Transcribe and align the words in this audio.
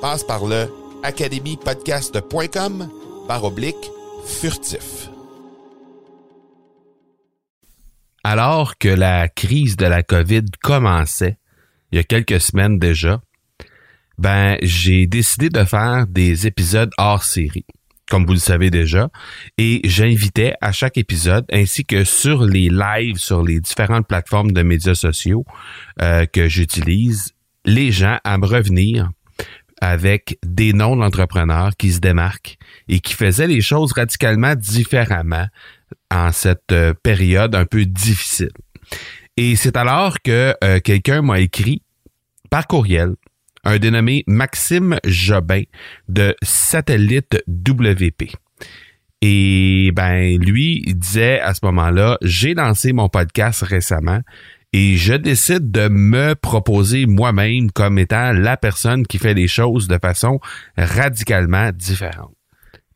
Passe 0.00 0.24
par 0.24 0.46
le 0.46 0.68
academypodcast.com 1.02 2.88
par 3.28 3.44
oblique 3.44 3.90
furtif. 4.26 5.10
Alors 8.24 8.76
que 8.78 8.88
la 8.88 9.28
crise 9.28 9.76
de 9.76 9.86
la 9.86 10.02
COVID 10.02 10.44
commençait, 10.62 11.38
il 11.92 11.96
y 11.96 11.98
a 11.98 12.04
quelques 12.04 12.40
semaines 12.40 12.78
déjà, 12.78 13.20
ben, 14.18 14.56
j'ai 14.62 15.06
décidé 15.06 15.48
de 15.48 15.64
faire 15.64 16.06
des 16.06 16.46
épisodes 16.46 16.90
hors 16.98 17.24
série, 17.24 17.64
comme 18.10 18.26
vous 18.26 18.34
le 18.34 18.38
savez 18.38 18.70
déjà, 18.70 19.08
et 19.56 19.80
j'invitais 19.84 20.54
à 20.60 20.72
chaque 20.72 20.98
épisode, 20.98 21.46
ainsi 21.50 21.84
que 21.84 22.04
sur 22.04 22.44
les 22.44 22.68
lives, 22.68 23.16
sur 23.16 23.42
les 23.42 23.60
différentes 23.60 24.06
plateformes 24.06 24.52
de 24.52 24.62
médias 24.62 24.94
sociaux 24.94 25.44
euh, 26.02 26.26
que 26.26 26.48
j'utilise, 26.48 27.32
les 27.64 27.92
gens 27.92 28.18
à 28.24 28.36
me 28.36 28.46
revenir 28.46 29.10
avec 29.80 30.38
des 30.44 30.72
noms 30.72 30.96
d'entrepreneurs 30.96 31.76
qui 31.76 31.92
se 31.92 32.00
démarquent 32.00 32.58
et 32.88 33.00
qui 33.00 33.14
faisaient 33.14 33.46
les 33.46 33.60
choses 33.60 33.92
radicalement 33.92 34.54
différemment 34.54 35.46
en 36.10 36.32
cette 36.32 36.72
euh, 36.72 36.94
période 36.94 37.54
un 37.54 37.64
peu 37.64 37.84
difficile. 37.86 38.50
Et 39.36 39.56
c'est 39.56 39.76
alors 39.76 40.20
que 40.22 40.54
euh, 40.62 40.80
quelqu'un 40.80 41.22
m'a 41.22 41.40
écrit 41.40 41.82
par 42.50 42.66
courriel, 42.66 43.14
un 43.64 43.78
dénommé 43.78 44.24
Maxime 44.26 44.98
Jobin 45.04 45.62
de 46.08 46.34
Satellite 46.42 47.42
WP. 47.48 48.34
Et 49.22 49.92
ben 49.94 50.38
lui, 50.38 50.82
il 50.86 50.98
disait 50.98 51.40
à 51.40 51.54
ce 51.54 51.60
moment-là, 51.64 52.18
j'ai 52.22 52.54
lancé 52.54 52.92
mon 52.92 53.08
podcast 53.08 53.62
récemment 53.62 54.20
et 54.72 54.96
je 54.96 55.14
décide 55.14 55.70
de 55.70 55.88
me 55.88 56.34
proposer 56.34 57.06
moi-même 57.06 57.70
comme 57.70 57.98
étant 57.98 58.32
la 58.32 58.56
personne 58.56 59.06
qui 59.06 59.18
fait 59.18 59.34
les 59.34 59.48
choses 59.48 59.88
de 59.88 59.98
façon 59.98 60.40
radicalement 60.76 61.70
différente. 61.72 62.34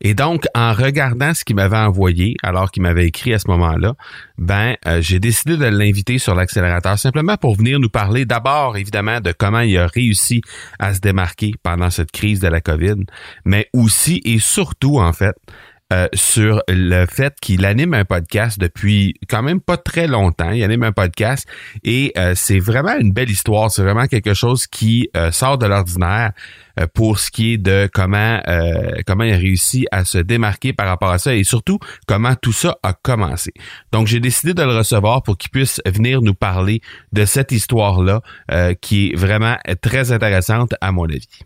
Et 0.01 0.13
donc, 0.13 0.45
en 0.53 0.73
regardant 0.73 1.33
ce 1.33 1.45
qu'il 1.45 1.55
m'avait 1.55 1.77
envoyé, 1.77 2.35
alors 2.43 2.69
qu'il 2.69 2.83
m'avait 2.83 3.07
écrit 3.07 3.33
à 3.33 3.39
ce 3.39 3.49
moment-là, 3.49 3.95
ben, 4.37 4.75
euh, 4.85 5.01
j'ai 5.01 5.19
décidé 5.19 5.55
de 5.55 5.65
l'inviter 5.65 6.17
sur 6.17 6.35
l'accélérateur 6.35 6.99
simplement 6.99 7.37
pour 7.37 7.55
venir 7.55 7.79
nous 7.79 7.89
parler 7.89 8.25
d'abord, 8.25 8.75
évidemment, 8.77 9.21
de 9.21 9.31
comment 9.31 9.61
il 9.61 9.77
a 9.77 9.87
réussi 9.87 10.41
à 10.79 10.93
se 10.93 10.99
démarquer 10.99 11.53
pendant 11.63 11.89
cette 11.89 12.11
crise 12.11 12.41
de 12.41 12.47
la 12.47 12.59
COVID, 12.59 13.05
mais 13.45 13.69
aussi 13.73 14.21
et 14.25 14.39
surtout, 14.39 14.99
en 14.99 15.13
fait, 15.13 15.35
euh, 15.93 16.07
sur 16.15 16.63
le 16.67 17.05
fait 17.05 17.35
qu'il 17.39 17.63
anime 17.63 17.93
un 17.93 18.05
podcast 18.05 18.59
depuis 18.59 19.13
quand 19.29 19.43
même 19.43 19.61
pas 19.61 19.77
très 19.77 20.07
longtemps. 20.07 20.49
Il 20.49 20.63
anime 20.63 20.81
un 20.81 20.91
podcast 20.91 21.47
et 21.83 22.11
euh, 22.17 22.33
c'est 22.35 22.57
vraiment 22.57 22.97
une 22.97 23.11
belle 23.11 23.29
histoire. 23.29 23.69
C'est 23.69 23.83
vraiment 23.83 24.07
quelque 24.07 24.33
chose 24.33 24.65
qui 24.65 25.11
euh, 25.15 25.31
sort 25.31 25.59
de 25.59 25.67
l'ordinaire 25.67 26.31
pour 26.95 27.19
ce 27.19 27.29
qui 27.29 27.53
est 27.53 27.57
de 27.57 27.87
comment 27.93 28.41
comment 29.05 29.23
il 29.23 29.33
a 29.33 29.37
réussi 29.37 29.85
à 29.91 30.03
se 30.03 30.17
démarquer 30.17 30.73
par 30.73 30.87
rapport 30.87 31.11
à 31.11 31.19
ça 31.19 31.33
et 31.33 31.45
surtout 31.45 31.79
comment 32.05 32.35
tout 32.35 32.51
ça 32.51 32.77
a 32.83 32.91
commencé. 32.93 33.53
Donc 33.93 34.07
j'ai 34.07 34.19
décidé 34.19 34.53
de 34.53 34.63
le 34.63 34.75
recevoir 34.75 35.23
pour 35.23 35.37
qu'il 35.37 35.51
puisse 35.51 35.79
venir 35.85 36.21
nous 36.21 36.33
parler 36.33 36.81
de 37.13 37.23
cette 37.23 37.53
histoire 37.53 38.01
là 38.01 38.21
qui 38.81 39.11
est 39.11 39.15
vraiment 39.15 39.55
très 39.81 40.11
intéressante 40.11 40.73
à 40.81 40.91
mon 40.91 41.05
avis. 41.05 41.45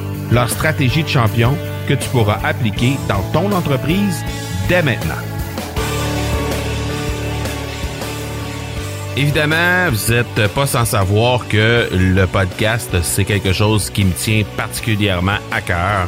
leur 0.31 0.49
stratégie 0.49 1.03
de 1.03 1.09
champion 1.09 1.57
que 1.87 1.93
tu 1.93 2.07
pourras 2.09 2.39
appliquer 2.43 2.97
dans 3.07 3.21
ton 3.33 3.51
entreprise 3.51 4.23
dès 4.67 4.81
maintenant. 4.81 5.15
Évidemment, 9.17 9.89
vous 9.91 10.13
n'êtes 10.13 10.47
pas 10.53 10.65
sans 10.65 10.85
savoir 10.85 11.47
que 11.49 11.89
le 11.91 12.25
podcast, 12.27 12.95
c'est 13.03 13.25
quelque 13.25 13.51
chose 13.51 13.89
qui 13.89 14.05
me 14.05 14.13
tient 14.13 14.43
particulièrement 14.55 15.37
à 15.51 15.59
cœur. 15.59 16.07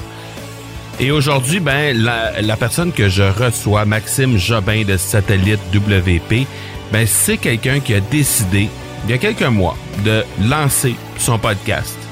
Et 1.00 1.12
aujourd'hui, 1.12 1.60
ben, 1.60 1.98
la, 1.98 2.56
personne 2.56 2.94
que 2.94 3.10
je 3.10 3.24
reçois, 3.24 3.84
Maxime 3.84 4.38
Jobin 4.38 4.84
de 4.84 4.96
Satellite 4.96 5.60
WP, 5.74 6.48
ben, 6.94 7.06
c'est 7.06 7.38
quelqu'un 7.38 7.82
qui 7.82 7.94
a 7.94 8.00
décidé, 8.00 8.70
il 9.06 9.12
y 9.12 9.14
a 9.14 9.18
quelques 9.18 9.42
mois, 9.42 9.76
de 10.06 10.24
lancer 10.48 10.96
son 11.18 11.38
podcast. 11.38 12.03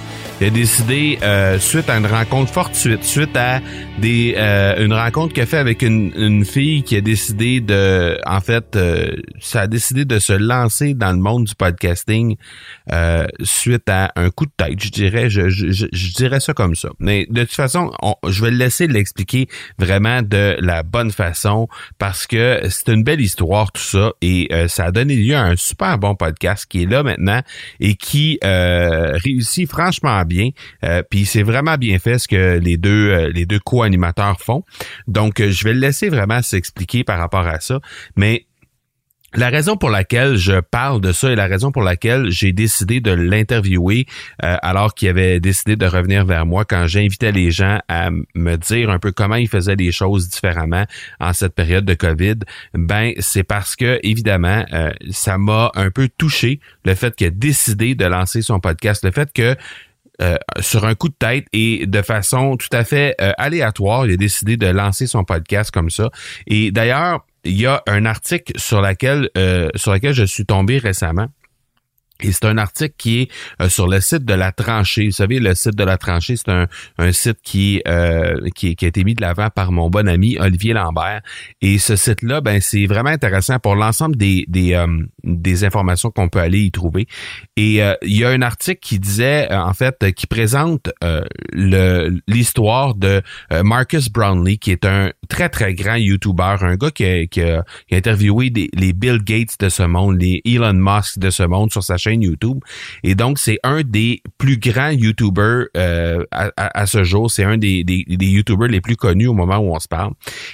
Il 0.42 0.48
a 0.48 0.50
décidé, 0.50 1.20
euh, 1.22 1.60
suite 1.60 1.88
à 1.88 1.98
une 1.98 2.08
rencontre 2.08 2.52
fortuite, 2.52 3.04
suite 3.04 3.38
à 3.38 3.60
des 4.00 4.34
euh, 4.38 4.84
une 4.84 4.92
rencontre 4.92 5.36
qu'il 5.36 5.44
a 5.44 5.46
fait 5.46 5.60
avec 5.60 5.84
une, 5.84 6.12
une, 6.16 6.46
fille 6.46 6.82
qui 6.82 6.96
a 6.96 7.02
décidé 7.02 7.62
de, 7.62 8.18
en 8.26 8.42
fait, 8.42 8.76
euh, 8.76 9.18
ça 9.40 9.62
a 9.62 9.68
décidé 9.68 10.04
de 10.04 10.18
se 10.18 10.34
lancer 10.34 10.96
dans 10.96 11.12
le 11.12 11.20
monde 11.20 11.44
du 11.44 11.54
podcasting 11.54 12.38
suite 13.44 13.88
à 13.88 14.12
un 14.16 14.32
coup 14.32 14.48
de 14.48 14.52
tête, 14.58 14.84
je 14.84 14.90
dirais, 14.90 15.30
je, 15.30 15.50
je, 15.50 15.68
je, 15.70 16.14
dirais 16.14 16.40
ça 16.40 16.54
comme 16.54 16.74
ça. 16.74 16.90
Mais 16.98 17.28
de 17.30 17.42
toute 17.42 17.54
façon, 17.54 17.92
je 18.28 18.44
vais 18.44 18.50
le 18.50 18.58
laisser 18.58 18.88
l'expliquer 18.88 19.48
vraiment 19.78 20.24
de 20.24 20.58
la 20.60 20.82
bonne 20.82 21.12
façon 21.12 21.68
parce 22.00 22.26
que 22.26 22.62
c'est 22.70 22.90
une 22.90 23.04
belle 23.04 23.22
histoire 23.22 23.72
tout 23.72 23.82
ça 23.82 24.14
et 24.24 24.50
ça 24.68 24.86
a 24.86 24.92
donné 24.92 25.16
lieu 25.16 25.36
à 25.36 25.44
un 25.44 25.56
super 25.56 26.00
bon 26.00 26.16
podcast 26.16 26.66
qui 26.68 26.82
est 26.82 26.88
là 26.88 27.04
maintenant 27.04 27.42
et 27.80 27.94
qui 27.94 28.40
réussit 28.42 29.70
franchement 29.70 30.24
bien 30.24 30.31
bien. 30.32 30.50
Euh, 30.84 31.04
puis 31.10 31.26
c'est 31.26 31.44
vraiment 31.44 31.78
bien 31.78 32.00
fait 32.00 32.18
ce 32.18 32.28
que 32.28 32.58
les 32.58 32.78
deux 32.78 33.10
euh, 33.12 33.30
les 33.30 33.46
deux 33.46 33.60
co-animateurs 33.60 34.40
font. 34.40 34.64
Donc 35.08 35.40
euh, 35.40 35.52
je 35.52 35.64
vais 35.64 35.74
le 35.74 35.80
laisser 35.80 36.10
vraiment 36.10 36.42
s'expliquer 36.42 37.04
par 37.04 37.20
rapport 37.20 37.48
à 37.48 37.60
ça, 37.60 37.80
mais 38.16 38.46
la 39.34 39.50
raison 39.50 39.78
pour 39.78 39.90
laquelle 39.90 40.36
je 40.36 40.60
parle 40.60 41.00
de 41.00 41.14
ça 41.14 41.32
et 41.32 41.36
la 41.36 41.48
raison 41.48 41.72
pour 41.72 41.84
laquelle 41.84 42.30
j'ai 42.30 42.52
décidé 42.52 43.00
de 43.00 43.12
l'interviewer 43.12 44.06
euh, 44.44 44.58
alors 44.62 44.94
qu'il 44.94 45.08
avait 45.08 45.40
décidé 45.40 45.78
de 45.78 45.86
revenir 45.86 46.26
vers 46.26 46.46
moi 46.46 46.66
quand 46.66 46.86
j'invitais 46.88 47.32
les 47.32 47.50
gens 47.50 47.80
à 47.88 48.10
me 48.36 48.56
dire 48.58 48.90
un 48.90 49.00
peu 49.00 49.12
comment 49.12 49.36
ils 49.36 49.48
faisaient 49.48 49.76
les 49.76 49.94
choses 49.94 50.28
différemment 50.28 50.86
en 51.20 51.32
cette 51.32 51.56
période 51.56 51.86
de 51.86 51.94
COVID, 51.94 52.40
ben 52.74 53.14
c'est 53.20 53.44
parce 53.44 53.76
que 53.78 54.00
évidemment 54.04 54.66
euh, 54.74 54.92
ça 55.12 55.38
m'a 55.38 55.72
un 55.76 55.92
peu 55.92 56.10
touché 56.18 56.60
le 56.84 56.94
fait 56.94 57.16
qu'il 57.16 57.28
a 57.28 57.32
décidé 57.32 57.96
de 57.96 58.06
lancer 58.06 58.42
son 58.42 58.60
podcast, 58.60 59.04
le 59.06 59.12
fait 59.12 59.32
que 59.32 59.56
euh, 60.22 60.36
sur 60.60 60.86
un 60.86 60.96
coup 60.96 61.10
de 61.10 61.16
tête 61.18 61.46
et 61.54 61.86
de 61.88 62.02
façon 62.02 62.58
tout 62.58 62.70
à 62.72 62.84
fait 62.84 63.16
aléatoire, 63.38 64.06
il 64.06 64.14
a 64.14 64.18
décidé 64.18 64.58
de 64.58 64.68
lancer 64.68 65.08
son 65.08 65.24
podcast 65.24 65.72
comme 65.72 65.90
ça. 65.90 66.10
Et 66.48 66.72
d'ailleurs, 66.72 67.26
il 67.44 67.60
y 67.60 67.66
a 67.66 67.82
un 67.88 68.06
article 68.06 68.54
sur 68.58 68.82
laquelle 68.82 69.30
euh, 69.38 69.70
sur 69.76 69.94
lequel 69.94 70.14
je 70.14 70.24
suis 70.24 70.46
tombé 70.46 70.78
récemment 70.78 71.28
et 72.24 72.32
c'est 72.32 72.46
un 72.46 72.58
article 72.58 72.94
qui 72.98 73.22
est 73.22 73.32
euh, 73.62 73.70
sur 73.70 73.88
le 73.88 74.00
site 74.00 74.26
de 74.26 74.34
la 74.34 74.52
tranchée. 74.52 75.06
Vous 75.06 75.12
savez, 75.12 75.40
le 75.40 75.56
site 75.56 75.76
de 75.76 75.84
la 75.84 75.98
tranchée, 75.98 76.36
c'est 76.36 76.50
un, 76.50 76.68
un, 76.98 77.12
site 77.12 77.40
qui, 77.44 77.82
euh, 77.88 78.48
qui, 78.56 78.76
qui, 78.76 78.86
a 78.86 78.88
été 78.88 79.04
mis 79.04 79.16
de 79.16 79.22
l'avant 79.22 79.50
par 79.50 79.72
mon 79.72 79.90
bon 79.90 80.08
ami 80.08 80.38
Olivier 80.40 80.74
Lambert. 80.74 81.22
Et 81.62 81.80
ce 81.80 81.96
site-là, 81.96 82.42
ben, 82.42 82.62
c'est 82.62 82.86
vraiment 82.86 83.10
intéressant 83.10 83.60
pour 83.60 83.76
l'ensemble 83.76 84.16
des, 84.16 84.46
des, 84.48 84.74
euh, 84.74 84.88
des 85.38 85.64
informations 85.64 86.12
qu'on 86.12 86.30
peut 86.30 86.40
aller 86.40 86.60
y 86.60 86.72
trouver. 86.72 87.08
Et 87.58 87.84
euh, 87.84 87.96
il 88.02 88.18
y 88.18 88.24
a 88.24 88.30
un 88.30 88.42
article 88.42 88.80
qui 88.82 89.00
disait, 89.00 89.52
en 89.54 89.74
fait, 89.74 90.14
qui 90.14 90.28
présente 90.28 90.92
le 91.54 92.20
l'histoire 92.28 92.96
de 92.96 93.22
Marcus 93.64 94.10
Brownlee, 94.10 94.58
qui 94.58 94.72
est 94.72 94.86
un 94.86 95.12
très, 95.30 95.50
très 95.50 95.74
grand 95.74 95.96
YouTuber, 95.96 96.58
un 96.62 96.76
gars 96.76 96.92
qui 96.92 97.06
a, 97.42 97.64
interviewé 97.92 98.50
des, 98.50 98.70
les 98.74 98.94
Bill 98.94 99.20
Gates 99.24 99.56
de 99.60 99.70
ce 99.70 99.84
monde, 99.84 100.20
les 100.20 100.42
Elon 100.46 100.74
Musk 100.74 101.20
de 101.20 101.30
ce 101.30 101.44
monde 101.44 101.72
sur 101.72 101.84
sa 101.84 101.98
chaîne 101.98 102.22
YouTube. 102.22 102.60
Et 103.04 103.16
donc, 103.16 103.40
c'est 103.40 103.60
un 103.64 103.82
des 103.82 104.22
plus 104.38 104.58
grands 104.58 104.90
YouTubers 104.90 105.68
euh, 105.78 106.24
à, 106.32 106.86
ce 106.86 107.04
jour. 107.04 107.30
C'est 107.30 107.44
un 107.44 107.58
des, 107.58 107.84
des, 107.84 108.06
YouTubers 108.08 108.68
les 108.68 108.82
plus 108.82 108.96
connus 108.96 109.28
au 109.28 109.34
moment 109.34 109.58
où 109.58 109.74
on 109.74 109.80
se 109.80 109.88
parle. 109.88 110.14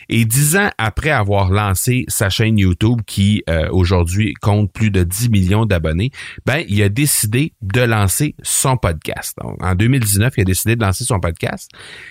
Et 0.10 0.26
dix 0.26 0.56
ans 0.58 0.70
après 0.78 1.12
avoir 1.12 1.50
lancé 1.50 2.06
sa 2.08 2.30
chaîne 2.30 2.58
YouTube, 2.58 3.02
qui 3.06 3.44
euh, 3.50 3.68
aujourd'hui 3.72 4.34
compte 4.42 4.67
plus 4.68 4.92
de 4.92 5.04
10 5.04 5.30
millions 5.30 5.66
d'abonnés, 5.66 6.12
ben, 6.46 6.64
il 6.68 6.82
a 6.84 6.90
décidé 6.90 7.54
de 7.62 7.82
lancer 7.82 8.36
son 8.44 8.78
podcast. 8.78 9.38
En 9.62 9.76
2019, 9.76 10.34
il 10.38 10.42
a 10.42 10.46
décidé 10.46 10.76
de 10.76 10.82
lancer 10.84 11.04
son 11.04 11.20
podcast. 11.20 11.70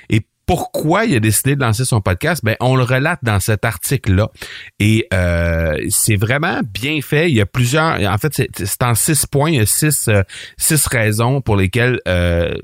Et 0.09 0.27
pourquoi 0.47 1.05
il 1.05 1.17
a 1.17 1.21
décidé 1.21 1.57
de 1.57 1.61
lancer 1.61 1.85
son 1.85 2.01
podcast, 2.01 2.43
ben 2.45 2.57
on 2.61 2.77
le 2.77 2.85
relate 2.85 3.19
dans 3.23 3.41
cet 3.41 3.65
article-là. 3.65 4.31
Et 4.79 5.07
euh, 5.13 5.77
c'est 5.91 6.17
vraiment 6.17 6.61
bien 6.63 7.01
fait. 7.03 7.29
Il 7.29 7.37
y 7.37 7.41
a 7.41 7.47
plusieurs. 7.47 8.01
En 8.01 8.19
fait, 8.19 8.49
c'est 8.55 8.83
en 8.83 8.95
six 8.95 9.27
points, 9.27 9.51
il 9.51 9.57
y 9.57 9.61
a 9.61 9.67
six, 9.67 10.09
euh, 10.09 10.23
raisons 10.93 11.41
pour 11.41 11.57
lesquelles 11.57 12.01
euh, 12.07 12.55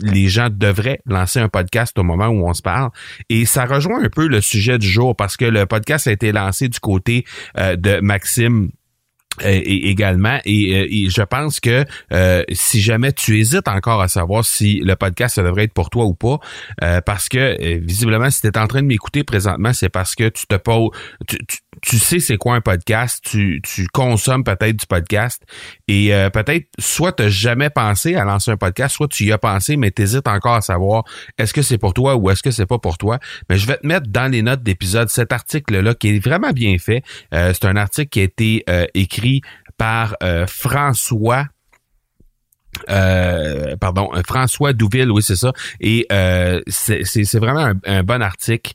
les 0.00 0.28
gens 0.28 0.48
devraient 0.50 1.00
lancer 1.04 1.40
un 1.40 1.48
podcast 1.48 1.98
au 1.98 2.04
moment 2.04 2.28
où 2.28 2.48
on 2.48 2.54
se 2.54 2.62
parle. 2.62 2.90
Et 3.28 3.44
ça 3.44 3.64
rejoint 3.64 4.02
un 4.04 4.08
peu 4.08 4.28
le 4.28 4.40
sujet 4.40 4.78
du 4.78 4.88
jour 4.88 5.16
parce 5.16 5.36
que 5.36 5.44
le 5.44 5.66
podcast 5.66 6.06
a 6.06 6.12
été 6.12 6.30
lancé 6.30 6.68
du 6.68 6.78
côté 6.78 7.24
de 7.56 8.00
Maxime 8.00 8.70
également. 9.44 10.36
Euh, 10.36 10.40
et, 10.44 11.08
je 11.10 11.22
pense 11.22 11.60
que 11.60 11.84
euh, 12.12 12.42
si 12.52 12.80
jamais 12.80 13.12
tu 13.12 13.38
hésites 13.38 13.68
encore 13.68 14.00
à 14.00 14.08
savoir 14.08 14.44
si 14.44 14.80
le 14.80 14.96
podcast 14.96 15.36
ça 15.36 15.42
devrait 15.42 15.64
être 15.64 15.72
pour 15.72 15.90
toi 15.90 16.04
ou 16.04 16.14
pas 16.14 16.38
parce 17.04 17.28
que 17.28 17.56
visiblement 17.78 18.30
si 18.30 18.40
tu 18.42 18.46
es 18.48 18.58
en 18.58 18.66
train 18.66 18.82
de 18.82 18.86
m'écouter 18.86 19.24
présentement 19.24 19.72
c'est 19.72 19.88
parce 19.88 20.14
que 20.14 20.28
tu 20.28 20.46
te 20.46 20.56
poses 20.56 20.90
tu, 21.26 21.38
sais 21.84 22.20
c'est 22.20 22.36
quoi 22.36 22.54
un 22.54 22.60
podcast 22.60 23.24
tu, 23.24 23.60
tu 23.62 23.86
consommes 23.88 24.44
peut-être 24.44 24.76
du 24.76 24.86
podcast 24.86 25.42
et 25.88 26.12
peut-être 26.32 26.66
soit 26.78 27.12
tu 27.12 27.30
jamais 27.30 27.70
pensé 27.70 28.16
à 28.16 28.24
lancer 28.24 28.50
un 28.50 28.56
podcast 28.56 28.96
soit 28.96 29.08
tu 29.08 29.24
y 29.24 29.32
as 29.32 29.38
pensé 29.38 29.76
mais 29.76 29.90
tu 29.90 30.02
hésites 30.02 30.28
encore 30.28 30.54
à 30.54 30.60
savoir 30.60 31.04
est-ce 31.38 31.52
que 31.52 31.62
c'est 31.62 31.78
pour 31.78 31.94
toi 31.94 32.16
ou 32.16 32.30
est-ce 32.30 32.42
que 32.42 32.50
c'est 32.50 32.66
pas 32.66 32.78
pour 32.78 32.98
toi. 32.98 33.18
Mais 33.48 33.56
je 33.56 33.66
vais 33.66 33.76
te 33.76 33.86
mettre 33.86 34.08
dans 34.08 34.30
les 34.30 34.42
notes 34.42 34.62
d'épisode 34.62 35.08
cet 35.08 35.32
article 35.32 35.80
là 35.80 35.94
qui 35.94 36.16
est 36.16 36.18
vraiment 36.18 36.50
bien 36.50 36.76
fait. 36.78 37.02
C'est 37.32 37.64
un 37.64 37.76
article 37.76 38.08
qui 38.08 38.20
a 38.20 38.24
été 38.24 38.64
écrit 38.94 39.42
par 39.80 40.14
euh, 40.22 40.46
François 40.46 41.46
euh, 42.88 43.76
pardon, 43.76 44.10
François 44.26 44.72
Douville, 44.72 45.10
oui, 45.10 45.22
c'est 45.22 45.36
ça. 45.36 45.52
Et 45.80 46.06
euh, 46.12 46.60
c'est 46.68 47.38
vraiment 47.38 47.72
un, 47.84 48.02
bon 48.02 48.22
article 48.22 48.72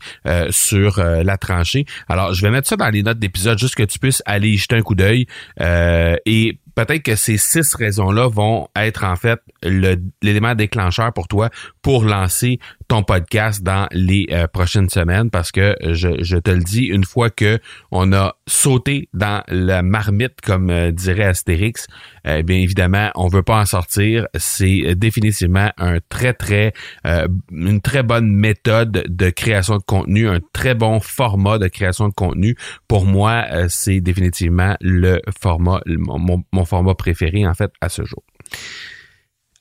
sur 0.50 1.04
la 1.04 1.38
tranchée. 1.38 1.86
Alors, 2.08 2.34
je 2.34 2.42
vais 2.42 2.52
mettre 2.52 2.68
ça 2.68 2.76
dans 2.76 2.90
les 2.90 3.04
notes 3.04 3.20
d'épisode, 3.20 3.58
juste 3.58 3.76
que 3.76 3.84
tu 3.84 4.00
puisses 4.00 4.22
aller 4.26 4.50
y 4.50 4.58
jeter 4.58 4.76
un 4.76 4.82
coup 4.82 4.96
d'œil. 4.96 5.26
et 5.60 6.60
peut-être 6.76 7.04
que 7.04 7.16
ces 7.16 7.38
six 7.38 7.74
raisons-là 7.74 8.28
vont 8.28 8.68
être 8.76 9.04
en 9.06 9.16
fait 9.16 9.40
l'élément 9.64 10.54
déclencheur 10.56 11.12
pour 11.14 11.28
toi 11.28 11.50
pour 11.82 12.04
lancer 12.04 12.60
ton 12.88 13.04
podcast 13.04 13.64
dans 13.64 13.88
les 13.92 14.28
euh, 14.32 14.48
prochaines 14.48 14.90
semaines 14.90 15.30
parce 15.30 15.52
que 15.52 15.76
je, 15.82 16.24
je, 16.24 16.38
te 16.38 16.52
le 16.52 16.62
dis, 16.62 16.86
une 16.86 17.04
fois 17.04 17.30
que 17.30 17.60
on 17.92 18.14
a 18.14 18.36
sauté 18.48 19.10
dans 19.14 19.44
la 19.48 19.82
marmite, 19.82 20.42
comme 20.42 20.70
euh, 20.70 20.92
dirait 20.92 21.26
Astérix, 21.26 21.88
eh 22.26 22.44
bien 22.44 22.58
évidemment, 22.58 23.12
on 23.16 23.28
veut 23.28 23.44
pas 23.44 23.60
en 23.60 23.66
sortir. 23.66 24.28
C'est 24.36 24.96
définitivement 24.96 25.72
un 25.78 25.98
très, 26.10 26.34
très, 26.34 26.74
euh, 27.06 27.28
une 27.52 27.82
très 27.82 28.04
bonne 28.04 28.32
méthode 28.32 29.04
de 29.08 29.30
création 29.30 29.78
de 29.78 29.84
contenu, 29.84 30.28
un 30.28 30.40
très 30.54 30.76
bon 30.76 31.00
format 31.00 31.58
de 31.58 31.68
création 31.68 32.08
de 32.08 32.14
contenu. 32.14 32.56
Pour 32.88 33.06
moi, 33.06 33.46
c'est 33.68 34.02
définitivement 34.02 34.76
le 34.82 35.22
format, 35.42 35.82
mon, 35.86 36.44
mon 36.52 36.66
format 36.66 36.96
préféré 36.96 37.46
en 37.48 37.54
fait 37.54 37.72
à 37.82 37.90
ce 37.90 38.04
jour 38.04 38.24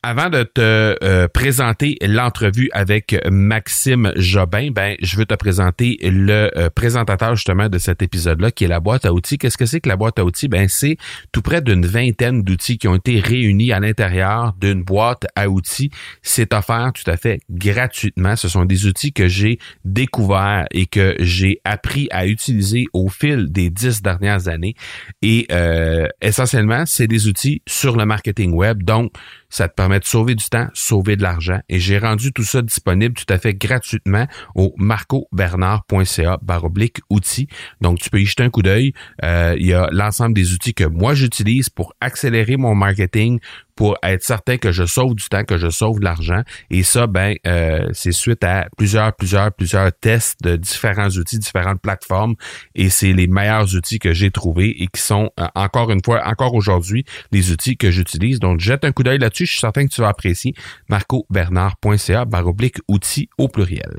avant 0.05 0.29
de 0.29 0.43
te 0.43 0.61
euh, 1.03 1.29
présenter 1.29 1.97
l'entrevue 2.03 2.69
avec 2.75 3.19
Maxime 3.31 4.13
Jobin, 4.17 4.69
ben 4.71 4.97
je 5.01 5.17
veux 5.17 5.25
te 5.25 5.35
présenter 5.35 5.97
le 6.03 6.51
euh, 6.59 6.69
présentateur 6.69 7.35
justement 7.37 7.71
de 7.71 7.79
cet 7.79 8.03
épisode-là, 8.03 8.51
qui 8.51 8.65
est 8.65 8.69
la 8.69 8.81
boîte 8.81 9.07
à 9.07 9.15
outils. 9.15 9.39
Qu'est-ce 9.39 9.57
que 9.57 9.65
c'est 9.65 9.81
que 9.81 9.89
la 9.89 9.97
boîte 9.97 10.19
à 10.19 10.25
outils? 10.27 10.49
Ben 10.49 10.69
c'est 10.69 10.99
tout 11.33 11.41
près 11.41 11.63
d'une 11.63 11.87
vingtaine 11.87 12.43
d'outils 12.43 12.77
qui 12.77 12.87
ont 12.87 12.97
été 12.97 13.19
réunis 13.19 13.73
à 13.73 13.81
l'intérieur 13.81 14.53
d'une 14.61 14.83
boîte 14.83 15.27
à 15.37 15.49
outils. 15.49 15.89
C'est 16.21 16.53
offert 16.53 16.93
tout 16.93 17.11
à 17.11 17.17
fait 17.17 17.41
gratuitement. 17.49 18.37
Ce 18.37 18.47
sont 18.47 18.67
des 18.67 18.85
outils 18.85 19.15
que 19.15 19.27
j'ai 19.27 19.59
découverts 19.87 20.67
et 20.71 20.85
que 20.85 21.17
j'ai 21.21 21.63
appris 21.65 22.09
à 22.11 22.27
utiliser 22.27 22.85
au 22.93 23.09
fil 23.09 23.51
des 23.51 23.71
dix 23.71 24.03
dernières 24.03 24.49
années. 24.49 24.75
Et 25.23 25.47
euh, 25.51 26.09
essentiellement, 26.21 26.85
c'est 26.85 27.07
des 27.07 27.27
outils 27.27 27.63
sur 27.67 27.97
le 27.97 28.05
marketing 28.05 28.53
web. 28.53 28.83
Donc 28.83 29.11
ça 29.55 29.69
te 29.69 29.75
permet 29.75 30.01
de 30.01 30.05
sauver 30.05 30.35
du 30.35 30.45
temps, 30.47 30.67
sauver 30.75 31.15
de 31.15 31.23
l'argent. 31.23 31.61
Et 31.69 31.79
j'ai 31.79 31.99
rendu 31.99 32.33
tout 32.33 32.43
ça 32.43 32.61
disponible 32.61 33.15
tout 33.15 33.33
à 33.33 33.39
fait 33.39 33.55
gratuitement 33.55 34.27
au 34.57 34.75
marcobernard.ca 34.79 36.41
baroblique 36.43 36.99
outils. 37.09 37.47
Donc, 37.81 38.01
tu 38.01 38.11
peux 38.11 38.21
y 38.21 38.27
jeter 38.27 38.43
un 38.43 38.51
coup 38.51 38.63
d'œil. 38.63 38.95
Euh, 39.23 39.55
il 39.57 39.67
y 39.67 39.73
a 39.73 39.89
l'ensemble 39.93 40.35
des 40.35 40.55
outils 40.55 40.75
que 40.75 40.83
moi 40.83 41.15
j'utilise 41.15 41.71
pour 41.71 41.95
accélérer 42.01 42.57
mon 42.57 42.75
marketing, 42.75 43.39
pour 43.75 43.97
être 44.03 44.23
certain 44.23 44.57
que 44.57 44.73
je 44.73 44.85
sauve 44.85 45.15
du 45.15 45.29
temps, 45.29 45.45
que 45.45 45.59
je 45.59 45.69
sauve 45.71 45.99
de 45.99 46.05
l'argent. 46.05 46.43
Et 46.71 46.83
ça, 46.83 47.07
ben, 47.07 47.35
euh, 47.47 47.89
c'est 47.93 48.13
suite 48.13 48.45
à 48.45 48.67
plusieurs, 48.77 49.15
plusieurs, 49.15 49.53
plusieurs 49.53 49.93
tests 49.93 50.43
de 50.43 50.57
différents 50.57 51.09
outils, 51.09 51.39
différentes 51.39 51.81
plateformes. 51.81 52.35
Et 52.75 52.89
c'est 52.91 53.13
les 53.13 53.27
meilleurs 53.27 53.75
outils 53.75 53.99
que 53.99 54.13
j'ai 54.13 54.31
trouvés 54.31 54.83
et 54.83 54.87
qui 54.87 55.01
sont, 55.01 55.31
euh, 55.41 55.47
encore 55.55 55.91
une 55.91 56.01
fois, 56.05 56.23
encore 56.27 56.55
aujourd'hui, 56.55 57.05
les 57.33 57.51
outils 57.51 57.77
que 57.77 57.91
j'utilise. 57.91 58.39
Donc, 58.39 58.61
jette 58.61 58.85
un 58.85 58.93
coup 58.93 59.03
d'œil 59.03 59.19
là-dessus. 59.19 59.47
Je 59.47 59.53
suis 59.53 59.61
certain 59.61 59.87
que 59.87 59.93
tu 59.93 60.01
vas 60.01 60.09
apprécier. 60.09 60.55
marcobernard.ca 60.89 62.25
baroblique 62.25 62.79
outils 62.89 63.29
au 63.39 63.49
pluriel. 63.49 63.99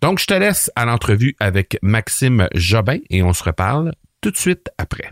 Donc, 0.00 0.18
je 0.18 0.26
te 0.26 0.34
laisse 0.34 0.70
à 0.76 0.84
l'entrevue 0.84 1.36
avec 1.38 1.78
Maxime 1.82 2.48
Jobin 2.54 2.98
et 3.08 3.22
on 3.22 3.32
se 3.32 3.44
reparle 3.44 3.92
tout 4.20 4.30
de 4.30 4.36
suite 4.36 4.68
après. 4.78 5.08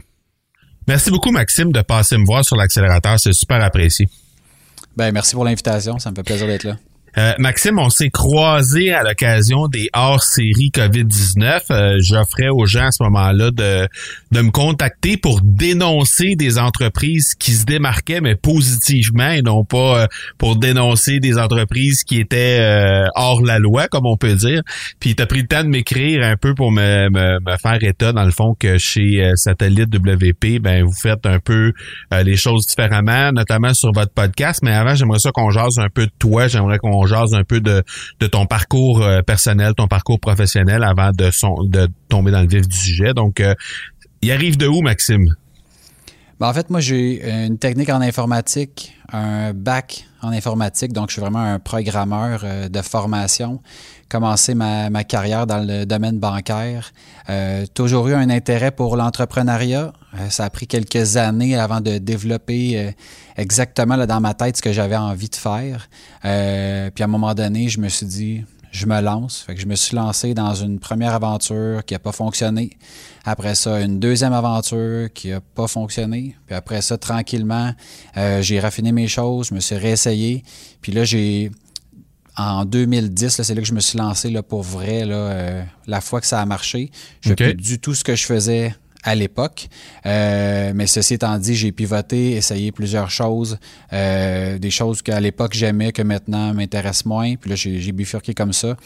Merci 0.90 1.12
beaucoup, 1.12 1.30
Maxime, 1.30 1.70
de 1.70 1.82
passer 1.82 2.18
me 2.18 2.26
voir 2.26 2.44
sur 2.44 2.56
l'accélérateur. 2.56 3.16
C'est 3.20 3.32
super 3.32 3.62
apprécié. 3.62 4.08
Ben, 4.96 5.12
merci 5.12 5.36
pour 5.36 5.44
l'invitation. 5.44 6.00
Ça 6.00 6.10
me 6.10 6.16
fait 6.16 6.24
plaisir 6.24 6.48
d'être 6.48 6.64
là. 6.64 6.78
Euh, 7.18 7.32
Maxime, 7.38 7.78
on 7.78 7.90
s'est 7.90 8.10
croisé 8.10 8.92
à 8.92 9.02
l'occasion 9.02 9.66
des 9.66 9.88
hors-séries 9.92 10.70
COVID-19. 10.72 11.60
Euh, 11.70 11.96
j'offrais 12.00 12.48
aux 12.48 12.66
gens 12.66 12.86
à 12.86 12.90
ce 12.92 13.02
moment-là 13.02 13.50
de, 13.50 13.88
de 14.30 14.40
me 14.40 14.50
contacter 14.50 15.16
pour 15.16 15.40
dénoncer 15.42 16.36
des 16.36 16.58
entreprises 16.58 17.34
qui 17.34 17.52
se 17.52 17.64
démarquaient, 17.64 18.20
mais 18.20 18.36
positivement, 18.36 19.30
et 19.30 19.42
non 19.42 19.64
pas 19.64 20.02
euh, 20.02 20.06
pour 20.38 20.56
dénoncer 20.56 21.18
des 21.18 21.38
entreprises 21.38 22.04
qui 22.04 22.20
étaient 22.20 22.60
hors 23.14 23.42
la 23.42 23.58
loi, 23.58 23.88
comme 23.88 24.06
on 24.06 24.16
peut 24.16 24.34
dire. 24.34 24.62
Puis 25.00 25.14
tu 25.14 25.22
as 25.22 25.26
pris 25.26 25.40
le 25.40 25.46
temps 25.46 25.64
de 25.64 25.68
m'écrire 25.68 26.24
un 26.24 26.36
peu 26.36 26.54
pour 26.54 26.70
me, 26.70 27.08
me, 27.10 27.56
faire 27.56 27.82
état, 27.82 28.12
dans 28.12 28.24
le 28.24 28.30
fond, 28.30 28.54
que 28.58 28.78
chez 28.78 29.32
Satellite 29.34 29.94
WP, 29.94 30.60
ben 30.60 30.84
vous 30.84 30.92
faites 30.92 31.26
un 31.26 31.38
peu 31.38 31.72
les 32.12 32.36
choses 32.36 32.66
différemment, 32.66 33.32
notamment 33.32 33.74
sur 33.74 33.92
votre 33.92 34.12
podcast. 34.12 34.60
Mais 34.62 34.72
avant, 34.72 34.94
j'aimerais 34.94 35.18
ça 35.18 35.30
qu'on 35.32 35.50
jase 35.50 35.78
un 35.78 35.88
peu 35.88 36.06
de 36.06 36.12
toi. 36.18 36.48
J'aimerais 36.48 36.78
qu'on 36.78 36.99
jase 37.06 37.34
un 37.34 37.44
peu 37.44 37.60
de, 37.60 37.82
de 38.20 38.26
ton 38.26 38.46
parcours 38.46 39.02
euh, 39.02 39.22
personnel, 39.22 39.74
ton 39.76 39.88
parcours 39.88 40.20
professionnel 40.20 40.84
avant 40.84 41.10
de, 41.12 41.30
son, 41.30 41.64
de 41.64 41.88
tomber 42.08 42.30
dans 42.30 42.42
le 42.42 42.48
vif 42.48 42.66
du 42.66 42.76
sujet. 42.76 43.14
Donc, 43.14 43.40
euh, 43.40 43.54
il 44.22 44.30
arrive 44.32 44.56
de 44.56 44.66
où, 44.66 44.82
Maxime? 44.82 45.34
Ben, 46.40 46.48
en 46.48 46.54
fait, 46.54 46.70
moi, 46.70 46.80
j'ai 46.80 47.22
une 47.44 47.58
technique 47.58 47.90
en 47.90 48.00
informatique, 48.00 48.94
un 49.12 49.52
bac 49.52 50.06
en 50.22 50.30
informatique, 50.30 50.90
donc 50.94 51.10
je 51.10 51.14
suis 51.14 51.20
vraiment 51.20 51.42
un 51.42 51.58
programmeur 51.58 52.40
euh, 52.44 52.68
de 52.70 52.80
formation. 52.80 53.60
Commencé 54.08 54.54
ma, 54.54 54.88
ma, 54.88 55.04
carrière 55.04 55.46
dans 55.46 55.58
le 55.58 55.84
domaine 55.84 56.18
bancaire. 56.18 56.92
Euh, 57.28 57.66
toujours 57.74 58.08
eu 58.08 58.14
un 58.14 58.30
intérêt 58.30 58.70
pour 58.70 58.96
l'entrepreneuriat. 58.96 59.92
Euh, 60.14 60.30
ça 60.30 60.44
a 60.44 60.50
pris 60.50 60.66
quelques 60.66 61.18
années 61.18 61.56
avant 61.56 61.82
de 61.82 61.98
développer 61.98 62.78
euh, 62.78 62.90
exactement 63.36 63.96
là, 63.96 64.06
dans 64.06 64.20
ma 64.20 64.32
tête 64.32 64.56
ce 64.56 64.62
que 64.62 64.72
j'avais 64.72 64.96
envie 64.96 65.28
de 65.28 65.36
faire. 65.36 65.88
Puis 66.22 67.02
à 67.02 67.04
un 67.04 67.06
moment 67.06 67.34
donné, 67.34 67.68
je 67.68 67.80
me 67.80 67.88
suis 67.88 68.06
dit, 68.06 68.44
je 68.70 68.86
me 68.86 69.00
lance. 69.00 69.42
Fait 69.42 69.54
que 69.54 69.60
je 69.60 69.66
me 69.66 69.74
suis 69.74 69.96
lancé 69.96 70.34
dans 70.34 70.54
une 70.54 70.78
première 70.78 71.14
aventure 71.14 71.84
qui 71.84 71.94
n'a 71.94 71.98
pas 71.98 72.12
fonctionné. 72.12 72.70
Après 73.24 73.54
ça, 73.54 73.80
une 73.80 73.98
deuxième 73.98 74.32
aventure 74.32 75.12
qui 75.12 75.28
n'a 75.28 75.40
pas 75.40 75.66
fonctionné. 75.66 76.36
Puis 76.46 76.54
après 76.54 76.80
ça, 76.82 76.96
tranquillement, 76.96 77.74
euh, 78.16 78.42
j'ai 78.42 78.60
raffiné 78.60 78.92
mes 78.92 79.08
choses, 79.08 79.48
je 79.48 79.54
me 79.54 79.60
suis 79.60 79.76
réessayé. 79.76 80.42
Puis 80.80 80.92
là, 80.92 81.04
j'ai. 81.04 81.50
En 82.36 82.64
2010, 82.64 83.42
c'est 83.42 83.54
là 83.54 83.60
que 83.60 83.66
je 83.66 83.74
me 83.74 83.80
suis 83.80 83.98
lancé 83.98 84.30
là, 84.30 84.42
pour 84.42 84.62
vrai, 84.62 85.04
là, 85.04 85.14
euh, 85.14 85.62
la 85.86 86.00
fois 86.00 86.20
que 86.20 86.26
ça 86.26 86.40
a 86.40 86.46
marché. 86.46 86.90
Je 87.20 87.30
ne 87.30 87.32
Okay. 87.34 87.44
plus 87.46 87.54
du 87.54 87.78
tout 87.80 87.94
ce 87.94 88.02
que 88.04 88.14
je 88.14 88.24
faisais 88.24 88.74
à 89.02 89.14
l'époque. 89.14 89.68
Euh, 90.06 90.72
mais 90.74 90.86
ceci 90.86 91.14
étant 91.14 91.38
dit, 91.38 91.54
j'ai 91.54 91.72
pivoté, 91.72 92.32
essayé 92.32 92.72
plusieurs 92.72 93.10
choses, 93.10 93.58
euh, 93.92 94.58
des 94.58 94.70
choses 94.70 95.02
qu'à 95.02 95.20
l'époque 95.20 95.54
j'aimais, 95.54 95.92
que 95.92 96.02
maintenant 96.02 96.52
m'intéressent 96.54 97.06
moins. 97.06 97.34
Puis 97.36 97.50
là, 97.50 97.56
j'ai 97.56 97.80
j'ai 97.80 97.92
bifurqué 97.92 98.34
comme 98.34 98.52
ça 98.52 98.76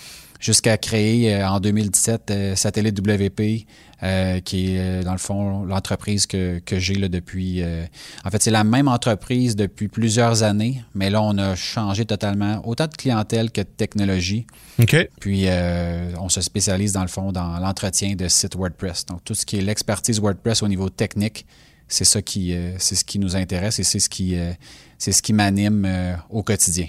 jusqu'à 0.45 0.77
créer 0.77 1.35
euh, 1.35 1.49
en 1.49 1.59
2017 1.59 2.31
euh, 2.31 2.55
Satellite 2.55 3.01
WP, 3.01 3.67
euh, 4.03 4.41
qui 4.41 4.77
est 4.77 5.03
dans 5.03 5.13
le 5.13 5.19
fond 5.19 5.65
l'entreprise 5.65 6.27
que, 6.27 6.59
que 6.59 6.79
j'ai 6.79 6.95
depuis. 7.09 7.63
euh, 7.63 7.87
en 8.25 8.31
fait, 8.31 8.43
c'est 8.43 8.51
la 8.51 8.63
même 8.63 8.87
entreprise 8.87 9.57
depuis 9.57 9.89
plusieurs 9.89 10.43
années, 10.43 10.85
mais 10.95 11.09
là, 11.09 11.23
on 11.23 11.39
a 11.39 11.55
changé 11.55 12.05
totalement, 12.05 12.61
autant 12.69 12.87
de 12.87 12.95
clientèle 12.95 13.51
que 13.51 13.63
de 13.63 13.67
technologie. 13.67 14.47
OK. 14.79 15.09
Puis, 15.19 15.45
euh, 15.47 16.13
on 16.21 16.29
se 16.29 16.43
spécialise 16.43 16.93
dans 16.93 17.03
le 17.03 17.09
fond 17.09 17.33
dans 17.33 17.59
l'entretien 17.59 18.15
de 18.15 18.29
sites 18.29 18.55
WordPress. 18.55 19.07
Donc, 19.07 19.25
tout 19.25 19.35
ce 19.35 19.47
qui 19.47 19.57
est 19.57 19.63
l'expertise 19.63 20.21
WordPress 20.21 20.63
au 20.63 20.69
niveau 20.69 20.91
technique, 20.91 21.47
c'est 21.89 22.05
ça 22.05 22.21
qui, 22.21 22.55
c'est 22.79 22.95
ce 22.95 23.05
qui 23.05 23.19
nous 23.19 23.37
intéresse 23.37 23.79
et 23.79 23.85
c'est 23.85 23.99
ce 23.99 24.09
qui, 24.09 24.37
c'est 24.99 25.13
ce 25.13 25.23
qui 25.23 25.33
m'anime 25.33 25.87
au 26.31 26.43
quotidien. 26.43 26.87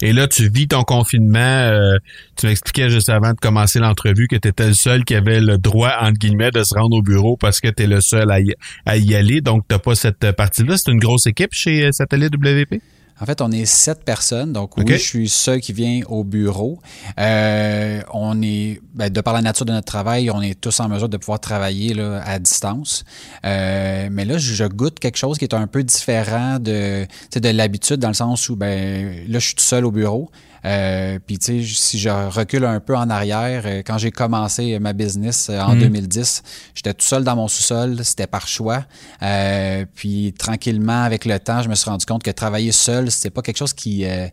Et 0.00 0.12
là, 0.12 0.28
tu 0.28 0.48
vis 0.48 0.68
ton 0.68 0.82
confinement. 0.82 1.38
euh, 1.38 1.98
tu 2.36 2.46
m'expliquais 2.46 2.88
juste 2.88 3.08
avant 3.08 3.32
de 3.32 3.38
commencer 3.38 3.80
l'entrevue 3.80 4.28
que 4.28 4.36
tu 4.36 4.48
étais 4.48 4.68
le 4.68 4.74
seul 4.74 5.04
qui 5.04 5.14
avait 5.14 5.40
le 5.40 5.58
droit, 5.58 5.92
entre 6.00 6.18
guillemets, 6.18 6.50
de 6.50 6.62
se 6.62 6.74
rendre 6.74 6.96
au 6.96 7.02
bureau 7.02 7.36
parce 7.36 7.60
que 7.60 7.68
tu 7.68 7.82
es 7.82 7.86
le 7.86 8.00
seul 8.00 8.30
à 8.30 8.96
y, 8.96 9.14
aller. 9.14 9.40
Donc, 9.40 9.64
tu 9.68 9.78
pas 9.78 9.94
cette 9.94 10.32
partie-là. 10.32 10.76
C'est 10.76 10.90
une 10.92 11.00
grosse 11.00 11.26
équipe 11.26 11.52
chez 11.52 11.86
euh, 11.86 11.92
Satellite 11.92 12.34
WP? 12.34 12.80
En 13.20 13.26
fait, 13.26 13.40
on 13.40 13.50
est 13.50 13.64
sept 13.64 14.04
personnes. 14.04 14.52
Donc, 14.52 14.76
oui, 14.76 14.84
je 14.86 14.96
suis 14.96 15.28
seul 15.28 15.60
qui 15.60 15.72
vient 15.72 16.02
au 16.08 16.24
bureau. 16.24 16.78
Euh, 17.18 18.00
on 18.12 18.40
est, 18.42 18.80
ben, 18.94 19.10
de 19.10 19.20
par 19.20 19.34
la 19.34 19.42
nature 19.42 19.66
de 19.66 19.72
notre 19.72 19.86
travail, 19.86 20.30
on 20.30 20.40
est 20.40 20.60
tous 20.60 20.78
en 20.80 20.88
mesure 20.88 21.08
de 21.08 21.16
pouvoir 21.16 21.40
travailler 21.40 21.94
là, 21.94 22.22
à 22.24 22.38
distance. 22.38 23.04
Euh, 23.44 24.08
mais 24.10 24.24
là, 24.24 24.38
je 24.38 24.64
goûte 24.64 24.98
quelque 25.00 25.18
chose 25.18 25.38
qui 25.38 25.44
est 25.44 25.54
un 25.54 25.66
peu 25.66 25.82
différent 25.82 26.58
de, 26.58 27.06
de 27.34 27.48
l'habitude, 27.48 27.96
dans 27.96 28.08
le 28.08 28.14
sens 28.14 28.48
où, 28.48 28.56
ben, 28.56 29.24
là, 29.28 29.38
je 29.38 29.46
suis 29.46 29.54
tout 29.54 29.64
seul 29.64 29.84
au 29.84 29.90
bureau. 29.90 30.30
Euh, 30.64 31.18
Puis, 31.26 31.38
tu 31.38 31.64
sais, 31.64 31.74
si 31.74 31.98
je 31.98 32.08
recule 32.08 32.64
un 32.64 32.80
peu 32.80 32.96
en 32.96 33.08
arrière, 33.10 33.62
euh, 33.66 33.82
quand 33.84 33.98
j'ai 33.98 34.10
commencé 34.10 34.78
ma 34.78 34.92
business 34.92 35.48
euh, 35.50 35.60
en 35.60 35.74
2010, 35.80 36.42
j'étais 36.74 36.94
tout 36.94 37.04
seul 37.06 37.24
dans 37.24 37.36
mon 37.36 37.48
sous-sol, 37.48 38.04
c'était 38.04 38.26
par 38.26 38.48
choix. 38.48 38.84
Euh, 39.22 39.84
puis, 39.94 40.34
tranquillement, 40.38 41.02
avec 41.02 41.24
le 41.24 41.38
temps, 41.38 41.62
je 41.62 41.68
me 41.68 41.74
suis 41.74 41.88
rendu 41.88 42.06
compte 42.06 42.22
que 42.22 42.30
travailler 42.30 42.72
seul, 42.72 43.10
c'était 43.10 43.30
pas 43.30 43.42
quelque 43.42 43.58
chose 43.58 43.72
qui. 43.72 44.04
euh, 44.04 44.28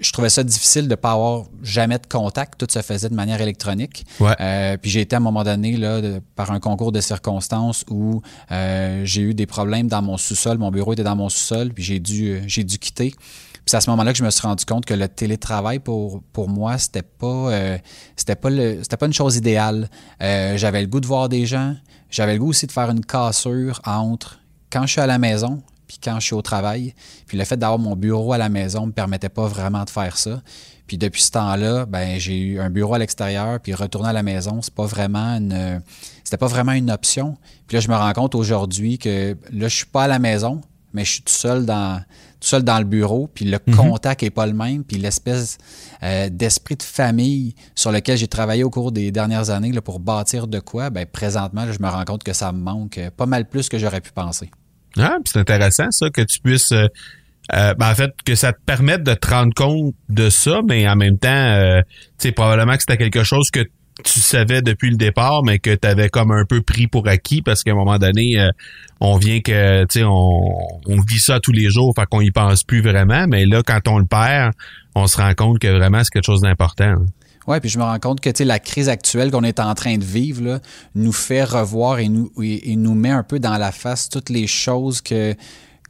je- 0.00 0.10
trouvais 0.12 0.30
ça 0.30 0.42
difficile 0.42 0.88
de 0.88 0.94
pas 0.96 1.12
avoir 1.12 1.44
jamais 1.62 1.98
de 1.98 2.06
contact. 2.08 2.58
Tout 2.58 2.66
se 2.68 2.82
faisait 2.82 3.08
de 3.08 3.14
manière 3.14 3.40
électronique. 3.40 4.04
Ouais. 4.18 4.34
Euh, 4.40 4.76
puis 4.76 4.90
j'ai 4.90 5.02
été 5.02 5.14
à 5.14 5.18
un 5.18 5.22
moment 5.22 5.44
donné 5.44 5.76
là, 5.76 6.00
de- 6.00 6.20
par 6.34 6.50
un 6.50 6.58
concours 6.58 6.90
de 6.90 7.00
circonstances 7.00 7.84
où 7.88 8.20
euh, 8.50 9.02
j'ai 9.04 9.22
eu 9.22 9.34
des 9.34 9.46
problèmes 9.46 9.86
dans 9.86 10.02
mon 10.02 10.16
sous-sol. 10.16 10.58
Mon 10.58 10.70
bureau 10.72 10.92
était 10.94 11.04
dans 11.04 11.14
mon 11.16 11.28
sous-sol, 11.28 11.72
puis 11.72 11.84
j'ai 11.84 12.00
dû, 12.00 12.42
j'ai 12.48 12.64
dû 12.64 12.78
quitter. 12.78 13.14
Puis 13.66 13.72
c'est 13.72 13.78
à 13.78 13.80
ce 13.80 13.90
moment-là 13.90 14.12
que 14.12 14.18
je 14.18 14.22
me 14.22 14.30
suis 14.30 14.46
rendu 14.46 14.64
compte 14.64 14.86
que 14.86 14.94
le 14.94 15.08
télétravail 15.08 15.80
pour, 15.80 16.22
pour 16.32 16.48
moi, 16.48 16.78
c'était 16.78 17.02
pas 17.02 17.50
euh, 17.50 17.78
c'était 18.14 18.36
pas 18.36 18.48
le 18.48 18.78
c'était 18.84 18.96
pas 18.96 19.06
une 19.06 19.12
chose 19.12 19.34
idéale. 19.34 19.90
Euh, 20.22 20.56
j'avais 20.56 20.80
le 20.82 20.86
goût 20.86 21.00
de 21.00 21.06
voir 21.08 21.28
des 21.28 21.46
gens. 21.46 21.74
J'avais 22.08 22.34
le 22.34 22.38
goût 22.38 22.50
aussi 22.50 22.68
de 22.68 22.70
faire 22.70 22.88
une 22.90 23.04
cassure 23.04 23.80
entre 23.84 24.38
quand 24.70 24.86
je 24.86 24.92
suis 24.92 25.00
à 25.00 25.08
la 25.08 25.18
maison 25.18 25.64
puis 25.88 25.98
quand 26.00 26.20
je 26.20 26.26
suis 26.26 26.34
au 26.34 26.42
travail. 26.42 26.94
Puis 27.26 27.36
le 27.36 27.44
fait 27.44 27.56
d'avoir 27.56 27.80
mon 27.80 27.96
bureau 27.96 28.32
à 28.32 28.38
la 28.38 28.48
maison 28.48 28.86
me 28.86 28.92
permettait 28.92 29.28
pas 29.28 29.48
vraiment 29.48 29.82
de 29.82 29.90
faire 29.90 30.16
ça. 30.16 30.42
Puis 30.86 30.96
depuis 30.96 31.22
ce 31.22 31.32
temps-là, 31.32 31.86
ben 31.86 32.20
j'ai 32.20 32.38
eu 32.38 32.60
un 32.60 32.70
bureau 32.70 32.94
à 32.94 32.98
l'extérieur, 32.98 33.58
puis 33.58 33.74
retourner 33.74 34.10
à 34.10 34.12
la 34.12 34.22
maison, 34.22 34.62
c'est 34.62 34.74
pas 34.74 34.86
vraiment 34.86 35.38
une 35.38 35.82
c'était 36.22 36.36
pas 36.36 36.46
vraiment 36.46 36.70
une 36.70 36.92
option. 36.92 37.36
Puis 37.66 37.76
là 37.76 37.80
je 37.80 37.88
me 37.88 37.96
rends 37.96 38.12
compte 38.12 38.36
aujourd'hui 38.36 38.98
que 38.98 39.36
là 39.52 39.66
je 39.66 39.74
suis 39.74 39.86
pas 39.86 40.04
à 40.04 40.08
la 40.08 40.20
maison, 40.20 40.60
mais 40.92 41.04
je 41.04 41.14
suis 41.14 41.22
tout 41.22 41.32
seul 41.32 41.66
dans 41.66 42.00
tout 42.40 42.48
seul 42.48 42.62
dans 42.62 42.78
le 42.78 42.84
bureau, 42.84 43.28
puis 43.32 43.44
le 43.44 43.58
contact 43.58 44.22
est 44.22 44.30
pas 44.30 44.46
le 44.46 44.52
même, 44.52 44.84
puis 44.84 44.98
l'espèce 44.98 45.58
euh, 46.02 46.28
d'esprit 46.30 46.76
de 46.76 46.82
famille 46.82 47.54
sur 47.74 47.92
lequel 47.92 48.16
j'ai 48.16 48.28
travaillé 48.28 48.64
au 48.64 48.70
cours 48.70 48.92
des 48.92 49.10
dernières 49.10 49.50
années 49.50 49.72
là, 49.72 49.80
pour 49.80 50.00
bâtir 50.00 50.46
de 50.46 50.58
quoi, 50.58 50.90
ben 50.90 51.06
présentement 51.06 51.64
là, 51.64 51.72
je 51.72 51.82
me 51.82 51.88
rends 51.88 52.04
compte 52.04 52.24
que 52.24 52.32
ça 52.32 52.52
me 52.52 52.58
manque 52.58 52.98
euh, 52.98 53.10
pas 53.10 53.26
mal 53.26 53.48
plus 53.48 53.68
que 53.68 53.78
j'aurais 53.78 54.00
pu 54.00 54.12
penser. 54.12 54.50
Ah, 54.98 55.16
c'est 55.24 55.38
intéressant 55.38 55.90
ça 55.90 56.10
que 56.10 56.22
tu 56.22 56.40
puisses 56.40 56.72
euh, 56.72 56.86
euh, 57.54 57.74
ben, 57.74 57.90
en 57.90 57.94
fait 57.94 58.10
que 58.24 58.34
ça 58.34 58.52
te 58.52 58.58
permette 58.66 59.02
de 59.02 59.14
te 59.14 59.28
rendre 59.28 59.54
compte 59.54 59.94
de 60.08 60.30
ça, 60.30 60.60
mais 60.66 60.88
en 60.88 60.96
même 60.96 61.18
temps, 61.18 61.80
tu 62.18 62.28
sais 62.28 62.32
probablement 62.32 62.74
que 62.74 62.80
c'était 62.80 62.96
quelque 62.96 63.22
chose 63.22 63.50
que 63.50 63.60
tu 64.04 64.20
savais 64.20 64.62
depuis 64.62 64.90
le 64.90 64.96
départ, 64.96 65.42
mais 65.42 65.58
que 65.58 65.74
tu 65.74 65.86
avais 65.86 66.08
comme 66.08 66.30
un 66.30 66.44
peu 66.44 66.60
pris 66.60 66.86
pour 66.86 67.08
acquis 67.08 67.42
parce 67.42 67.62
qu'à 67.62 67.72
un 67.72 67.76
moment 67.76 67.98
donné, 67.98 68.38
euh, 68.38 68.50
on 69.00 69.16
vient 69.16 69.40
que 69.40 69.84
tu 69.84 70.00
sais 70.00 70.04
on, 70.04 71.00
vit 71.08 71.18
ça 71.18 71.40
tous 71.40 71.52
les 71.52 71.70
jours, 71.70 71.94
fait 71.96 72.06
qu'on 72.06 72.20
y 72.20 72.30
pense 72.30 72.62
plus 72.62 72.82
vraiment, 72.82 73.26
mais 73.28 73.46
là 73.46 73.62
quand 73.62 73.88
on 73.88 73.98
le 73.98 74.04
perd, 74.04 74.52
on 74.94 75.06
se 75.06 75.16
rend 75.16 75.32
compte 75.34 75.58
que 75.58 75.68
vraiment 75.68 76.02
c'est 76.04 76.10
quelque 76.10 76.26
chose 76.26 76.42
d'important. 76.42 76.94
Ouais, 77.46 77.60
puis 77.60 77.70
je 77.70 77.78
me 77.78 77.84
rends 77.84 77.98
compte 78.00 78.20
que 78.20 78.42
la 78.42 78.58
crise 78.58 78.88
actuelle 78.88 79.30
qu'on 79.30 79.44
est 79.44 79.60
en 79.60 79.74
train 79.74 79.98
de 79.98 80.04
vivre 80.04 80.42
là, 80.42 80.60
nous 80.96 81.12
fait 81.12 81.44
revoir 81.44 82.00
et 82.00 82.08
nous, 82.08 82.32
et, 82.42 82.72
et 82.72 82.76
nous 82.76 82.94
met 82.94 83.10
un 83.10 83.22
peu 83.22 83.38
dans 83.38 83.56
la 83.56 83.70
face 83.70 84.08
toutes 84.08 84.30
les 84.30 84.48
choses 84.48 85.00
que 85.00 85.34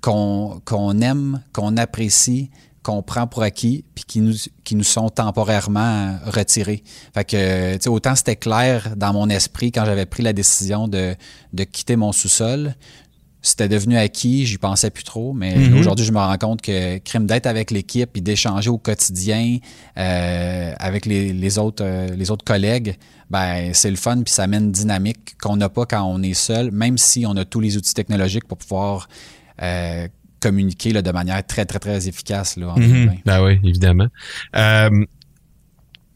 qu'on 0.02 1.00
aime, 1.00 1.42
qu'on 1.52 1.76
apprécie, 1.76 2.50
qu'on 2.86 3.02
prend 3.02 3.26
pour 3.26 3.42
acquis, 3.42 3.84
puis 3.94 4.04
qui 4.10 4.20
nous, 4.20 4.34
qui 4.64 4.74
nous 4.76 4.84
sont 4.96 5.08
temporairement 5.08 6.18
retirés. 6.24 6.82
Fait 7.14 7.24
que, 7.24 7.74
tu 7.74 7.82
sais, 7.82 7.88
autant 7.90 8.14
c'était 8.14 8.36
clair 8.36 8.94
dans 8.96 9.12
mon 9.12 9.28
esprit 9.28 9.72
quand 9.72 9.84
j'avais 9.84 10.06
pris 10.06 10.22
la 10.22 10.32
décision 10.32 10.86
de, 10.88 11.14
de 11.52 11.64
quitter 11.64 11.96
mon 11.96 12.12
sous-sol, 12.12 12.74
c'était 13.42 13.68
devenu 13.68 13.96
acquis, 13.96 14.44
j'y 14.44 14.58
pensais 14.58 14.90
plus 14.90 15.04
trop, 15.04 15.32
mais 15.32 15.56
Mhm. 15.56 15.78
aujourd'hui, 15.78 16.04
je 16.04 16.10
me 16.12 16.18
rends 16.18 16.36
compte 16.38 16.62
que 16.62 16.98
crime 16.98 17.26
d'être 17.26 17.46
avec 17.46 17.70
l'équipe 17.70 18.16
et 18.16 18.20
d'échanger 18.20 18.70
au 18.70 18.78
quotidien 18.78 19.58
euh, 19.98 20.72
avec 20.78 21.06
les, 21.06 21.32
les 21.32 21.58
autres, 21.58 21.84
euh, 21.84 22.08
les 22.16 22.30
autres 22.32 22.44
collègues, 22.44 22.96
ben 23.30 23.72
c'est 23.72 23.90
le 23.90 23.96
fun 23.96 24.22
puis 24.24 24.32
ça 24.34 24.44
amène 24.44 24.64
une 24.64 24.72
dynamique 24.72 25.36
qu'on 25.40 25.56
n'a 25.56 25.68
pas 25.68 25.86
quand 25.86 26.02
on 26.04 26.22
est 26.22 26.34
seul, 26.34 26.70
même 26.72 26.98
si 26.98 27.24
on 27.26 27.36
a 27.36 27.44
tous 27.44 27.60
les 27.60 27.76
outils 27.76 27.94
technologiques 27.94 28.46
pour 28.48 28.58
pouvoir 28.58 29.08
euh, 29.62 30.08
communiquer 30.46 30.92
là, 30.92 31.02
de 31.02 31.10
manière 31.10 31.44
très, 31.44 31.64
très, 31.64 31.78
très 31.78 32.08
efficace 32.08 32.56
là, 32.56 32.68
en. 32.68 32.76
2020. 32.76 33.14
Ben 33.24 33.42
oui, 33.44 33.58
évidemment. 33.64 34.06
Euh, 34.54 34.90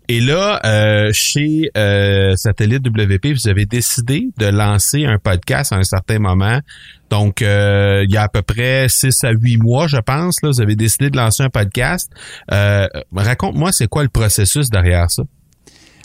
et 0.08 0.20
là, 0.20 0.60
euh, 0.64 1.10
chez 1.12 1.70
euh, 1.76 2.34
Satellite 2.34 2.84
WP, 2.84 3.26
vous 3.32 3.48
avez 3.48 3.64
décidé 3.64 4.28
de 4.38 4.46
lancer 4.46 5.04
un 5.04 5.18
podcast 5.18 5.72
à 5.72 5.76
un 5.76 5.84
certain 5.84 6.18
moment. 6.18 6.58
Donc, 7.10 7.42
euh, 7.42 8.04
il 8.04 8.12
y 8.12 8.16
a 8.16 8.24
à 8.24 8.28
peu 8.28 8.42
près 8.42 8.88
6 8.88 9.22
à 9.22 9.30
8 9.30 9.58
mois, 9.58 9.86
je 9.86 9.98
pense, 9.98 10.42
là, 10.42 10.50
vous 10.50 10.60
avez 10.60 10.74
décidé 10.74 11.10
de 11.10 11.16
lancer 11.16 11.44
un 11.44 11.48
podcast. 11.48 12.10
Euh, 12.50 12.88
Raconte-moi, 13.14 13.70
c'est 13.70 13.86
quoi 13.86 14.02
le 14.02 14.08
processus 14.08 14.68
derrière 14.68 15.10
ça? 15.12 15.22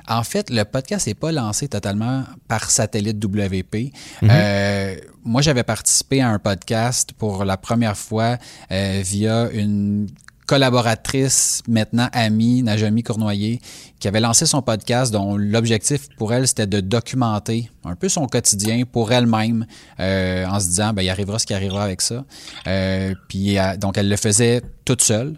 En 0.08 0.24
fait, 0.24 0.50
le 0.50 0.64
podcast 0.64 1.08
n'est 1.08 1.16
pas 1.16 1.32
lancé 1.32 1.68
totalement 1.68 2.24
par 2.48 2.70
satellite 2.70 3.24
WP. 3.24 3.92
Mhm. 4.22 4.30
Euh, 4.32 4.96
moi, 5.24 5.42
j'avais 5.42 5.64
participé 5.64 6.22
à 6.22 6.30
un 6.30 6.40
podcast 6.40 7.12
pour 7.18 7.46
la 7.46 7.58
première 7.58 7.98
fois 7.98 8.38
euh, 8.72 9.02
via 9.04 9.50
une 9.52 10.08
collaboratrice, 10.46 11.64
maintenant 11.68 12.08
amie, 12.14 12.62
Najami 12.62 13.02
Cournoyer, 13.02 13.60
qui 14.00 14.08
avait 14.08 14.20
lancé 14.20 14.46
son 14.46 14.62
podcast 14.62 15.12
dont 15.12 15.38
l'objectif 15.38 16.08
pour 16.18 16.34
elle, 16.34 16.48
c'était 16.48 16.68
de 16.68 16.82
documenter 16.82 17.72
un 17.84 17.96
peu 17.96 18.10
son 18.10 18.28
quotidien 18.28 18.84
pour 18.86 19.12
elle-même 19.12 19.66
euh, 20.00 20.46
en 20.46 20.60
se 20.60 20.68
disant, 20.68 20.94
ben, 20.94 21.02
il 21.02 21.10
arrivera 21.10 21.40
ce 21.40 21.48
qui 21.48 21.56
arrivera 21.56 21.84
avec 21.84 22.02
ça. 22.02 22.26
Euh, 22.68 23.16
puis, 23.28 23.58
donc, 23.80 23.98
elle 23.98 24.08
le 24.08 24.18
faisait 24.18 24.62
toute 24.86 25.02
seule. 25.02 25.36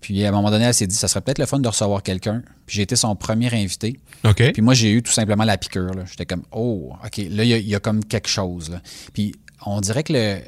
Puis 0.00 0.24
à 0.24 0.28
un 0.28 0.32
moment 0.32 0.50
donné, 0.50 0.64
elle 0.64 0.74
s'est 0.74 0.86
dit, 0.86 0.94
ça 0.94 1.08
serait 1.08 1.20
peut-être 1.20 1.38
le 1.38 1.46
fun 1.46 1.58
de 1.58 1.68
recevoir 1.68 2.02
quelqu'un. 2.02 2.42
Puis 2.66 2.76
j'ai 2.76 2.82
été 2.82 2.94
son 2.96 3.16
premier 3.16 3.52
invité. 3.52 3.98
OK. 4.24 4.52
Puis 4.52 4.62
moi, 4.62 4.74
j'ai 4.74 4.92
eu 4.92 5.02
tout 5.02 5.10
simplement 5.12 5.44
la 5.44 5.58
piqûre. 5.58 5.92
J'étais 6.08 6.26
comme, 6.26 6.44
oh, 6.52 6.92
OK, 7.04 7.16
là, 7.16 7.44
il 7.44 7.48
y 7.48 7.52
a- 7.54 7.58
il 7.58 7.68
y, 7.68 7.74
a 7.74 7.80
comme 7.80 8.04
quelque 8.04 8.28
chose. 8.28 8.70
là. 8.70 8.80
Puis 9.12 9.34
on 9.66 9.80
dirait 9.80 10.04
que 10.04 10.12
le, 10.12 10.38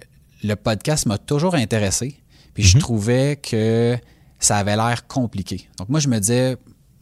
le 0.45 0.55
podcast 0.57 1.07
m'a 1.07 1.19
toujours 1.19 1.55
intéressé. 1.57 2.17
Puis 2.55 2.63
je 2.63 2.79
trouvais 2.79 3.37
que 3.43 3.97
ça 4.39 4.57
avait 4.57 4.77
l'air 4.77 5.07
compliqué. 5.09 5.69
Donc 5.79 5.89
moi, 5.89 5.99
je 6.01 6.09
me 6.09 6.19
disais, 6.19 6.57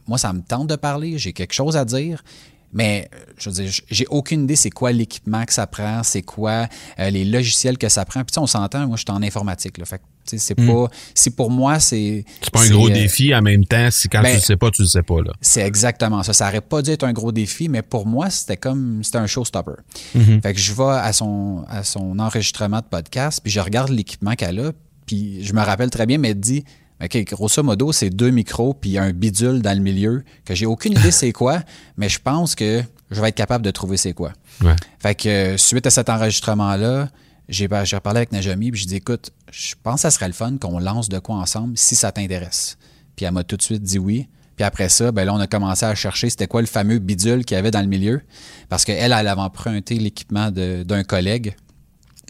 moi, 0.07 0.17
ça 0.17 0.33
me 0.33 0.41
tente 0.41 0.67
de 0.67 0.75
parler, 0.75 1.17
j'ai 1.19 1.33
quelque 1.33 1.53
chose 1.53 1.77
à 1.77 1.85
dire. 1.85 2.23
Mais, 2.71 3.09
euh, 3.13 3.17
je 3.37 3.49
veux 3.49 3.63
dire, 3.63 3.71
j'ai 3.89 4.05
aucune 4.09 4.43
idée 4.43 4.55
c'est 4.55 4.69
quoi 4.69 4.91
l'équipement 4.91 5.43
que 5.45 5.53
ça 5.53 5.65
prend, 5.65 6.03
c'est 6.03 6.21
quoi 6.21 6.67
euh, 6.99 7.09
les 7.09 7.25
logiciels 7.25 7.77
que 7.77 7.89
ça 7.89 8.05
prend. 8.05 8.21
Puis, 8.21 8.27
tu 8.27 8.33
sais, 8.35 8.39
on 8.39 8.47
s'entend, 8.47 8.85
moi, 8.87 8.95
je 8.95 9.01
suis 9.01 9.11
en 9.11 9.23
informatique. 9.23 9.77
Là, 9.77 9.85
fait 9.85 9.97
que, 9.97 10.03
tu 10.27 10.37
sais, 10.37 10.55
c'est 10.55 10.55
pas. 10.55 10.87
Si 11.15 11.31
pour 11.31 11.49
moi, 11.49 11.79
c'est. 11.79 12.25
C'est 12.41 12.51
pas 12.51 12.63
un 12.63 12.69
gros 12.69 12.89
euh, 12.89 12.93
défi 12.93 13.33
en 13.33 13.41
même 13.41 13.65
temps. 13.65 13.89
Si 13.89 14.07
quand 14.07 14.21
ben, 14.21 14.29
tu 14.29 14.35
le 14.35 14.41
sais 14.41 14.57
pas, 14.57 14.69
tu 14.69 14.83
le 14.83 14.87
sais 14.87 15.01
pas, 15.01 15.21
là. 15.21 15.31
c'est 15.41 15.61
exactement 15.61 16.21
ça. 16.21 16.33
Ça 16.33 16.47
aurait 16.47 16.61
pas 16.61 16.81
dû 16.81 16.91
être 16.91 17.03
un 17.03 17.13
gros 17.13 17.31
défi, 17.31 17.69
mais 17.69 17.81
pour 17.81 18.05
moi, 18.05 18.29
c'était 18.29 18.57
comme 18.57 19.03
c'était 19.03 19.17
un 19.17 19.27
showstopper. 19.27 19.81
Mm-hmm. 20.15 20.41
Fait 20.41 20.53
que 20.53 20.59
je 20.59 20.73
vais 20.73 20.83
à 20.83 21.11
son, 21.11 21.65
à 21.67 21.83
son 21.83 22.19
enregistrement 22.19 22.79
de 22.79 22.85
podcast, 22.85 23.39
puis 23.43 23.51
je 23.51 23.59
regarde 23.59 23.89
l'équipement 23.89 24.35
qu'elle 24.35 24.59
a, 24.59 24.71
puis 25.07 25.43
je 25.43 25.53
me 25.53 25.61
rappelle 25.61 25.89
très 25.89 26.05
bien, 26.05 26.19
mais 26.19 26.29
elle 26.29 26.39
dit 26.39 26.63
OK, 27.03 27.17
grosso 27.25 27.63
modo, 27.63 27.91
c'est 27.93 28.09
deux 28.09 28.29
micros 28.29 28.73
puis 28.73 28.97
un 28.97 29.11
bidule 29.13 29.61
dans 29.61 29.73
le 29.77 29.81
milieu, 29.83 30.23
que 30.45 30.53
j'ai 30.55 30.65
aucune 30.65 30.93
idée 30.93 31.11
c'est 31.11 31.31
quoi, 31.31 31.61
mais 31.97 32.09
je 32.09 32.19
pense 32.19 32.55
que 32.55 32.83
je 33.11 33.21
vais 33.21 33.29
être 33.29 33.35
capable 33.35 33.63
de 33.63 33.71
trouver 33.71 33.95
c'est 33.97 34.13
quoi. 34.13 34.33
Ouais. 34.61 34.75
Fait 34.99 35.15
que 35.15 35.29
euh, 35.29 35.57
suite 35.57 35.87
à 35.87 35.89
cet 35.89 36.09
enregistrement-là, 36.09 37.09
j'ai 37.47 37.67
j'ai 37.85 37.95
reparlé 37.95 38.17
avec 38.17 38.31
Najami, 38.31 38.71
puis 38.71 38.81
j'ai 38.81 38.87
dit 38.87 38.95
écoute, 38.97 39.31
je 39.51 39.73
pense 39.81 39.95
que 39.95 40.01
ça 40.01 40.11
serait 40.11 40.27
le 40.27 40.33
fun 40.33 40.57
qu'on 40.59 40.77
lance 40.79 41.09
de 41.09 41.19
quoi 41.19 41.35
ensemble 41.37 41.77
si 41.77 41.95
ça 41.95 42.11
t'intéresse. 42.11 42.77
Puis 43.15 43.25
elle 43.25 43.31
m'a 43.33 43.43
tout 43.43 43.57
de 43.57 43.61
suite 43.63 43.81
dit 43.81 43.97
oui. 43.99 44.27
Puis 44.55 44.65
après 44.65 44.89
ça, 44.89 45.11
ben 45.13 45.23
là, 45.23 45.33
on 45.33 45.39
a 45.39 45.47
commencé 45.47 45.85
à 45.85 45.95
chercher 45.95 46.29
c'était 46.29 46.47
quoi 46.47 46.59
le 46.61 46.67
fameux 46.67 46.99
bidule 46.99 47.45
qu'il 47.45 47.55
y 47.55 47.57
avait 47.57 47.71
dans 47.71 47.79
le 47.81 47.87
milieu. 47.87 48.21
Parce 48.67 48.83
qu'elle, 48.83 49.13
elle 49.13 49.27
avait 49.27 49.39
emprunté 49.41 49.95
l'équipement 49.95 50.51
de- 50.51 50.83
d'un 50.83 51.03
collègue. 51.03 51.55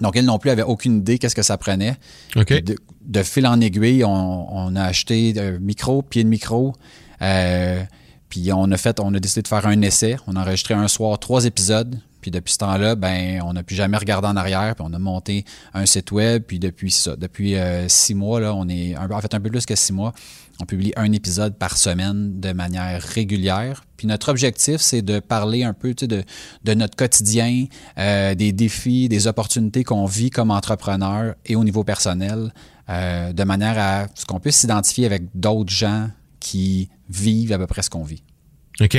Donc, 0.01 0.15
elle 0.15 0.25
non 0.25 0.38
plus 0.39 0.50
avait 0.50 0.63
aucune 0.63 0.98
idée 0.98 1.18
qu'est-ce 1.20 1.36
que 1.36 1.41
ça 1.44 1.58
prenait. 1.58 1.96
OK. 2.36 2.46
Puis 2.46 2.62
De, 2.62 2.75
de 3.06 3.24
fil 3.24 3.46
en 3.48 3.60
aiguille, 3.62 4.03
on, 4.03 4.56
on 4.56 4.75
a 4.75 4.84
acheté 4.84 5.34
un 5.39 5.60
micro, 5.60 6.01
pied 6.01 6.24
de 6.24 6.29
micro. 6.29 6.74
euh, 7.22 7.84
puis 8.29 8.51
on 8.53 8.72
a 8.72 8.77
fait, 8.77 9.00
on 9.00 9.13
a 9.15 9.20
décidé 9.20 9.41
de 9.41 9.48
faire 9.48 9.65
un 9.65 9.82
essai. 9.82 10.15
On 10.27 10.36
a 10.36 10.41
enregistré 10.41 10.75
un 10.75 10.88
soir 10.88 11.18
trois 11.18 11.46
épisodes. 11.46 12.00
Puis 12.22 12.32
depuis 12.32 12.51
ce 12.53 12.58
temps-là, 12.60 12.96
ben, 12.96 13.41
on 13.46 13.53
n'a 13.53 13.63
plus 13.63 13.75
jamais 13.75 13.98
regardé 13.98 14.27
en 14.27 14.36
arrière. 14.36 14.75
Puis 14.75 14.86
on 14.88 14.94
a 14.94 15.00
monté 15.00 15.46
un 15.74 15.86
site 15.86 16.12
web. 16.12 16.44
Puis 16.46 16.60
depuis 16.60 16.91
ça, 16.91 17.15
depuis 17.15 17.56
euh, 17.56 17.88
six 17.88 18.13
mois, 18.13 18.39
là, 18.39 18.53
on 18.53 18.68
est 18.70 18.94
un, 18.96 19.10
en 19.10 19.20
fait 19.22 19.34
un 19.34 19.39
peu 19.39 19.50
plus 19.50 19.65
que 19.65 19.75
six 19.75 19.94
mois. 19.94 20.13
On 20.61 20.65
publie 20.65 20.91
un 20.97 21.11
épisode 21.13 21.57
par 21.57 21.77
semaine 21.77 22.39
de 22.39 22.51
manière 22.51 23.01
régulière. 23.01 23.85
Puis 23.95 24.07
notre 24.07 24.29
objectif, 24.29 24.81
c'est 24.81 25.01
de 25.01 25.19
parler 25.19 25.63
un 25.63 25.73
peu 25.73 25.93
de 25.93 26.73
notre 26.73 26.97
quotidien, 26.97 27.65
euh, 27.97 28.35
des 28.35 28.51
défis, 28.51 29.07
des 29.07 29.27
opportunités 29.27 29.85
qu'on 29.85 30.05
vit 30.05 30.29
comme 30.29 30.51
entrepreneur 30.51 31.35
et 31.45 31.55
au 31.55 31.63
niveau 31.63 31.85
personnel, 31.85 32.53
euh, 32.89 33.31
de 33.31 33.43
manière 33.43 33.77
à 33.79 34.07
ce 34.15 34.25
qu'on 34.25 34.39
puisse 34.39 34.57
s'identifier 34.57 35.05
avec 35.05 35.23
d'autres 35.33 35.71
gens 35.71 36.09
qui 36.41 36.89
vivent 37.09 37.53
à 37.53 37.57
peu 37.57 37.67
près 37.67 37.81
ce 37.81 37.89
qu'on 37.89 38.03
vit. 38.03 38.23
OK. 38.81 38.97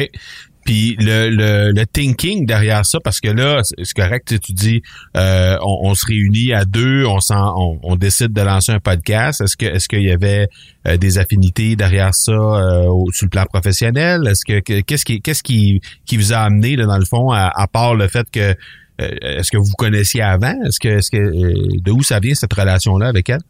Puis 0.70 0.94
le, 1.00 1.30
le, 1.30 1.72
le 1.72 1.84
thinking 1.84 2.46
derrière 2.46 2.86
ça, 2.86 2.98
parce 3.02 3.18
que 3.18 3.26
là, 3.26 3.60
c'est 3.64 3.92
correct, 3.92 4.38
tu 4.40 4.52
dis, 4.52 4.82
euh, 5.16 5.56
on, 5.62 5.88
on 5.90 5.94
se 5.96 6.06
réunit 6.06 6.52
à 6.52 6.64
deux, 6.64 7.04
on, 7.06 7.18
s'en- 7.18 7.54
on, 7.56 7.80
on 7.82 7.96
décide 7.96 8.32
de 8.32 8.40
lancer 8.40 8.70
un 8.70 8.78
podcast. 8.78 9.40
Est-ce 9.40 9.56
que 9.56 9.66
est-ce 9.66 9.88
qu'il 9.88 10.04
y 10.04 10.12
avait 10.12 10.46
euh, 10.86 10.96
des 10.96 11.18
affinités 11.18 11.74
derrière 11.74 12.14
ça 12.14 12.30
euh, 12.30 12.84
au- 12.86 13.10
sur 13.12 13.24
le 13.26 13.30
plan 13.30 13.46
professionnel? 13.52 14.28
Est-ce 14.28 14.44
que 14.44 14.60
que- 14.60 14.80
qu'est-ce 14.82 15.04
qui 15.04 15.20
qu'est-ce 15.20 15.42
qui, 15.42 15.80
qui 16.06 16.16
vous 16.16 16.32
a 16.32 16.36
amené 16.36 16.76
là, 16.76 16.86
dans 16.86 16.98
le 16.98 17.04
fond, 17.04 17.32
à, 17.32 17.50
à 17.52 17.66
part 17.66 17.96
le 17.96 18.06
fait 18.06 18.30
que 18.30 18.54
est-ce 19.00 19.50
que 19.50 19.56
vous 19.56 19.64
vous 19.64 19.74
connaissiez 19.76 20.22
avant? 20.22 20.54
Est-ce 20.64 20.78
que 20.78 20.86
est-ce 20.98 21.10
que 21.10 21.80
de 21.82 21.90
où 21.90 22.04
ça 22.04 22.20
vient 22.20 22.36
cette 22.36 22.52
relation-là 22.54 23.08
avec 23.08 23.28
elle? 23.28 23.40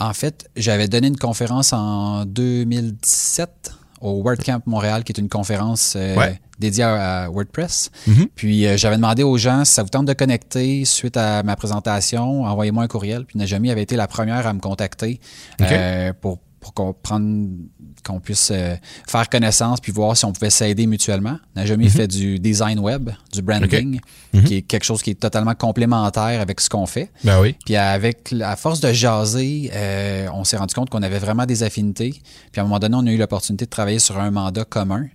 En 0.00 0.14
fait, 0.14 0.48
j'avais 0.56 0.88
donné 0.88 1.08
une 1.08 1.18
conférence 1.18 1.74
en 1.74 2.24
2017 2.24 3.50
au 4.00 4.22
WordCamp 4.22 4.62
Montréal, 4.66 5.04
qui 5.04 5.12
est 5.12 5.18
une 5.20 5.28
conférence 5.28 5.96
Ouais. 6.16 6.40
Dédiée 6.62 6.84
à, 6.84 7.24
à 7.24 7.28
WordPress. 7.28 7.90
Mhm. 8.06 8.26
Puis 8.34 8.66
euh, 8.66 8.76
j'avais 8.76 8.96
demandé 8.96 9.22
aux 9.22 9.36
gens 9.36 9.64
si 9.64 9.72
ça 9.72 9.82
vous 9.82 9.88
tente 9.90 10.06
de 10.06 10.12
connecter 10.14 10.84
suite 10.84 11.16
à 11.16 11.42
ma 11.42 11.56
présentation, 11.56 12.44
envoyez-moi 12.44 12.84
un 12.84 12.88
courriel. 12.88 13.24
Puis 13.26 13.38
Najami 13.38 13.70
avait 13.70 13.82
été 13.82 13.96
la 13.96 14.06
première 14.06 14.46
à 14.46 14.52
me 14.54 14.60
contacter 14.60 15.20
euh, 15.60 16.12
pour, 16.20 16.38
pour 16.60 16.72
qu'on 16.74 16.94
puisse 18.20 18.50
euh, 18.52 18.76
faire 19.08 19.28
connaissance 19.28 19.80
puis 19.80 19.90
voir 19.92 20.16
si 20.16 20.24
on 20.24 20.32
pouvait 20.32 20.50
s'aider 20.50 20.86
mutuellement. 20.86 21.38
Najami 21.56 21.88
fait 21.90 22.06
du 22.08 22.38
design 22.38 22.78
web, 22.78 23.10
du 23.32 23.42
branding, 23.42 24.00
Mhm. 24.32 24.44
qui 24.44 24.54
est 24.56 24.62
quelque 24.62 24.84
chose 24.84 25.02
qui 25.02 25.10
est 25.10 25.20
totalement 25.20 25.54
complémentaire 25.54 26.40
avec 26.40 26.60
ce 26.60 26.68
qu'on 26.70 26.86
fait. 26.86 27.10
Ben 27.24 27.40
oui. 27.40 27.54
Puis 27.66 27.76
avec 27.76 28.32
à 28.42 28.56
force 28.56 28.80
de 28.80 28.92
jaser, 28.92 29.70
euh, 29.74 30.28
on 30.32 30.44
s'est 30.44 30.56
rendu 30.56 30.74
compte 30.74 30.88
qu'on 30.88 31.02
avait 31.02 31.18
vraiment 31.18 31.44
des 31.46 31.62
affinités. 31.64 32.12
Puis 32.50 32.60
à 32.60 32.62
un 32.62 32.64
moment 32.64 32.78
donné, 32.78 32.96
on 32.98 33.06
a 33.06 33.10
eu 33.10 33.18
l'opportunité 33.18 33.64
de 33.66 33.70
travailler 33.70 33.98
sur 33.98 34.18
un 34.18 34.30
mandat 34.30 34.64
commun. 34.64 35.06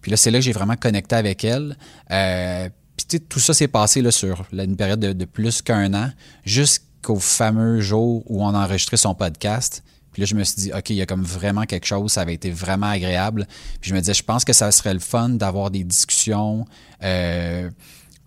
Puis 0.00 0.10
là, 0.10 0.16
c'est 0.16 0.30
là 0.30 0.38
que 0.38 0.44
j'ai 0.44 0.52
vraiment 0.52 0.76
connecté 0.76 1.16
avec 1.16 1.44
elle. 1.44 1.76
Euh, 2.10 2.68
puis 2.96 3.20
tout 3.20 3.40
ça 3.40 3.54
s'est 3.54 3.68
passé 3.68 4.08
sur 4.10 4.46
une 4.52 4.76
période 4.76 5.00
de, 5.00 5.24
plus 5.24 5.62
qu'un 5.62 5.94
an, 5.94 6.10
jusqu'au 6.44 7.16
fameux 7.16 7.80
jour 7.80 8.22
où 8.26 8.44
on 8.44 8.54
a 8.54 8.64
enregistré 8.64 8.96
son 8.96 9.14
podcast. 9.14 9.82
Puis 10.12 10.22
là, 10.22 10.26
je 10.26 10.34
me 10.34 10.44
suis 10.44 10.62
dit, 10.62 10.72
OK, 10.72 10.90
il 10.90 10.96
y 10.96 11.02
a 11.02 11.06
comme 11.06 11.22
vraiment 11.22 11.64
quelque 11.64 11.86
chose, 11.86 12.12
ça 12.12 12.22
avait 12.22 12.34
été 12.34 12.50
vraiment 12.50 12.88
agréable. 12.88 13.46
Puis 13.80 13.90
je 13.90 13.94
me 13.94 14.00
disais, 14.00 14.14
je 14.14 14.24
pense 14.24 14.44
que 14.44 14.52
ça 14.52 14.70
serait 14.72 14.94
le 14.94 15.00
fun 15.00 15.30
d'avoir 15.30 15.70
des 15.70 15.84
discussions 15.84 16.66
euh, 17.02 17.70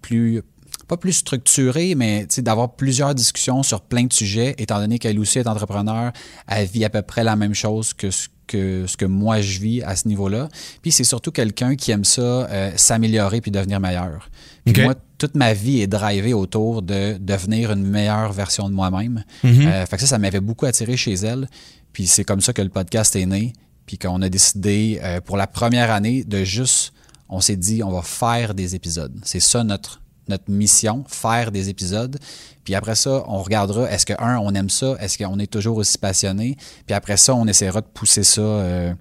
plus 0.01 0.41
pas 0.87 0.97
plus 0.97 1.13
structurées, 1.13 1.95
mais 1.95 2.27
d'avoir 2.39 2.75
plusieurs 2.75 3.15
discussions 3.15 3.63
sur 3.63 3.81
plein 3.81 4.03
de 4.03 4.13
sujets, 4.13 4.53
étant 4.57 4.79
donné 4.79 4.99
qu'elle 4.99 5.17
aussi 5.17 5.39
est 5.39 5.47
entrepreneur, 5.47 6.11
elle 6.47 6.67
vit 6.67 6.83
à 6.83 6.89
peu 6.89 7.01
près 7.01 7.23
la 7.23 7.35
même 7.35 7.53
chose 7.53 7.93
que 7.93 8.11
ce 8.11 8.27
que, 8.47 8.85
ce 8.87 8.97
que 8.97 9.05
moi 9.05 9.41
je 9.41 9.59
vis 9.59 9.81
à 9.83 9.95
ce 9.95 10.07
niveau-là. 10.07 10.49
Puis 10.81 10.91
c'est 10.91 11.03
surtout 11.03 11.31
quelqu'un 11.31 11.75
qui 11.75 11.91
aime 11.91 12.05
ça, 12.05 12.21
euh, 12.21 12.71
s'améliorer 12.75 13.41
puis 13.41 13.51
devenir 13.51 13.79
meilleur. 13.79 14.29
Puis 14.65 14.81
moi, 14.83 14.95
toute 15.17 15.35
ma 15.35 15.53
vie 15.53 15.81
est 15.81 15.87
drivée 15.87 16.33
autour 16.33 16.81
de 16.81 17.17
devenir 17.19 17.71
une 17.71 17.85
meilleure 17.85 18.31
version 18.31 18.69
de 18.69 18.73
moi-même. 18.73 19.23
Euh, 19.43 19.85
fait 19.85 19.95
que 19.97 20.01
ça, 20.01 20.07
ça 20.07 20.17
m'avait 20.17 20.39
beaucoup 20.39 20.65
attiré 20.65 20.95
chez 20.95 21.13
elle. 21.13 21.49
Puis 21.91 22.07
c'est 22.07 22.23
comme 22.23 22.41
ça 22.41 22.53
que 22.53 22.61
le 22.61 22.69
podcast 22.69 23.15
est 23.15 23.25
né. 23.25 23.53
Puis 23.85 23.97
qu'on 23.97 24.21
a 24.21 24.29
décidé 24.29 24.99
euh, 25.03 25.19
pour 25.19 25.35
la 25.35 25.47
première 25.47 25.91
année 25.91 26.23
de 26.23 26.43
juste, 26.43 26.93
on 27.27 27.41
s'est 27.41 27.57
dit, 27.57 27.83
on 27.83 27.91
va 27.91 28.01
faire 28.01 28.53
des 28.53 28.75
épisodes. 28.75 29.13
C'est 29.23 29.41
ça 29.41 29.63
notre 29.63 30.02
notre 30.27 30.49
mission, 30.49 31.03
faire 31.07 31.51
des 31.51 31.69
épisodes. 31.69 32.17
Puis 32.63 32.75
après 32.75 32.95
ça, 32.95 33.23
on 33.27 33.41
regardera, 33.41 33.89
est-ce 33.91 34.05
que, 34.05 34.13
un, 34.19 34.37
on 34.37 34.53
aime 34.53 34.69
ça? 34.69 34.95
Est-ce 34.99 35.17
qu'on 35.17 35.39
est 35.39 35.51
toujours 35.51 35.77
aussi 35.77 35.97
passionné? 35.97 36.55
Puis 36.85 36.95
après 36.95 37.17
ça, 37.17 37.35
on 37.35 37.45
essaiera 37.45 37.81
de 37.81 37.87
pousser 37.87 38.23
ça 38.23 38.41
euh, 38.41 38.93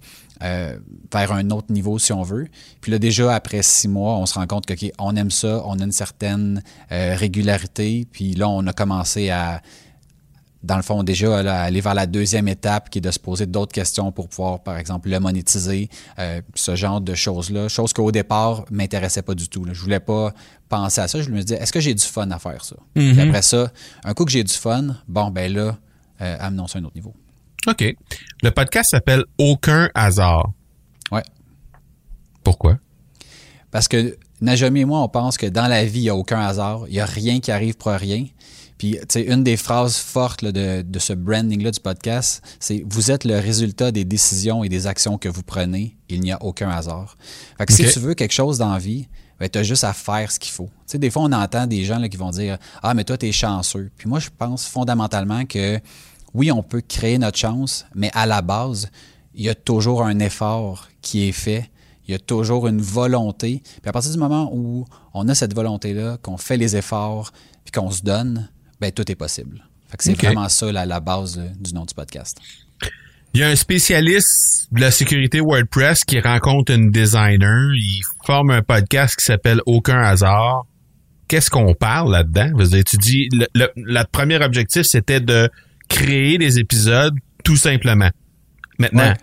euh, 0.43 0.77
vers 1.13 1.33
un 1.33 1.51
autre 1.51 1.73
niveau, 1.73 1.99
si 1.99 2.13
on 2.13 2.23
veut. 2.23 2.49
Puis 2.81 2.91
là, 2.91 2.99
déjà, 2.99 3.35
après 3.35 3.63
six 3.63 3.89
mois, 3.89 4.17
on 4.17 4.27
se 4.27 4.35
rend 4.35 4.47
compte 4.47 4.67
que, 4.67 4.73
OK, 4.73 4.93
on 4.99 5.15
aime 5.15 5.31
ça, 5.31 5.63
on 5.65 5.79
a 5.79 5.85
une 5.85 5.93
certaine 5.93 6.63
euh, 6.91 7.15
régularité. 7.17 8.07
Puis 8.11 8.35
là, 8.35 8.49
on 8.49 8.67
a 8.67 8.73
commencé 8.73 9.31
à, 9.31 9.63
dans 10.63 10.77
le 10.77 10.83
fond, 10.83 11.03
déjà, 11.03 11.43
là, 11.43 11.63
aller 11.63 11.81
vers 11.81 11.95
la 11.95 12.07
deuxième 12.07 12.47
étape 12.47 12.89
qui 12.89 12.99
est 12.99 13.01
de 13.01 13.11
se 13.11 13.19
poser 13.19 13.47
d'autres 13.47 13.73
questions 13.73 14.13
pour 14.13 14.29
pouvoir, 14.29 14.63
par 14.63 14.79
exemple, 14.79 15.09
le 15.09 15.19
monétiser, 15.19 15.89
euh, 16.19 16.41
ce 16.55 16.77
genre 16.77 17.01
de 17.01 17.15
choses-là. 17.15 17.69
Chose 17.69 17.93
qu'au 17.93 18.13
départ, 18.13 18.65
m'intéressait 18.71 19.23
pas 19.23 19.35
du 19.35 19.49
tout. 19.49 19.65
Là. 19.65 19.73
Je 19.73 19.81
voulais 19.81 20.01
pas 20.01 20.33
penser 20.69 21.01
à 21.01 21.09
ça. 21.09 21.21
Je 21.21 21.31
me 21.31 21.41
disais, 21.41 21.57
est-ce 21.61 21.73
que 21.73 21.81
j'ai 21.81 21.95
du 21.95 22.05
fun 22.05 22.31
à 22.31 22.39
faire 22.39 22.65
ça? 22.65 22.77
Puis 22.95 23.21
après 23.21 23.43
ça, 23.43 23.73
un 24.05 24.15
coup 24.15 24.25
que 24.25 24.31
j'ai 24.31 24.45
du 24.45 24.55
fun, 24.55 24.97
bon, 25.09 25.31
ben 25.31 25.53
là, 25.53 25.77
euh, 26.21 26.37
amenons 26.39 26.69
ça 26.69 26.79
à 26.79 26.83
un 26.83 26.85
autre 26.85 26.97
niveau. 26.97 27.15
OK. 27.67 27.85
Le 28.43 28.51
podcast 28.51 28.91
s'appelle 28.91 29.25
Aucun 29.39 29.89
hasard. 29.95 30.53
Ouais. 31.11 31.23
Pourquoi? 32.45 32.79
Parce 33.71 33.89
que 33.89 34.17
Najami 34.41 34.81
et 34.81 34.85
moi, 34.85 35.01
on 35.01 35.09
pense 35.09 35.37
que 35.37 35.47
dans 35.47 35.67
la 35.67 35.85
vie, 35.85 36.01
il 36.01 36.03
n'y 36.03 36.09
a 36.09 36.17
aucun 36.17 36.41
hasard. 36.41 36.85
Il 36.89 36.95
n'y 36.95 37.01
a 37.01 37.07
rien 37.07 37.41
qui 37.41 37.51
arrive 37.51 37.77
pour 37.77 37.93
rien. 37.93 38.27
Puis, 38.83 38.99
tu 38.99 39.07
sais, 39.11 39.23
une 39.23 39.45
des 39.45 39.57
phrases 39.57 39.97
fortes 39.97 40.43
là, 40.43 40.51
de, 40.51 40.83
de 40.83 40.99
ce 40.99 41.13
branding-là 41.13 41.71
du 41.71 41.79
podcast, 41.79 42.43
c'est 42.59 42.83
Vous 42.91 43.13
êtes 43.13 43.23
le 43.23 43.39
résultat 43.39 43.93
des 43.93 44.05
décisions 44.05 44.65
et 44.65 44.69
des 44.69 44.89
actions 44.89 45.19
que 45.19 45.29
vous 45.29 45.45
prenez. 45.45 45.97
Il 46.09 46.21
n'y 46.21 46.33
a 46.33 46.43
aucun 46.43 46.69
hasard. 46.69 47.17
Fait 47.59 47.67
que 47.67 47.73
si 47.73 47.89
tu 47.89 48.01
veux 48.01 48.15
quelque 48.15 48.33
chose 48.33 48.59
dans 48.59 48.73
la 48.73 48.81
vie, 48.81 49.07
ben, 49.39 49.49
tu 49.49 49.57
as 49.57 49.63
juste 49.63 49.85
à 49.85 49.93
faire 49.93 50.33
ce 50.33 50.41
qu'il 50.41 50.51
faut. 50.51 50.67
Tu 50.67 50.73
sais, 50.87 50.99
des 50.99 51.11
fois, 51.11 51.23
on 51.23 51.31
entend 51.31 51.69
des 51.69 51.85
gens 51.85 52.01
là, 52.01 52.09
qui 52.09 52.17
vont 52.17 52.31
dire 52.31 52.59
Ah, 52.83 52.93
mais 52.95 53.05
toi, 53.05 53.17
tu 53.17 53.29
es 53.29 53.31
chanceux. 53.31 53.89
Puis 53.97 54.09
moi, 54.09 54.19
je 54.19 54.31
pense 54.37 54.67
fondamentalement 54.67 55.45
que 55.45 55.79
oui, 56.35 56.51
on 56.51 56.65
peut 56.65 56.81
créer 56.81 57.19
notre 57.19 57.39
chance, 57.39 57.87
mais 57.95 58.11
à 58.15 58.27
la 58.27 58.43
base, 58.43 58.91
il 59.37 59.45
y 59.45 59.49
a 59.49 59.55
toujours 59.55 60.03
un 60.03 60.19
effort 60.19 60.89
qui 61.03 61.29
est 61.29 61.31
fait. 61.31 61.71
Il 62.09 62.11
y 62.11 62.15
a 62.17 62.19
toujours 62.19 62.67
une 62.67 62.81
volonté. 62.81 63.63
Puis 63.65 63.89
à 63.89 63.93
partir 63.93 64.11
du 64.11 64.19
moment 64.19 64.51
où 64.53 64.87
on 65.15 65.29
a 65.29 65.37
cette 65.37 65.55
volonté-là, 65.55 66.17
qu'on 66.21 66.37
fait 66.37 66.57
les 66.57 66.75
efforts, 66.75 67.31
puis 67.65 67.71
qu'on 67.71 67.93
se 67.93 68.03
donne, 68.03 68.49
ben 68.83 68.93
tout 68.93 69.11
est 69.11 69.15
possible. 69.17 69.65
C'est 69.99 70.15
vraiment 70.21 70.49
ça 70.49 70.71
la, 70.73 70.85
la 70.87 71.01
base 71.01 71.39
euh, 71.39 71.49
du 71.61 71.73
nom 71.75 71.85
du 71.85 71.95
podcast. 71.95 72.39
Il 73.35 73.41
y 73.41 73.45
a 73.45 73.49
un 73.49 73.57
spécialiste 73.57 74.69
de 74.73 74.81
la 74.81 74.91
sécurité 74.91 75.41
WordPress 75.41 76.05
qui 76.05 76.21
rencontre 76.21 76.73
une 76.73 76.91
designer. 76.91 77.73
Il 77.75 78.03
forme 78.27 78.51
un 78.51 78.63
podcast 78.63 79.17
qui 79.17 79.25
s'appelle 79.25 79.61
Aucun 79.67 80.03
hasard. 80.03 80.65
Qu'est-ce 81.29 81.49
qu'on 81.51 81.73
parle 81.75 82.13
là-dedans? 82.13 82.51
Tu 82.85 82.97
dis, 82.99 83.29
le, 83.33 83.47
le, 83.55 83.69
le 83.77 84.03
premier 84.11 84.43
objectif, 84.43 84.83
c'était 84.83 85.21
de 85.21 85.49
créer 85.89 86.37
des 86.37 86.59
épisodes 86.59 87.15
tout 87.45 87.57
simplement. 87.57 88.11
Maintenant, 88.79 89.15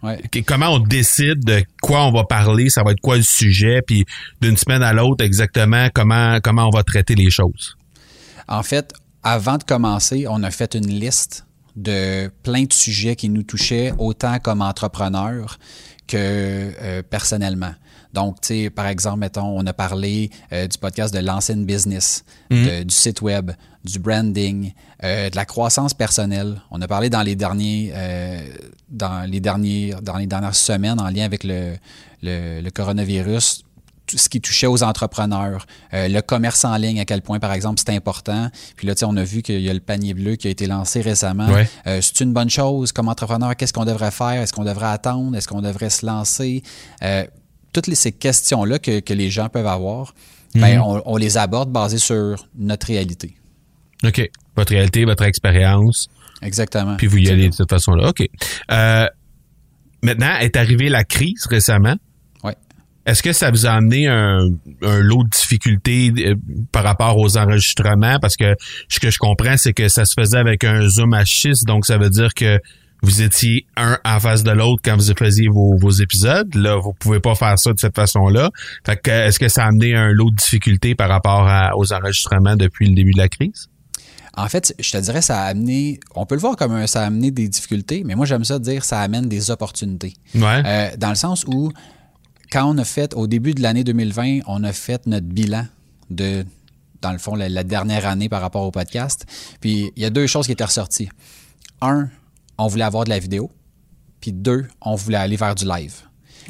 Ouais. 0.00 0.20
comment 0.46 0.68
on 0.68 0.78
décide 0.78 1.44
de 1.44 1.64
quoi 1.82 2.06
on 2.06 2.12
va 2.12 2.22
parler, 2.22 2.70
ça 2.70 2.84
va 2.84 2.92
être 2.92 3.00
quoi 3.00 3.16
le 3.16 3.22
sujet, 3.24 3.80
puis 3.84 4.04
d'une 4.40 4.56
semaine 4.56 4.82
à 4.84 4.92
l'autre, 4.92 5.24
exactement 5.24 5.88
comment, 5.92 6.38
comment 6.40 6.68
on 6.68 6.70
va 6.70 6.84
traiter 6.84 7.16
les 7.16 7.30
choses? 7.30 7.76
En 8.46 8.62
fait, 8.62 8.92
avant 9.28 9.58
de 9.58 9.64
commencer, 9.64 10.26
on 10.28 10.42
a 10.42 10.50
fait 10.50 10.74
une 10.74 10.88
liste 10.88 11.44
de 11.76 12.28
plein 12.42 12.64
de 12.64 12.72
sujets 12.72 13.14
qui 13.14 13.28
nous 13.28 13.42
touchaient 13.44 13.92
autant 13.98 14.38
comme 14.38 14.62
entrepreneurs 14.62 15.58
que 16.06 16.16
euh, 16.16 17.02
personnellement. 17.08 17.72
Donc, 18.14 18.40
tu 18.40 18.48
sais, 18.64 18.70
par 18.70 18.86
exemple, 18.86 19.18
mettons, 19.18 19.46
on 19.60 19.64
a 19.66 19.72
parlé 19.74 20.30
euh, 20.52 20.66
du 20.66 20.78
podcast 20.78 21.12
de 21.14 21.20
lancer 21.20 21.52
une 21.52 21.66
business, 21.66 22.24
de- 22.80 22.82
du 22.84 22.94
site 22.94 23.20
web, 23.20 23.50
du 23.84 23.98
branding, 23.98 24.72
euh, 25.04 25.28
de 25.28 25.36
la 25.36 25.44
croissance 25.44 25.92
personnelle. 25.92 26.60
On 26.70 26.80
a 26.80 26.88
parlé 26.88 27.10
dans 27.10 27.22
les 27.22 27.36
derniers, 27.36 27.92
euh, 27.94 28.40
dans 28.88 29.28
les 29.30 29.40
derniers, 29.40 29.94
dans 30.02 30.16
les 30.16 30.26
dernières 30.26 30.54
semaines 30.54 30.98
en 30.98 31.10
lien 31.10 31.24
avec 31.26 31.44
le, 31.44 31.76
le, 32.22 32.62
le 32.62 32.70
coronavirus, 32.70 33.62
ce 34.16 34.28
qui 34.28 34.40
touchait 34.40 34.66
aux 34.66 34.82
entrepreneurs, 34.82 35.66
euh, 35.92 36.08
le 36.08 36.20
commerce 36.22 36.64
en 36.64 36.76
ligne, 36.76 37.00
à 37.00 37.04
quel 37.04 37.20
point, 37.22 37.38
par 37.38 37.52
exemple, 37.52 37.80
c'est 37.84 37.94
important. 37.94 38.48
Puis 38.76 38.86
là, 38.86 38.94
on 39.02 39.16
a 39.16 39.24
vu 39.24 39.42
qu'il 39.42 39.60
y 39.60 39.68
a 39.68 39.74
le 39.74 39.80
panier 39.80 40.14
bleu 40.14 40.36
qui 40.36 40.46
a 40.46 40.50
été 40.50 40.66
lancé 40.66 41.00
récemment. 41.00 41.48
Ouais. 41.48 41.68
Euh, 41.86 42.00
c'est 42.00 42.20
une 42.20 42.32
bonne 42.32 42.48
chose 42.50 42.92
comme 42.92 43.08
entrepreneur. 43.08 43.54
Qu'est-ce 43.56 43.72
qu'on 43.72 43.84
devrait 43.84 44.10
faire? 44.10 44.40
Est-ce 44.42 44.52
qu'on 44.52 44.64
devrait 44.64 44.86
attendre? 44.86 45.36
Est-ce 45.36 45.48
qu'on 45.48 45.60
devrait 45.62 45.90
se 45.90 46.06
lancer? 46.06 46.62
Euh, 47.02 47.24
toutes 47.72 47.86
les- 47.86 47.94
ces 47.94 48.12
questions-là 48.12 48.78
que, 48.78 49.00
que 49.00 49.12
les 49.12 49.28
gens 49.30 49.48
peuvent 49.48 49.66
avoir, 49.66 50.14
ben, 50.54 50.80
on, 50.80 51.02
on 51.04 51.16
les 51.16 51.36
aborde 51.36 51.70
basées 51.70 51.98
sur 51.98 52.48
notre 52.56 52.86
réalité. 52.86 53.36
OK. 54.04 54.22
Votre 54.56 54.72
réalité, 54.72 55.04
votre 55.04 55.24
expérience, 55.24 56.08
Exactement. 56.40 56.96
puis 56.96 57.06
vous 57.06 57.18
y 57.18 57.28
allez 57.28 57.48
de 57.50 57.54
cette 57.54 57.68
façon-là. 57.70 58.08
OK. 58.08 58.22
Maintenant, 60.02 60.36
est 60.38 60.56
arrivée 60.56 60.88
la 60.88 61.04
crise 61.04 61.44
récemment. 61.50 61.96
Est-ce 63.08 63.22
que 63.22 63.32
ça 63.32 63.50
vous 63.50 63.64
a 63.66 63.70
amené 63.70 64.06
un, 64.06 64.48
un 64.82 64.98
lot 65.00 65.24
de 65.24 65.30
difficultés 65.30 66.12
euh, 66.18 66.34
par 66.72 66.84
rapport 66.84 67.16
aux 67.16 67.36
enregistrements? 67.38 68.18
Parce 68.20 68.36
que 68.36 68.54
ce 68.88 69.00
que 69.00 69.10
je 69.10 69.18
comprends, 69.18 69.56
c'est 69.56 69.72
que 69.72 69.88
ça 69.88 70.04
se 70.04 70.14
faisait 70.18 70.36
avec 70.38 70.62
un 70.64 70.86
Zoom 70.88 71.14
H6, 71.14 71.64
donc 71.64 71.86
ça 71.86 71.96
veut 71.96 72.10
dire 72.10 72.34
que 72.34 72.60
vous 73.02 73.22
étiez 73.22 73.64
un 73.76 73.96
en 74.04 74.20
face 74.20 74.42
de 74.42 74.50
l'autre 74.50 74.82
quand 74.84 74.96
vous 74.96 75.14
faisiez 75.16 75.48
vos, 75.48 75.76
vos 75.78 75.90
épisodes. 75.90 76.52
Là, 76.54 76.76
vous 76.76 76.92
pouvez 76.98 77.20
pas 77.20 77.34
faire 77.34 77.58
ça 77.58 77.72
de 77.72 77.78
cette 77.78 77.94
façon-là. 77.94 78.50
Fait 78.84 79.00
que, 79.00 79.10
est-ce 79.10 79.38
que 79.38 79.48
ça 79.48 79.64
a 79.64 79.68
amené 79.68 79.94
un 79.94 80.08
lot 80.10 80.30
de 80.30 80.36
difficultés 80.36 80.94
par 80.94 81.08
rapport 81.08 81.46
à- 81.48 81.76
aux 81.76 81.92
enregistrements 81.92 82.56
depuis 82.56 82.88
le 82.88 82.94
début 82.94 83.12
de 83.12 83.18
la 83.18 83.28
crise? 83.28 83.68
En 84.36 84.48
fait, 84.48 84.74
je 84.78 84.90
te 84.90 84.98
dirais, 84.98 85.22
ça 85.22 85.40
a 85.40 85.44
amené, 85.46 85.98
on 86.14 86.26
peut 86.26 86.34
le 86.34 86.40
voir 86.40 86.56
comme 86.56 86.72
un, 86.72 86.86
ça 86.86 87.02
a 87.02 87.06
amené 87.06 87.30
des 87.30 87.48
difficultés, 87.48 88.02
mais 88.04 88.14
moi, 88.14 88.26
j'aime 88.26 88.44
ça 88.44 88.58
dire, 88.58 88.84
ça 88.84 89.00
amène 89.00 89.28
des 89.28 89.50
opportunités. 89.50 90.14
Ouais. 90.34 90.62
Euh, 90.64 90.88
dans 90.98 91.08
le 91.08 91.14
sens 91.16 91.44
où, 91.48 91.72
quand 92.50 92.64
on 92.64 92.78
a 92.78 92.84
fait, 92.84 93.14
au 93.14 93.26
début 93.26 93.54
de 93.54 93.62
l'année 93.62 93.84
2020, 93.84 94.40
on 94.46 94.64
a 94.64 94.72
fait 94.72 95.06
notre 95.06 95.26
bilan 95.26 95.66
de, 96.10 96.44
dans 97.02 97.12
le 97.12 97.18
fond, 97.18 97.34
la, 97.34 97.48
la 97.48 97.64
dernière 97.64 98.06
année 98.06 98.28
par 98.28 98.40
rapport 98.40 98.64
au 98.64 98.70
podcast. 98.70 99.26
Puis, 99.60 99.92
il 99.96 100.02
y 100.02 100.06
a 100.06 100.10
deux 100.10 100.26
choses 100.26 100.46
qui 100.46 100.52
étaient 100.52 100.64
ressorties. 100.64 101.08
Un, 101.80 102.08
on 102.56 102.66
voulait 102.66 102.84
avoir 102.84 103.04
de 103.04 103.10
la 103.10 103.18
vidéo. 103.18 103.50
Puis 104.20 104.32
deux, 104.32 104.66
on 104.80 104.96
voulait 104.96 105.16
aller 105.16 105.36
vers 105.36 105.54
du 105.54 105.64
live. 105.64 105.94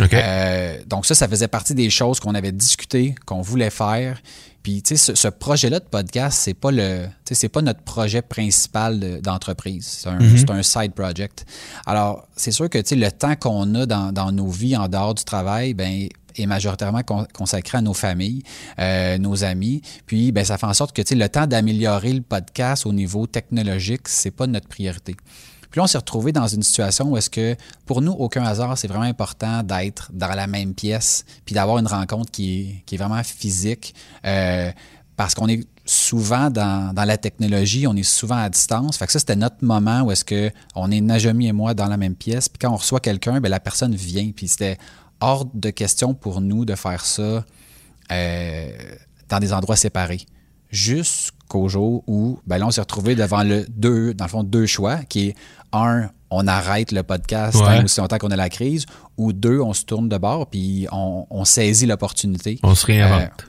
Euh, 0.01 0.79
donc 0.87 1.07
ça, 1.07 1.15
ça 1.15 1.29
faisait 1.29 1.49
partie 1.49 1.75
des 1.75 1.91
choses 1.91 2.21
qu'on 2.21 2.35
avait 2.35 2.53
discuté, 2.53 3.15
qu'on 3.27 3.43
voulait 3.43 3.71
faire. 3.71 4.21
Puis 4.62 4.83
tu 4.83 4.97
sais, 4.97 5.12
ce, 5.12 5.14
ce 5.14 5.29
projet-là 5.29 5.81
de 5.81 5.85
podcast, 5.85 6.38
c'est 6.42 6.55
pas 6.55 6.71
le, 6.71 7.07
c'est 7.31 7.49
pas 7.49 7.62
notre 7.62 7.83
projet 7.83 8.23
principal 8.23 8.99
de- 9.01 9.21
d'entreprise. 9.21 9.87
C'est 9.87 10.09
un, 10.09 10.18
c'est 10.37 10.51
un 10.51 10.62
side 10.62 10.92
project. 10.92 11.47
Alors 11.87 12.27
c'est 12.37 12.51
sûr 12.51 12.68
que 12.68 12.79
tu 12.79 12.88
sais, 12.88 12.97
le 12.97 13.11
temps 13.11 13.37
qu'on 13.37 13.75
a 13.75 13.87
dans, 13.87 14.12
dans 14.12 14.33
nos 14.33 14.49
vies 14.49 14.77
en 14.77 14.88
dehors 14.88 15.14
du 15.14 15.25
travail, 15.25 15.75
ben 15.75 16.09
est 16.37 16.47
majoritairement 16.47 17.03
con- 17.03 17.27
consacré 17.35 17.79
à 17.79 17.81
nos 17.81 17.94
familles, 17.94 18.42
euh, 18.79 19.18
nos 19.18 19.42
amis. 19.42 19.83
Puis 20.07 20.31
ben 20.33 20.44
ça 20.44 20.57
fait 20.59 20.66
en 20.66 20.75
sorte 20.75 20.94
que 20.94 21.03
tu 21.03 21.09
sais, 21.11 21.14
le 21.14 21.29
temps 21.29 21.47
d'améliorer 21.47 22.12
le 22.12 22.21
podcast 22.23 22.87
au 22.87 22.92
niveau 22.92 23.27
technologique, 23.27 24.07
c'est 24.09 24.31
pas 24.31 24.47
notre 24.47 24.68
priorité. 24.68 25.16
Puis 25.71 25.79
là, 25.79 25.85
on 25.85 25.87
s'est 25.87 25.99
retrouvé 25.99 26.33
dans 26.33 26.47
une 26.47 26.63
situation 26.63 27.11
où 27.11 27.17
est-ce 27.17 27.31
que, 27.31 27.57
pour 27.87 28.01
nous, 28.01 28.13
aucun 28.13 28.43
hasard, 28.45 28.77
c'est 28.79 28.89
vraiment 28.89 29.05
important 29.05 29.63
d'être 29.63 30.11
dans 30.13 30.35
la 30.35 30.47
même 30.47 30.75
pièce, 30.75 31.25
puis 31.45 31.55
d'avoir 31.55 31.79
une 31.79 31.87
rencontre 31.87 32.31
qui 32.31 32.83
est, 32.91 32.97
vraiment 32.97 33.23
physique, 33.23 33.95
euh, 34.25 34.71
parce 35.17 35.35
qu'on 35.35 35.49
est 35.49 35.67
souvent 35.85 36.51
dans, 36.51 36.95
dans 36.95 37.05
la 37.05 37.17
technologie, 37.17 37.87
on 37.87 37.97
est 37.97 38.03
souvent 38.03 38.37
à 38.37 38.49
distance. 38.49 38.97
Fait 38.97 39.07
que 39.07 39.13
ça, 39.13 39.19
c'était 39.19 39.37
notre 39.37 39.63
moment 39.63 40.03
où 40.03 40.13
est-ce 40.13 40.25
que 40.25 40.51
on 40.75 40.91
est 40.91 41.01
Najami 41.01 41.49
et 41.49 41.53
moi 41.53 41.75
dans 41.75 41.87
la 41.87 41.97
même 41.97 42.15
pièce, 42.15 42.49
puis 42.49 42.59
quand 42.59 42.73
on 42.73 42.77
reçoit 42.77 43.01
quelqu'un, 43.01 43.41
ben 43.41 43.49
la 43.49 43.61
personne 43.61 43.95
vient, 43.95 44.31
puis 44.35 44.49
c'était 44.49 44.79
hors 45.21 45.47
de 45.53 45.71
question 45.71 46.15
pour 46.15 46.41
nous 46.41 46.65
de 46.65 46.75
faire 46.75 47.05
ça 47.05 47.45
euh, 48.13 48.71
dans 49.29 49.39
des 49.39 49.53
endroits 49.53 49.77
séparés. 49.77 50.25
Jusqu'au 50.71 51.69
jour 51.69 52.05
où, 52.07 52.39
ben 52.47 52.59
là, 52.59 52.67
on 52.67 52.71
s'est 52.71 52.81
retrouvé 52.81 53.15
devant 53.15 53.43
le 53.43 53.65
deux, 53.69 54.15
dans 54.15 54.25
le 54.27 54.31
fond, 54.31 54.43
deux 54.43 54.67
choix, 54.67 54.97
qui 55.05 55.29
est 55.29 55.35
un, 55.73 56.11
on 56.31 56.47
arrête 56.47 56.93
le 56.93 57.03
podcast 57.03 57.57
Ouais. 57.57 57.79
tant 57.79 57.85
aussi 57.85 58.01
longtemps 58.01 58.19
qu'on 58.19 58.31
a 58.31 58.37
la 58.37 58.49
crise, 58.51 58.85
ou 59.17 59.33
deux, 59.33 59.61
on 59.61 59.73
se 59.73 59.85
tourne 59.85 60.09
de 60.09 60.19
bord 60.19 60.47
puis 60.49 60.87
on, 60.93 61.27
on 61.31 61.45
saisit 61.45 61.87
l'opportunité. 61.87 62.59
On 62.63 62.75
se 62.75 62.87
réinvente. 62.87 63.47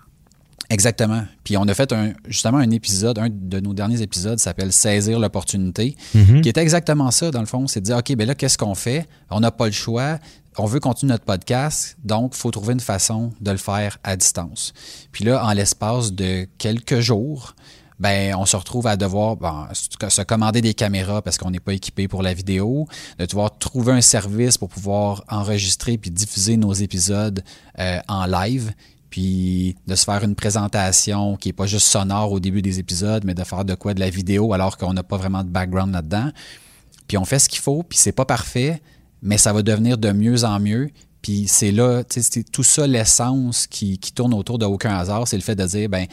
Exactement. 0.72 1.24
Puis 1.44 1.58
on 1.58 1.64
a 1.68 1.74
fait 1.74 1.92
un, 1.94 2.14
justement 2.28 2.60
un 2.60 2.70
épisode, 2.70 3.18
un 3.18 3.28
de 3.32 3.60
nos 3.60 3.74
derniers 3.74 4.02
épisodes 4.04 4.38
s'appelle 4.38 4.72
Saisir 4.72 5.20
l'opportunité, 5.20 5.96
Mhm. 6.14 6.42
qui 6.42 6.50
était 6.50 6.62
exactement 6.62 7.10
ça, 7.12 7.32
dans 7.32 7.40
le 7.40 7.48
fond. 7.48 7.66
C'est 7.68 7.80
de 7.82 7.86
dire, 7.86 7.98
OK, 7.98 8.16
ben 8.16 8.28
là, 8.28 8.36
qu'est-ce 8.36 8.58
qu'on 8.58 8.76
fait? 8.76 9.08
On 9.32 9.40
n'a 9.40 9.50
pas 9.52 9.66
le 9.66 9.72
choix. 9.72 10.20
On 10.58 10.66
veut 10.66 10.80
continuer 10.80 11.12
notre 11.12 11.26
podcast, 11.26 11.98
donc 12.04 12.34
il 12.36 12.40
faut 12.40 12.52
trouver 12.52 12.74
une 12.74 12.80
façon 12.80 13.32
de 13.40 13.52
le 13.52 13.58
faire 13.58 13.98
à 14.04 14.16
distance. 14.18 14.74
Puis 15.12 15.24
là, 15.24 15.46
en 15.46 15.54
l'espace 15.54 16.12
de 16.12 16.48
quelques 16.58 17.00
jours, 17.00 17.56
ben, 18.00 18.34
on 18.36 18.46
se 18.46 18.56
retrouve 18.56 18.88
à 18.88 18.96
devoir 18.96 19.36
bon, 19.36 19.68
se 19.74 20.22
commander 20.22 20.62
des 20.62 20.74
caméras 20.74 21.22
parce 21.22 21.38
qu'on 21.38 21.52
n'est 21.52 21.60
pas 21.60 21.74
équipé 21.74 22.08
pour 22.08 22.24
la 22.24 22.34
vidéo, 22.34 22.88
de 23.20 23.26
devoir 23.26 23.58
trouver 23.58 23.92
un 23.92 24.02
service 24.02 24.58
pour 24.58 24.70
pouvoir 24.70 25.24
enregistrer 25.30 25.98
puis 25.98 26.10
diffuser 26.10 26.58
nos 26.58 26.74
épisodes 26.74 27.44
euh, 27.78 28.00
en 28.08 28.26
live, 28.26 28.74
puis 29.10 29.76
de 29.88 29.96
se 29.96 30.06
faire 30.06 30.24
une 30.24 30.36
présentation 30.36 31.36
qui 31.36 31.50
est 31.50 31.54
pas 31.54 31.66
juste 31.66 31.88
sonore 31.88 32.32
au 32.32 32.40
début 32.40 32.62
des 32.62 32.80
épisodes, 32.80 33.24
mais 33.26 33.34
de 33.34 33.44
faire 33.44 33.66
de 33.66 33.76
quoi 33.76 33.94
de 33.94 34.00
la 34.00 34.10
vidéo 34.10 34.54
alors 34.54 34.78
qu'on 34.78 34.94
n'a 34.94 35.04
pas 35.04 35.18
vraiment 35.18 35.44
de 35.44 35.50
background 35.50 35.94
là-dedans. 35.94 36.32
Puis 37.08 37.18
on 37.18 37.26
fait 37.26 37.40
ce 37.40 37.50
qu'il 37.50 37.60
faut, 37.60 37.84
puis 37.84 37.98
c'est 37.98 38.12
pas 38.12 38.26
parfait, 38.26 38.82
mais 39.22 39.38
ça 39.38 39.54
va 39.54 39.62
devenir 39.62 39.98
de 39.98 40.12
mieux 40.12 40.44
en 40.44 40.60
mieux. 40.60 40.90
Puis 41.22 41.48
c'est 41.48 41.72
là, 41.72 42.04
c'est 42.10 42.50
tout 42.52 42.64
ça 42.64 42.88
l'essence 42.88 43.68
qui, 43.68 44.00
tourne 44.16 44.34
autour 44.34 44.58
de 44.58 44.66
aucun 44.66 44.96
hasard, 44.96 45.28
c'est 45.28 45.36
le 45.36 45.44
fait 45.44 45.56
de 45.56 45.66
dire, 45.66 45.90
ben 45.90 46.06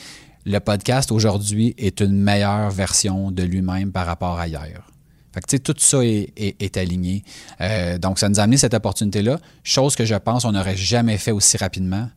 le 0.45 0.59
podcast 0.61 1.11
aujourd'hui 1.11 1.75
est 1.77 2.01
une 2.01 2.21
meilleure 2.21 2.71
version 2.71 3.31
de 3.31 3.43
lui-même 3.43 3.93
par 3.93 4.07
rapport 4.07 4.39
à 4.39 4.47
hier. 4.47 4.91
Fait 5.33 5.41
que, 5.41 5.57
tout 5.59 5.75
ça 5.77 5.99
est 6.03 6.77
aligné. 6.79 7.23
Euh, 7.61 7.99
donc, 7.99 8.19
ça 8.19 8.29
nous 8.29 8.41
a 8.41 8.45
amené 8.45 8.57
cette 8.57 8.73
opportunité-là, 8.73 9.39
chose 9.65 9.95
que 9.95 10.05
je 10.05 10.15
pense 10.15 10.45
on 10.45 10.53
n'aurait 10.53 10.77
jamais 10.77 11.19
fait 11.19 11.33
aussi 11.33 11.57
rapidement 11.59 12.09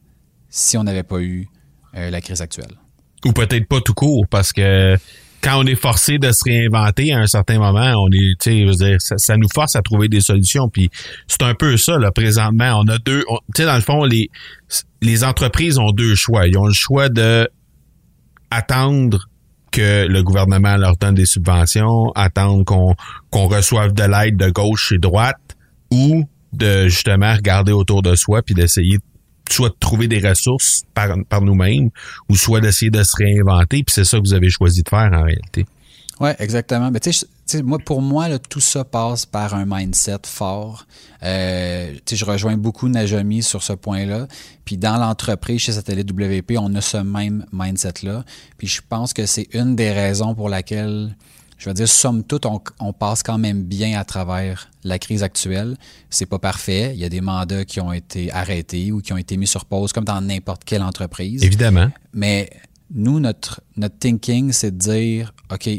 si 0.49 0.77
on 0.77 0.83
n'avait 0.83 1.03
pas 1.03 1.19
eu 1.19 1.49
euh, 1.95 2.09
la 2.09 2.21
crise 2.21 2.41
actuelle. 2.41 2.75
Ou 3.25 3.33
peut-être 3.33 3.67
pas 3.67 3.81
tout 3.81 3.93
court, 3.93 4.25
parce 4.29 4.53
que 4.53 4.95
quand 5.41 5.61
on 5.61 5.65
est 5.65 5.75
forcé 5.75 6.17
de 6.17 6.31
se 6.31 6.43
réinventer 6.43 7.13
à 7.13 7.19
un 7.19 7.27
certain 7.27 7.59
moment, 7.59 7.93
on 8.03 8.09
est, 8.11 8.39
tu 8.39 8.51
sais, 8.51 8.61
je 8.61 8.67
veux 8.67 8.75
dire, 8.75 9.01
ça, 9.01 9.17
ça 9.17 9.37
nous 9.37 9.47
force 9.53 9.75
à 9.75 9.81
trouver 9.81 10.07
des 10.09 10.21
solutions. 10.21 10.69
Puis 10.69 10.89
c'est 11.27 11.43
un 11.43 11.53
peu 11.53 11.77
ça, 11.77 11.97
là, 11.97 12.11
présentement. 12.11 12.81
On 12.83 12.87
a 12.87 12.97
deux, 12.97 13.21
tu 13.21 13.35
sais, 13.55 13.65
dans 13.65 13.75
le 13.75 13.81
fond, 13.81 14.03
les, 14.03 14.29
les 15.01 15.23
entreprises 15.23 15.77
ont 15.77 15.91
deux 15.91 16.15
choix. 16.15 16.47
Ils 16.47 16.57
ont 16.57 16.67
le 16.67 16.73
choix 16.73 17.09
de 17.09 17.47
attendre 18.51 19.29
que 19.71 20.07
le 20.07 20.23
gouvernement 20.23 20.77
leur 20.77 20.97
donne 20.97 21.15
des 21.15 21.25
subventions, 21.25 22.11
attendre 22.15 22.65
qu'on 22.65 22.95
qu'on 23.29 23.47
reçoive 23.47 23.93
de 23.93 24.03
l'aide 24.03 24.35
de 24.35 24.49
gauche 24.49 24.91
et 24.91 24.97
droite, 24.97 25.37
ou 25.91 26.27
de 26.53 26.87
justement 26.87 27.33
regarder 27.33 27.71
autour 27.71 28.01
de 28.01 28.15
soi 28.15 28.41
puis 28.41 28.55
d'essayer 28.55 28.97
soit 29.53 29.69
de 29.69 29.75
trouver 29.79 30.07
des 30.07 30.19
ressources 30.19 30.83
par, 30.93 31.41
nous-mêmes, 31.41 31.89
ou 32.29 32.35
soit 32.35 32.61
d'essayer 32.61 32.91
de 32.91 33.03
se 33.03 33.15
réinventer. 33.17 33.83
Puis 33.83 33.93
c'est 33.93 34.05
ça 34.05 34.17
que 34.17 34.23
vous 34.23 34.33
avez 34.33 34.49
choisi 34.49 34.83
de 34.83 34.89
faire 34.89 35.09
en 35.13 35.23
réalité. 35.23 35.65
Oui, 36.19 36.31
exactement. 36.39 36.91
Mais 36.91 36.99
tu 36.99 37.11
pour 37.85 38.01
moi, 38.01 38.27
là, 38.27 38.39
tout 38.39 38.59
ça 38.59 38.83
passe 38.83 39.25
par 39.25 39.55
un 39.55 39.65
mindset 39.65 40.19
fort. 40.25 40.85
Euh, 41.23 41.95
je 42.11 42.25
rejoins 42.25 42.57
beaucoup 42.57 42.87
Najami 42.89 43.41
sur 43.41 43.63
ce 43.63 43.73
point-là. 43.73 44.27
Puis 44.65 44.77
dans 44.77 44.97
l'entreprise 44.97 45.61
chez 45.61 45.71
Satellite 45.71 46.11
WP, 46.11 46.57
on 46.59 46.75
a 46.75 46.81
ce 46.81 46.97
même 46.97 47.45
mindset-là. 47.51 48.23
Puis 48.57 48.67
je 48.67 48.81
pense 48.87 49.13
que 49.13 49.25
c'est 49.25 49.47
une 49.53 49.75
des 49.75 49.91
raisons 49.91 50.35
pour 50.35 50.49
laquelle 50.49 51.15
je 51.59 51.69
veux 51.69 51.73
dire, 51.73 51.89
somme 51.89 52.23
toute, 52.23 52.45
on, 52.45 52.61
on, 52.79 52.93
passe 52.93 53.21
quand 53.21 53.37
même 53.37 53.63
bien 53.63 53.99
à 53.99 54.05
travers 54.05 54.71
la 54.85 54.97
crise 54.97 55.23
actuelle. 55.23 55.77
C'est 56.09 56.25
pas 56.25 56.39
parfait. 56.39 56.93
Il 56.95 56.99
y 56.99 57.03
a 57.03 57.09
des 57.09 57.19
mandats 57.19 57.65
qui 57.65 57.81
ont 57.81 57.91
été 57.91 58.31
arrêtés 58.31 58.93
ou 58.93 59.01
qui 59.01 59.11
ont 59.11 59.17
été 59.17 59.35
mis 59.35 59.45
sur 59.45 59.65
pause, 59.65 59.91
comme 59.91 60.05
dans 60.05 60.21
n'importe 60.21 60.63
quelle 60.63 60.81
entreprise. 60.81 61.43
Évidemment. 61.43 61.89
Mais 62.13 62.49
nous, 62.89 63.19
notre, 63.19 63.61
notre 63.75 63.97
thinking, 63.99 64.53
c'est 64.53 64.71
de 64.71 64.77
dire, 64.77 65.33
OK, 65.51 65.69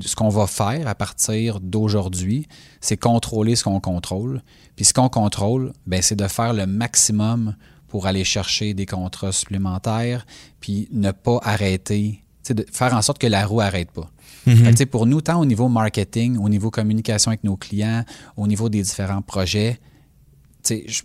ce 0.00 0.16
qu'on 0.16 0.30
va 0.30 0.46
faire 0.46 0.88
à 0.88 0.94
partir 0.94 1.60
d'aujourd'hui, 1.60 2.46
c'est 2.80 2.96
contrôler 2.96 3.56
ce 3.56 3.64
qu'on 3.64 3.80
contrôle. 3.80 4.42
Puis 4.74 4.86
ce 4.86 4.94
qu'on 4.94 5.10
contrôle, 5.10 5.74
ben, 5.86 6.00
c'est 6.00 6.16
de 6.16 6.28
faire 6.28 6.54
le 6.54 6.66
maximum 6.66 7.56
pour 7.88 8.06
aller 8.06 8.24
chercher 8.24 8.72
des 8.72 8.86
contrats 8.86 9.32
supplémentaires, 9.32 10.24
puis 10.60 10.88
ne 10.92 11.10
pas 11.10 11.40
arrêter, 11.42 12.22
de 12.48 12.64
faire 12.72 12.94
en 12.94 13.02
sorte 13.02 13.18
que 13.18 13.26
la 13.26 13.44
roue 13.44 13.58
n'arrête 13.58 13.90
pas. 13.90 14.10
Mm-hmm. 14.46 14.86
pour 14.86 15.06
nous, 15.06 15.20
tant 15.20 15.40
au 15.40 15.44
niveau 15.44 15.68
marketing, 15.68 16.38
au 16.38 16.48
niveau 16.48 16.70
communication 16.70 17.30
avec 17.30 17.44
nos 17.44 17.56
clients, 17.56 18.04
au 18.36 18.46
niveau 18.46 18.68
des 18.68 18.82
différents 18.82 19.22
projets, 19.22 19.78
je, 20.68 21.02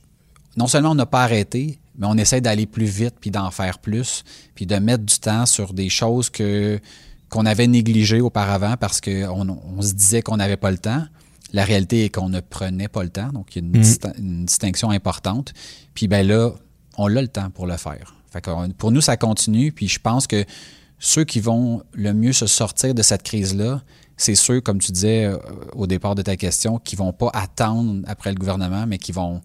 non 0.57 0.67
seulement 0.67 0.91
on 0.91 0.95
n'a 0.95 1.05
pas 1.05 1.23
arrêté, 1.23 1.79
mais 1.97 2.07
on 2.07 2.17
essaie 2.17 2.41
d'aller 2.41 2.65
plus 2.65 2.85
vite, 2.85 3.15
puis 3.19 3.31
d'en 3.31 3.51
faire 3.51 3.79
plus, 3.79 4.23
puis 4.53 4.65
de 4.65 4.75
mettre 4.75 5.03
du 5.03 5.19
temps 5.19 5.45
sur 5.45 5.73
des 5.73 5.89
choses 5.89 6.29
que 6.29 6.79
qu'on 7.29 7.45
avait 7.45 7.67
négligées 7.67 8.21
auparavant 8.21 8.75
parce 8.79 9.01
qu'on 9.01 9.49
on 9.49 9.81
se 9.81 9.93
disait 9.93 10.21
qu'on 10.21 10.37
n'avait 10.37 10.57
pas 10.57 10.71
le 10.71 10.77
temps. 10.77 11.03
La 11.53 11.65
réalité 11.65 12.05
est 12.05 12.09
qu'on 12.09 12.29
ne 12.29 12.39
prenait 12.39 12.87
pas 12.87 13.03
le 13.03 13.09
temps, 13.09 13.29
donc 13.29 13.55
il 13.55 13.63
y 13.63 13.65
a 13.65 13.67
une, 13.67 13.83
une 14.17 14.45
distinction 14.45 14.91
importante. 14.91 15.53
Puis 15.95 16.07
ben 16.07 16.25
là, 16.25 16.51
on 16.97 17.13
a 17.15 17.21
le 17.21 17.27
temps 17.27 17.49
pour 17.49 17.67
le 17.67 17.77
faire. 17.77 18.15
pour 18.77 18.91
nous, 18.91 19.01
ça 19.01 19.17
continue. 19.17 19.71
Puis 19.71 19.87
je 19.87 19.99
pense 19.99 20.27
que 20.27 20.45
ceux 20.99 21.23
qui 21.23 21.39
vont 21.39 21.83
le 21.93 22.13
mieux 22.13 22.33
se 22.33 22.47
sortir 22.47 22.93
de 22.93 23.01
cette 23.01 23.23
crise-là, 23.23 23.81
c'est 24.17 24.35
ceux, 24.35 24.61
comme 24.61 24.79
tu 24.79 24.91
disais 24.91 25.25
euh, 25.25 25.37
au 25.73 25.87
départ 25.87 26.15
de 26.15 26.21
ta 26.21 26.37
question, 26.37 26.79
qui 26.79 26.95
vont 26.95 27.11
pas 27.11 27.29
attendre 27.33 28.01
après 28.07 28.31
le 28.31 28.37
gouvernement, 28.37 28.85
mais 28.87 28.97
qui 28.97 29.11
vont 29.11 29.41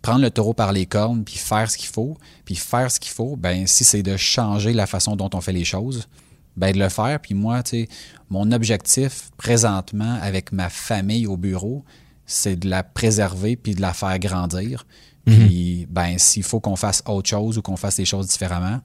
prendre 0.00 0.22
le 0.22 0.30
taureau 0.30 0.54
par 0.54 0.72
les 0.72 0.86
cornes, 0.86 1.24
puis 1.24 1.36
faire 1.36 1.70
ce 1.70 1.76
qu'il 1.76 1.88
faut. 1.88 2.16
Puis 2.44 2.54
faire 2.54 2.90
ce 2.90 3.00
qu'il 3.00 3.12
faut, 3.12 3.36
ben 3.36 3.66
si 3.66 3.84
c'est 3.84 4.02
de 4.02 4.16
changer 4.16 4.72
la 4.72 4.86
façon 4.86 5.16
dont 5.16 5.30
on 5.34 5.40
fait 5.40 5.52
les 5.52 5.64
choses, 5.64 6.08
ben 6.56 6.72
de 6.72 6.78
le 6.78 6.88
faire. 6.88 7.20
Puis 7.20 7.34
moi, 7.34 7.62
tu 7.62 7.70
sais, 7.70 7.88
mon 8.30 8.50
objectif 8.52 9.30
présentement 9.36 10.18
avec 10.22 10.52
ma 10.52 10.70
famille 10.70 11.26
au 11.26 11.36
bureau, 11.36 11.84
c'est 12.24 12.56
de 12.56 12.68
la 12.68 12.82
préserver 12.82 13.56
puis 13.56 13.74
de 13.74 13.80
la 13.80 13.92
faire 13.92 14.18
grandir. 14.18 14.86
Puis, 15.24 15.80
mhm. 15.80 15.92
ben, 15.92 16.18
s'il 16.18 16.44
faut 16.44 16.60
qu'on 16.60 16.76
fasse 16.76 17.02
autre 17.06 17.28
chose 17.28 17.58
ou 17.58 17.62
qu'on 17.62 17.76
fasse 17.76 17.98
les 17.98 18.04
choses 18.04 18.28
différemment, 18.28 18.80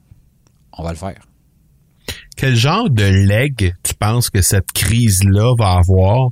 on 0.76 0.82
va 0.82 0.90
le 0.90 0.96
faire. 0.96 1.26
Quel 2.42 2.56
genre 2.56 2.90
de 2.90 3.04
leg 3.04 3.72
tu 3.84 3.94
penses 3.94 4.28
que 4.28 4.42
cette 4.42 4.72
crise-là 4.72 5.54
va 5.56 5.74
avoir 5.74 6.30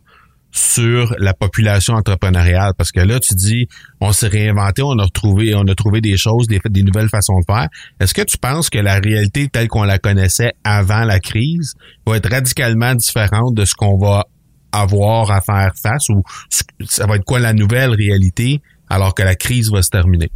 sur 0.50 1.14
la 1.20 1.34
population 1.34 1.94
entrepreneuriale? 1.94 2.72
Parce 2.76 2.90
que 2.90 2.98
là, 2.98 3.20
tu 3.20 3.36
dis, 3.36 3.68
on 4.00 4.10
s'est 4.10 4.26
réinventé, 4.26 4.82
on 4.82 4.98
a 4.98 5.04
retrouvé, 5.04 5.54
on 5.54 5.62
a 5.68 5.74
trouvé 5.76 6.00
des 6.00 6.16
choses, 6.16 6.48
des, 6.48 6.58
des 6.68 6.82
nouvelles 6.82 7.10
façons 7.10 7.38
de 7.38 7.44
faire. 7.46 7.68
Est-ce 8.00 8.12
que 8.12 8.22
tu 8.22 8.38
penses 8.38 8.70
que 8.70 8.78
la 8.78 8.96
réalité 8.98 9.46
telle 9.46 9.68
qu'on 9.68 9.84
la 9.84 10.00
connaissait 10.00 10.52
avant 10.64 11.04
la 11.04 11.20
crise 11.20 11.74
va 12.04 12.16
être 12.16 12.28
radicalement 12.28 12.96
différente 12.96 13.54
de 13.54 13.64
ce 13.64 13.76
qu'on 13.76 13.96
va 13.96 14.26
avoir 14.72 15.30
à 15.30 15.40
faire 15.40 15.70
face 15.80 16.08
ou 16.08 16.24
ça 16.86 17.06
va 17.06 17.14
être 17.14 17.24
quoi 17.24 17.38
la 17.38 17.52
nouvelle 17.52 17.90
réalité 17.90 18.60
alors 18.88 19.14
que 19.14 19.22
la 19.22 19.36
crise 19.36 19.70
va 19.70 19.80
se 19.80 19.90
terminer? 19.90 20.32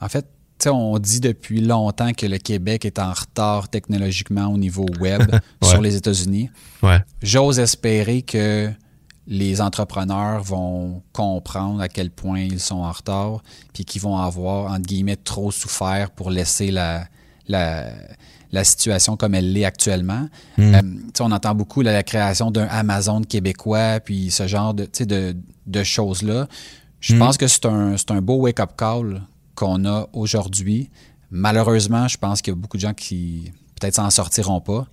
En 0.00 0.08
fait, 0.08 0.24
on 0.66 0.98
dit 0.98 1.20
depuis 1.20 1.60
longtemps 1.60 2.12
que 2.12 2.26
le 2.26 2.38
Québec 2.38 2.84
est 2.84 2.98
en 2.98 3.12
retard 3.12 3.68
technologiquement 3.68 4.46
au 4.46 4.58
niveau 4.58 4.86
web 5.00 5.22
sur 5.62 5.80
les 5.80 5.96
États-Unis. 5.96 6.50
J'ose 7.22 7.58
espérer 7.58 8.22
que 8.22 8.70
les 9.26 9.60
entrepreneurs 9.60 10.42
vont 10.42 11.02
comprendre 11.12 11.80
à 11.80 11.88
quel 11.88 12.10
point 12.10 12.40
ils 12.40 12.60
sont 12.60 12.82
en 12.82 12.90
retard, 12.90 13.42
puis 13.72 13.84
qu'ils 13.84 14.02
vont 14.02 14.16
avoir, 14.16 14.72
entre 14.72 14.86
guillemets, 14.86 15.16
trop 15.16 15.50
souffert 15.52 16.10
pour 16.10 16.30
laisser 16.30 16.70
la, 16.70 17.04
la, 17.46 18.64
situation 18.64 19.16
comme 19.16 19.34
elle 19.34 19.52
l'est 19.52 19.64
actuellement. 19.64 20.28
Hmm. 20.58 20.74
Euh, 20.74 20.82
on 21.20 21.30
entend 21.30 21.54
beaucoup 21.54 21.82
la 21.82 22.02
création 22.02 22.50
d'un 22.50 22.66
Amazon 22.66 23.20
québécois, 23.22 24.00
puis 24.00 24.30
ce 24.32 24.46
genre 24.48 24.74
de, 24.74 24.88
de, 25.04 25.36
de 25.66 25.82
choses-là. 25.84 26.48
Je 26.98 27.14
hmm. 27.14 27.18
pense 27.18 27.36
que 27.36 27.46
c'est 27.46 27.66
un, 27.66 27.94
un, 27.94 28.20
beau 28.20 28.36
wake-up 28.36 28.72
call 28.76 29.22
qu'on 29.60 29.84
a 29.84 30.08
aujourd'hui. 30.14 30.90
Malheureusement, 31.30 32.08
je 32.08 32.16
pense 32.16 32.40
qu'il 32.40 32.52
y 32.52 32.56
a 32.56 32.56
beaucoup 32.56 32.78
de 32.78 32.82
gens 32.82 32.94
qui 32.94 33.52
peut-être 33.78 33.94
s'en 33.94 34.08
sortiront 34.08 34.60
pas. 34.60 34.86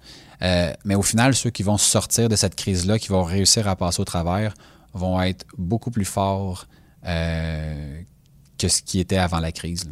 Euh, 0.43 0.73
mais 0.83 0.95
au 0.95 1.01
final, 1.01 1.33
ceux 1.33 1.49
qui 1.49 1.63
vont 1.63 1.77
sortir 1.77 2.27
de 2.27 2.35
cette 2.35 2.55
crise-là, 2.55 2.99
qui 2.99 3.07
vont 3.07 3.23
réussir 3.23 3.67
à 3.67 3.75
passer 3.77 4.01
au 4.01 4.05
travers, 4.05 4.53
vont 4.93 5.21
être 5.21 5.45
beaucoup 5.57 5.89
plus 5.89 6.05
forts 6.05 6.67
euh, 7.05 8.01
que 8.57 8.67
ce 8.67 8.81
qui 8.81 8.99
était 8.99 9.17
avant 9.17 9.39
la 9.39 9.53
crise. 9.53 9.89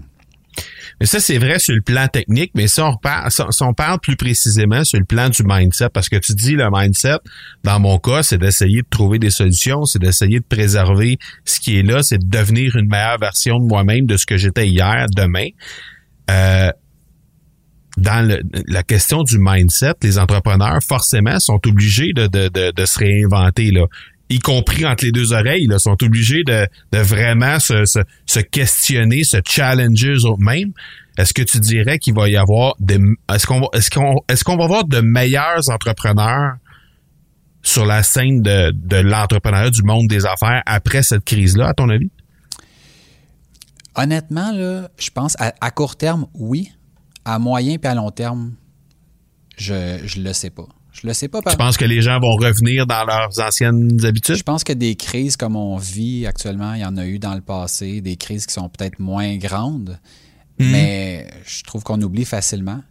Mais 0.99 1.05
ça, 1.05 1.19
c'est 1.19 1.37
vrai 1.37 1.59
sur 1.59 1.75
le 1.75 1.81
plan 1.81 2.07
technique, 2.07 2.51
mais 2.55 2.67
si 2.67 2.79
on, 2.81 2.95
parle, 2.95 3.99
plus 3.99 4.15
précisément 4.15 4.83
sur 4.83 4.99
le 4.99 5.05
plan 5.05 5.29
du 5.29 5.43
mindset, 5.43 5.89
parce 5.89 6.07
que 6.09 6.15
tu 6.15 6.33
dis 6.33 6.53
le 6.53 6.69
mindset, 6.71 7.17
dans 7.63 7.79
mon 7.79 7.99
cas, 7.99 8.23
c'est 8.23 8.37
d'essayer 8.37 8.81
de 8.81 8.87
trouver 8.89 9.19
des 9.19 9.29
solutions, 9.29 9.85
c'est 9.85 9.99
d'essayer 9.99 10.39
de 10.39 10.45
préserver 10.45 11.17
ce 11.43 11.59
qui 11.59 11.79
est 11.79 11.83
là, 11.83 12.01
c'est 12.01 12.19
de 12.19 12.29
devenir 12.29 12.75
une 12.77 12.87
meilleure 12.87 13.19
version 13.19 13.59
de 13.59 13.65
moi-même, 13.65 14.05
de 14.05 14.17
ce 14.17 14.25
que 14.25 14.37
j'étais 14.37 14.67
hier, 14.67 15.07
demain. 15.15 15.47
Euh, 16.31 16.71
dans 17.97 18.27
la 18.67 18.83
question 18.83 19.23
du 19.23 19.37
mindset, 19.39 19.93
les 20.01 20.17
entrepreneurs, 20.19 20.79
forcément, 20.85 21.39
sont 21.39 21.61
obligés 21.65 22.11
de, 22.13 22.27
de 22.27 22.85
se 22.85 22.99
réinventer. 22.99 23.71
Là 23.71 23.85
y 24.29 24.39
compris 24.39 24.85
entre 24.85 25.05
les 25.05 25.11
deux 25.11 25.33
oreilles, 25.33 25.67
là, 25.67 25.79
sont 25.79 25.97
obligés 26.03 26.43
de, 26.43 26.67
de 26.91 26.97
vraiment 26.97 27.59
se, 27.59 27.85
se, 27.85 27.99
se, 28.25 28.39
questionner, 28.39 29.23
se 29.23 29.37
challenger 29.47 30.13
eux-mêmes. 30.13 30.71
Est-ce 31.17 31.33
que 31.33 31.43
tu 31.43 31.59
dirais 31.59 31.99
qu'il 31.99 32.13
va 32.13 32.27
y 32.27 32.35
avoir 32.35 32.75
des 32.79 32.99
est-ce 33.33 33.47
qu'on 33.47 33.61
va 33.61 33.67
est-ce 33.73 33.89
qu'on 33.89 34.15
est-ce 34.27 34.43
qu'on 34.43 34.57
va 34.57 34.67
voir 34.67 34.85
de 34.85 34.99
meilleurs 34.99 35.69
entrepreneurs 35.69 36.55
sur 37.61 37.85
la 37.85 38.03
scène 38.03 38.41
de, 38.41 38.71
de 38.71 38.97
l'entrepreneuriat 38.97 39.69
du 39.69 39.83
monde 39.83 40.07
des 40.07 40.25
affaires 40.25 40.61
après 40.65 41.03
cette 41.03 41.23
crise-là, 41.23 41.69
à 41.69 41.73
ton 41.73 41.89
avis? 41.89 42.09
Honnêtement, 43.95 44.51
là, 44.51 44.89
je 44.99 45.09
pense 45.09 45.35
à, 45.39 45.53
à 45.61 45.71
court 45.71 45.95
terme, 45.95 46.27
oui. 46.33 46.71
À 47.23 47.39
moyen 47.39 47.77
et 47.81 47.87
à 47.87 47.95
long 47.95 48.11
terme, 48.11 48.53
je 49.57 49.99
je 50.05 50.19
le 50.19 50.33
sais 50.33 50.49
pas. 50.49 50.67
Je 51.01 51.07
le 51.07 51.13
sais 51.13 51.27
pas. 51.27 51.41
Tu 51.41 51.57
penses 51.57 51.77
que 51.77 51.85
les 51.85 52.01
gens 52.01 52.19
vont 52.19 52.35
revenir 52.35 52.87
dans 52.87 53.03
leurs 53.03 53.39
anciennes 53.39 54.03
habitudes? 54.05 54.35
Je 54.35 54.43
pense 54.43 54.63
que 54.63 54.71
des 54.71 54.95
crises 54.95 55.35
comme 55.35 55.55
on 55.55 55.77
vit 55.77 56.25
actuellement, 56.25 56.73
il 56.73 56.81
y 56.81 56.85
en 56.85 56.95
a 56.95 57.05
eu 57.05 57.19
dans 57.19 57.35
le 57.35 57.41
passé, 57.41 57.99
des 57.99 58.15
crises 58.15 58.45
qui 58.45 58.53
sont 58.53 58.69
peut-être 58.69 58.99
moins 58.99 59.35
grandes, 59.35 59.99
hmm. 60.59 60.71
mais 60.71 61.27
je 61.45 61.63
trouve 61.63 61.83
qu'on 61.83 62.01
oublie 62.01 62.25
facilement. 62.25 62.81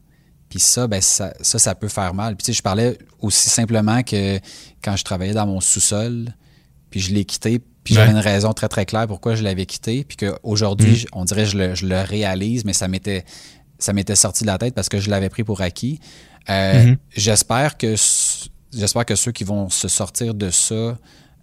Puis 0.51 0.61
ça, 0.61 0.87
ben 0.87 1.01
ça, 1.01 1.33
ça, 1.41 1.75
peut 1.75 1.89
faire 1.89 2.15
mal. 2.15 2.37
Puis 2.37 2.45
tu 2.45 2.53
sais, 2.53 2.59
je 2.59 2.63
parlais 2.63 2.99
aussi 3.21 3.49
simplement 3.49 4.03
que 4.03 4.39
quand 4.83 4.97
je 4.97 5.03
travaillais 5.03 5.33
dans 5.33 5.47
mon 5.47 5.61
sous-sol, 5.61 6.27
puis 6.91 7.01
je 7.01 7.13
l'ai 7.13 7.25
quitté, 7.25 7.59
puis 7.83 7.95
j'avais 7.95 8.13
une 8.13 8.19
raison 8.19 8.53
très 8.53 8.69
très 8.69 8.87
claire 8.87 9.07
pourquoi 9.07 9.35
je 9.35 9.43
l'avais 9.43 9.67
quitté, 9.67 10.05
puis 10.05 10.17
qu'aujourd'hui, 10.19 11.07
hmm. 11.07 11.19
on 11.19 11.25
dirait 11.25 11.45
que 11.45 11.51
je 11.51 11.59
le, 11.59 11.75
je 11.75 11.87
le 11.87 12.01
réalise, 12.03 12.67
mais 12.67 12.75
ça 12.75 12.87
m'était 12.87 13.25
ça 13.79 13.93
m'était 13.93 14.15
sorti 14.15 14.45
de 14.45 14.47
la 14.47 14.59
tête 14.59 14.75
parce 14.75 14.89
que 14.89 14.99
je 15.01 15.11
l'avais 15.11 15.29
pris 15.29 15.45
pour 15.45 15.61
acquis. 15.61 16.01
Euh, 16.51 16.87
mhm. 16.87 16.97
J'espère 17.11 17.79
que 17.79 17.95
j'espère 18.73 19.05
que 19.05 19.15
ceux 19.15 19.33
qui 19.33 19.45
vont 19.45 19.71
se 19.71 19.89
sortir 19.89 20.35
de 20.35 20.51
ça 20.51 20.99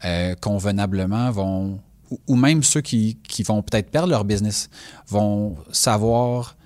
euh, 0.05 0.35
convenablement 0.39 1.31
vont 1.31 1.79
ou, 2.27 2.35
même 2.35 2.61
ceux 2.61 2.81
qui, 2.81 3.17
qui 3.23 3.43
vont 3.43 3.61
peut-être 3.61 3.89
perdre 3.89 4.09
leur 4.09 4.25
business 4.25 4.69
vont 5.07 5.55
savoir, 5.71 6.57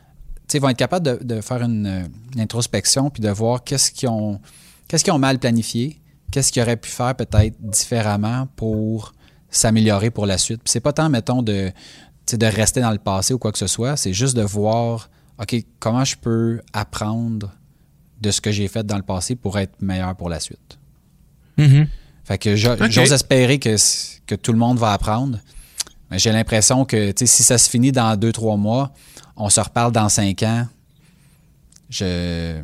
vont 0.59 0.69
être 0.69 0.77
capables 0.77 1.05
de, 1.05 1.23
de 1.23 1.39
faire 1.39 1.61
une, 1.61 2.09
introspection 2.37 3.09
puis 3.11 3.21
de 3.21 3.29
voir 3.29 3.63
qu'est-ce 3.63 3.91
qu'ils 3.91 4.09
ont 4.09 4.39
qu'est-ce 4.87 5.03
qu'ils 5.03 5.13
ont 5.13 5.19
mal 5.19 5.37
planifié, 5.37 6.01
qu'est-ce 6.31 6.51
qu'ils 6.51 6.63
auraient 6.63 6.77
pu 6.77 6.89
faire 6.89 7.15
peut-être 7.15 7.55
différemment 7.59 8.47
pour 8.55 9.13
s'améliorer 9.51 10.09
pour 10.09 10.25
la 10.25 10.37
suite. 10.37 10.61
C'est 10.65 10.79
pas 10.79 10.93
tant 10.93 11.09
mettons 11.09 11.43
de 11.43 11.71
de 12.33 12.45
rester 12.47 12.81
dans 12.81 12.91
le 12.91 12.97
passé 12.97 13.35
ou 13.35 13.37
quoi 13.37 13.51
que 13.51 13.59
ce 13.59 13.67
soit, 13.67 13.97
c'est 13.97 14.13
juste 14.13 14.35
de 14.35 14.41
voir 14.41 15.09
OK, 15.39 15.55
comment 15.79 16.03
je 16.03 16.15
peux 16.15 16.61
apprendre 16.73 17.51
de 18.21 18.31
ce 18.31 18.41
que 18.41 18.51
j'ai 18.51 18.67
fait 18.67 18.85
dans 18.85 18.97
le 18.97 19.03
passé 19.03 19.35
pour 19.35 19.57
être 19.59 19.81
meilleur 19.81 20.15
pour 20.15 20.29
la 20.29 20.39
suite. 20.39 20.79
Mm-hmm. 21.57 21.87
Fait 22.23 22.37
que 22.37 22.55
j'ose 22.55 23.13
espérer 23.13 23.59
que, 23.59 23.75
que 24.25 24.35
tout 24.35 24.51
le 24.51 24.57
monde 24.57 24.79
va 24.79 24.93
apprendre. 24.93 25.39
Mais 26.09 26.19
j'ai 26.19 26.31
l'impression 26.31 26.85
que 26.85 27.13
si 27.15 27.43
ça 27.43 27.57
se 27.57 27.69
finit 27.69 27.91
dans 27.91 28.15
deux, 28.19 28.31
trois 28.31 28.57
mois, 28.57 28.91
on 29.35 29.49
se 29.49 29.59
reparle 29.59 29.91
dans 29.91 30.09
cinq 30.09 30.43
ans. 30.43 30.67
Je. 31.89 32.61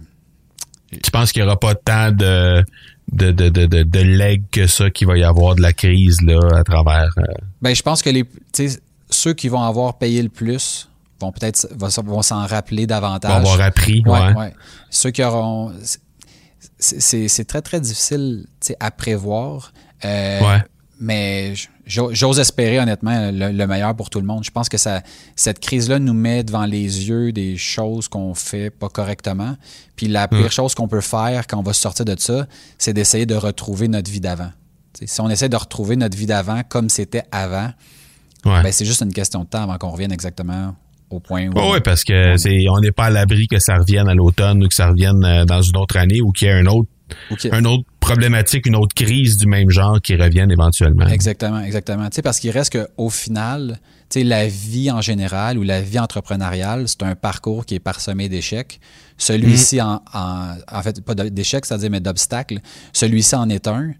Tu 0.91 1.11
penses 1.11 1.31
qu'il 1.31 1.41
n'y 1.41 1.47
aura 1.47 1.59
pas 1.59 1.75
tant 1.75 2.11
de, 2.11 2.63
de, 3.11 3.31
de, 3.31 3.49
de, 3.49 3.83
de, 3.83 3.99
legs 3.99 4.43
que 4.51 4.67
ça 4.67 4.89
qu'il 4.89 5.07
va 5.07 5.17
y 5.17 5.23
avoir 5.23 5.55
de 5.55 5.61
la 5.61 5.73
crise 5.73 6.17
là, 6.21 6.39
à 6.57 6.63
travers. 6.63 7.11
Euh? 7.17 7.23
Ben, 7.61 7.73
je 7.73 7.81
pense 7.81 8.01
que 8.01 8.09
les 8.09 8.25
ceux 9.09 9.33
qui 9.33 9.47
vont 9.47 9.61
avoir 9.61 9.97
payé 9.97 10.21
le 10.21 10.29
plus 10.29 10.89
vont 11.21 11.31
peut-être 11.31 11.67
vont 11.75 12.21
s'en 12.21 12.45
rappeler 12.45 12.85
davantage. 12.87 13.43
Vont 13.43 13.51
avoir 13.51 13.61
appris, 13.61 14.03
ouais. 14.05 14.53
Ceux 14.89 15.11
qui 15.11 15.23
auront 15.23 15.71
c'est 16.81 17.47
très, 17.47 17.61
très 17.61 17.79
difficile 17.79 18.45
à 18.79 18.91
prévoir. 18.91 19.73
Euh, 20.03 20.41
ouais. 20.41 20.63
Mais 20.99 21.53
j'ose 21.87 22.39
espérer 22.39 22.79
honnêtement 22.79 23.31
le, 23.31 23.65
meilleur 23.65 23.95
pour 23.95 24.11
tout 24.11 24.19
le 24.19 24.25
monde. 24.25 24.43
Je 24.43 24.51
pense 24.51 24.69
que 24.69 24.77
ça, 24.77 25.01
cette 25.35 25.59
crise-là 25.59 25.97
nous 25.97 26.13
met 26.13 26.43
devant 26.43 26.65
les 26.65 27.09
yeux 27.09 27.31
des 27.31 27.57
choses 27.57 28.07
qu'on 28.07 28.35
fait 28.35 28.69
pas 28.69 28.87
correctement. 28.87 29.55
Puis 29.95 30.07
la 30.07 30.27
pire 30.27 30.45
hmm. 30.45 30.51
chose 30.51 30.75
qu'on 30.75 30.87
peut 30.87 31.01
faire 31.01 31.47
quand 31.47 31.57
on 31.57 31.63
va 31.63 31.73
sortir 31.73 32.05
de 32.05 32.15
ça, 32.19 32.45
c'est 32.77 32.93
d'essayer 32.93 33.25
de 33.25 33.33
retrouver 33.33 33.87
notre 33.87 34.11
vie 34.11 34.19
d'avant. 34.19 34.51
Si 35.03 35.21
on 35.21 35.29
essaie 35.29 35.49
de 35.49 35.55
retrouver 35.57 35.95
notre 35.95 36.15
vie 36.15 36.27
d'avant 36.27 36.61
comme 36.69 36.89
c'était 36.89 37.23
avant, 37.31 37.71
ben 38.43 38.71
c'est 38.71 38.85
juste 38.85 39.01
une 39.01 39.13
question 39.13 39.41
de 39.43 39.47
temps 39.47 39.63
avant 39.63 39.77
qu'on 39.79 39.89
revienne 39.89 40.11
exactement 40.11 40.75
au 41.13 41.19
point 41.19 41.47
où. 41.47 41.73
oui, 41.73 41.79
parce 41.83 42.03
que 42.03 42.37
c'est 42.37 42.65
on 42.69 42.79
n'est 42.79 42.91
pas 42.91 43.05
à 43.05 43.09
l'abri 43.09 43.47
que 43.47 43.59
ça 43.59 43.77
revienne 43.77 44.07
à 44.07 44.13
l'automne 44.13 44.63
ou 44.63 44.67
que 44.67 44.73
ça 44.73 44.89
revienne 44.89 45.23
euh, 45.23 45.45
dans 45.45 45.61
une 45.61 45.77
autre 45.77 45.97
année 45.97 46.21
ou 46.21 46.31
qu'il 46.31 46.47
y 46.47 46.51
ait 46.51 46.53
un 46.53 46.65
autre 46.65 46.89
un 47.51 47.65
autre 47.65 47.83
problématique, 47.99 48.65
une 48.65 48.75
autre 48.75 48.95
crise 48.95 49.37
du 49.37 49.47
même 49.47 49.69
genre 49.69 50.01
qui 50.01 50.15
revienne 50.15 50.51
éventuellement. 50.51 51.07
Exactement, 51.07 51.61
exactement. 51.61 52.09
Tu 52.09 52.15
sais, 52.15 52.21
parce 52.21 52.39
qu'il 52.39 52.51
reste 52.51 52.77
qu'au 52.77 53.09
final, 53.09 53.79
tu 54.09 54.19
sais, 54.19 54.23
la 54.23 54.47
vie 54.47 54.91
en 54.91 55.01
général 55.01 55.57
ou 55.57 55.63
la 55.63 55.81
vie 55.81 55.99
entrepreneuriale, 55.99 56.87
c'est 56.87 57.03
un 57.03 57.15
parcours 57.15 57.65
qui 57.65 57.75
est 57.75 57.79
parsemé 57.79 58.29
d'échecs. 58.29 58.79
Celui-ci, 59.17 59.77
mm. 59.77 59.99
en, 60.13 60.55
en, 60.71 60.81
fait, 60.81 61.01
pas 61.01 61.15
d'échecs, 61.15 61.65
c'est-à-dire, 61.65 61.91
mais 61.91 61.99
d'obstacles. 61.99 62.59
Celui-ci 62.93 63.35
en 63.35 63.49
est 63.49 63.67
un. 63.67 63.91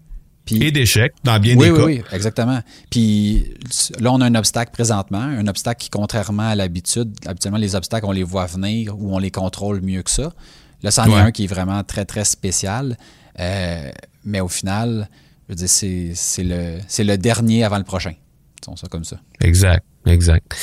Puis, 0.44 0.62
et 0.62 0.72
d'échecs, 0.72 1.14
dans 1.22 1.38
bien 1.38 1.54
des 1.54 1.66
cas. 1.66 1.72
Oui, 1.72 1.98
oui, 1.98 2.02
exactement. 2.12 2.60
Puis 2.90 3.54
là, 4.00 4.12
on 4.12 4.20
a 4.20 4.26
un 4.26 4.34
obstacle 4.34 4.72
présentement, 4.72 5.20
un 5.20 5.46
obstacle 5.46 5.80
qui, 5.80 5.90
contrairement 5.90 6.48
à 6.48 6.54
l'habitude, 6.54 7.14
habituellement, 7.26 7.58
les 7.58 7.76
obstacles, 7.76 8.06
on 8.06 8.12
les 8.12 8.24
voit 8.24 8.46
venir 8.46 8.98
ou 8.98 9.14
on 9.14 9.18
les 9.18 9.30
contrôle 9.30 9.80
mieux 9.82 10.02
que 10.02 10.10
ça. 10.10 10.32
Là, 10.82 10.90
c'en 10.90 11.06
est 11.06 11.20
un 11.20 11.30
qui 11.30 11.44
est 11.44 11.48
vraiment 11.48 11.84
très, 11.84 12.04
très 12.04 12.24
spécial. 12.24 12.96
Euh, 13.38 13.90
mais 14.24 14.40
au 14.40 14.48
final, 14.48 15.08
je 15.48 15.52
veux 15.52 15.56
dire, 15.56 15.68
c'est, 15.68 16.42
le, 16.42 16.78
c'est 16.88 17.04
le 17.04 17.16
dernier 17.18 17.64
avant 17.64 17.78
le 17.78 17.84
prochain. 17.84 18.14
Disons 18.60 18.76
ça 18.76 18.88
comme 18.88 19.04
ça. 19.04 19.20
Exact, 19.40 19.84
exact. 20.06 20.56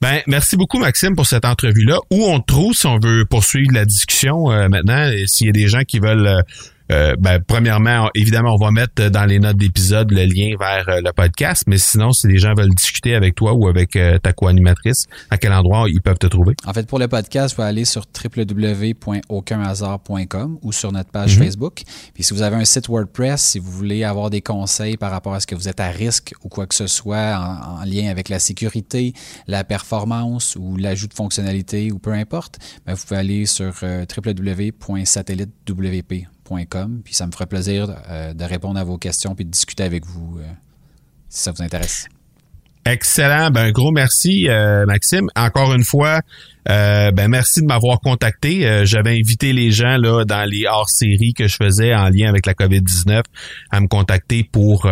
Ben, 0.00 0.20
merci 0.26 0.56
beaucoup, 0.56 0.78
Maxime, 0.78 1.16
pour 1.16 1.26
cette 1.26 1.44
entrevue-là. 1.44 1.98
Où 2.10 2.24
on 2.24 2.40
te 2.40 2.46
trouve 2.46 2.74
si 2.74 2.86
on 2.86 2.98
veut 2.98 3.24
poursuivre 3.24 3.72
la 3.72 3.84
discussion 3.84 4.50
euh, 4.50 4.68
maintenant, 4.68 5.10
s'il 5.26 5.46
y 5.46 5.50
a 5.50 5.52
des 5.52 5.68
gens 5.68 5.82
qui 5.82 5.98
veulent 5.98 6.26
euh, 6.26 6.42
euh, 6.90 7.14
ben, 7.18 7.38
premièrement, 7.46 8.08
évidemment, 8.14 8.54
on 8.54 8.64
va 8.64 8.70
mettre 8.70 9.08
dans 9.10 9.24
les 9.24 9.38
notes 9.38 9.56
d'épisode 9.56 10.10
le 10.10 10.24
lien 10.24 10.56
vers 10.58 10.86
euh, 10.88 11.00
le 11.04 11.12
podcast, 11.12 11.62
mais 11.66 11.78
sinon, 11.78 12.12
si 12.12 12.26
les 12.26 12.38
gens 12.38 12.52
veulent 12.54 12.74
discuter 12.74 13.14
avec 13.14 13.36
toi 13.36 13.52
ou 13.54 13.68
avec 13.68 13.94
euh, 13.96 14.18
ta 14.18 14.32
co-animatrice, 14.32 15.04
à 15.30 15.38
quel 15.38 15.52
endroit 15.52 15.86
ils 15.88 16.02
peuvent 16.02 16.18
te 16.18 16.26
trouver? 16.26 16.56
En 16.66 16.72
fait, 16.72 16.88
pour 16.88 16.98
le 16.98 17.06
podcast, 17.06 17.54
vous 17.56 17.62
aller 17.62 17.84
sur 17.84 18.06
www.aucunhasard.com 18.24 20.58
ou 20.62 20.72
sur 20.72 20.90
notre 20.92 21.10
page 21.10 21.38
mhm. 21.38 21.44
Facebook. 21.44 21.82
Puis 22.14 22.24
si 22.24 22.34
vous 22.34 22.42
avez 22.42 22.56
un 22.56 22.64
site 22.64 22.88
WordPress, 22.88 23.40
si 23.40 23.60
vous 23.60 23.70
voulez 23.70 24.02
avoir 24.02 24.30
des 24.30 24.40
conseils 24.40 24.96
par 24.96 25.12
rapport 25.12 25.34
à 25.34 25.40
ce 25.40 25.46
que 25.46 25.54
vous 25.54 25.68
êtes 25.68 25.80
à 25.80 25.90
risque 25.90 26.34
ou 26.42 26.48
quoi 26.48 26.66
que 26.66 26.74
ce 26.74 26.88
soit 26.88 27.38
en, 27.38 27.84
lien 27.84 28.10
avec 28.10 28.28
la 28.28 28.38
sécurité, 28.38 29.14
la 29.46 29.64
performance 29.64 30.54
ou 30.56 30.76
l'ajout 30.76 31.08
de 31.08 31.14
fonctionnalités 31.14 31.90
ou 31.92 31.98
peu 31.98 32.12
importe, 32.12 32.58
ben, 32.86 32.94
vous 32.94 33.02
pouvez 33.06 33.20
aller 33.20 33.44
sur 33.46 33.72
www.satellitewp.com 33.82 36.39
puis 37.04 37.14
ça 37.14 37.26
me 37.26 37.32
ferait 37.32 37.46
plaisir 37.46 37.88
euh, 38.08 38.34
de 38.34 38.44
répondre 38.44 38.78
à 38.78 38.84
vos 38.84 38.98
questions 38.98 39.34
puis 39.34 39.44
de 39.44 39.50
discuter 39.50 39.84
avec 39.84 40.04
vous 40.04 40.38
euh, 40.38 40.46
si 41.28 41.42
ça 41.42 41.52
vous 41.52 41.62
intéresse. 41.62 42.08
Excellent. 42.86 43.50
Ben, 43.50 43.66
un 43.66 43.72
gros 43.72 43.92
merci, 43.92 44.48
euh, 44.48 44.86
Maxime. 44.86 45.28
Encore 45.36 45.74
une 45.74 45.84
fois, 45.84 46.22
ben 46.66 47.28
merci 47.28 47.60
de 47.60 47.66
m'avoir 47.66 48.00
contacté. 48.00 48.84
J'avais 48.86 49.18
invité 49.18 49.52
les 49.52 49.70
gens 49.70 49.96
là 49.96 50.24
dans 50.24 50.48
les 50.48 50.64
hors-séries 50.66 51.34
que 51.34 51.46
je 51.46 51.56
faisais 51.56 51.94
en 51.94 52.08
lien 52.08 52.28
avec 52.28 52.46
la 52.46 52.54
COVID-19 52.54 53.22
à 53.70 53.80
me 53.80 53.86
contacter 53.86 54.44
pour 54.44 54.86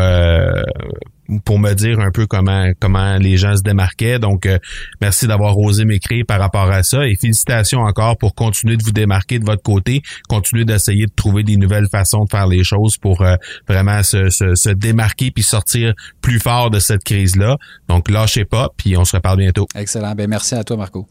pour 1.45 1.59
me 1.59 1.75
dire 1.75 2.01
un 2.01 2.11
peu 2.11 2.27
comment 2.27 2.71
comment 2.81 3.17
les 3.19 3.37
gens 3.37 3.57
se 3.57 3.63
démarquaient. 3.63 4.19
Donc, 4.19 4.47
euh, 4.47 4.59
merci 5.01 5.27
d'avoir 5.27 5.59
osé 5.59 5.85
m'écrire 5.85 6.25
par 6.27 6.41
rapport 6.41 6.71
à 6.71 6.83
ça 6.83 7.07
et 7.07 7.15
félicitations 7.17 7.81
encore 7.81 8.17
pour 8.17 8.35
continuer 8.35 8.77
de 8.77 8.83
vous 8.83 8.93
démarquer 8.93 9.39
de 9.39 9.45
votre 9.45 9.63
côté, 9.63 10.03
continuer 10.29 10.65
d'essayer 10.65 11.07
de 11.07 11.13
trouver 11.15 11.43
des 11.43 11.57
nouvelles 11.57 11.89
façons 11.91 12.25
de 12.25 12.31
faire 12.31 12.47
les 12.47 12.65
choses 12.65 12.97
pour 12.97 13.23
euh, 13.23 13.37
vraiment 13.69 14.03
se, 14.03 14.31
se, 14.31 14.55
se, 14.55 14.71
démarquer 14.71 15.31
puis 15.31 15.43
sortir 15.43 15.95
plus 16.21 16.41
fort 16.41 16.71
de 16.71 16.79
cette 16.79 17.05
crise-là. 17.05 17.57
Donc, 17.89 18.11
lâchez 18.11 18.45
pas, 18.45 18.69
puis 18.77 18.97
on 18.97 19.05
se 19.05 19.17
reparle 19.17 19.39
bientôt. 19.39 19.67
Excellent. 19.75 20.15
Ben 20.15 20.29
merci 20.29 20.55
à 20.55 20.65
toi, 20.65 20.77
Marco. 20.77 21.07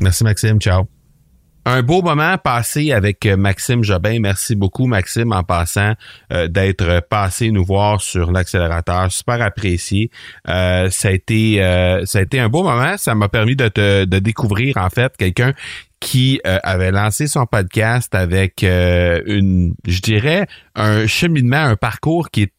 Merci, 0.00 0.24
Maxime. 0.24 0.60
Ciao 0.60 1.03
un 1.66 1.82
beau 1.82 2.02
moment 2.02 2.36
passé 2.38 2.92
avec 2.92 3.26
euh, 3.26 3.36
Maxime 3.36 3.82
Jobin. 3.82 4.18
Merci 4.20 4.54
beaucoup, 4.54 4.86
Maxime, 4.86 5.32
en 5.32 5.42
passant 5.42 5.94
euh, 6.32 6.48
d'être 6.48 7.00
passé 7.08 7.50
nous 7.50 7.64
voir 7.64 8.00
sur 8.00 8.32
l'accélérateur. 8.32 9.10
Super 9.10 9.40
apprécié. 9.40 10.10
Euh, 10.48 10.90
ça 10.90 11.08
a 11.08 11.12
été 11.12 11.56
ça 12.04 12.18
a 12.18 12.22
été 12.22 12.38
un 12.38 12.48
beau 12.48 12.62
moment. 12.62 12.96
Ça 12.96 13.14
m'a 13.14 13.28
permis 13.28 13.56
de 13.56 13.68
te 13.68 14.04
de 14.04 14.18
découvrir 14.18 14.76
en 14.76 14.90
fait 14.90 15.16
quelqu'un 15.16 15.54
qui 16.00 16.40
avait 16.44 16.90
lancé 16.90 17.26
son 17.26 17.46
podcast 17.46 18.14
avec 18.14 18.62
une, 18.62 19.74
je 19.86 20.00
dirais, 20.00 20.46
un 20.74 21.06
cheminement, 21.06 21.56
un 21.56 21.76
parcours 21.76 22.30
qui 22.30 22.42
est 22.42 22.52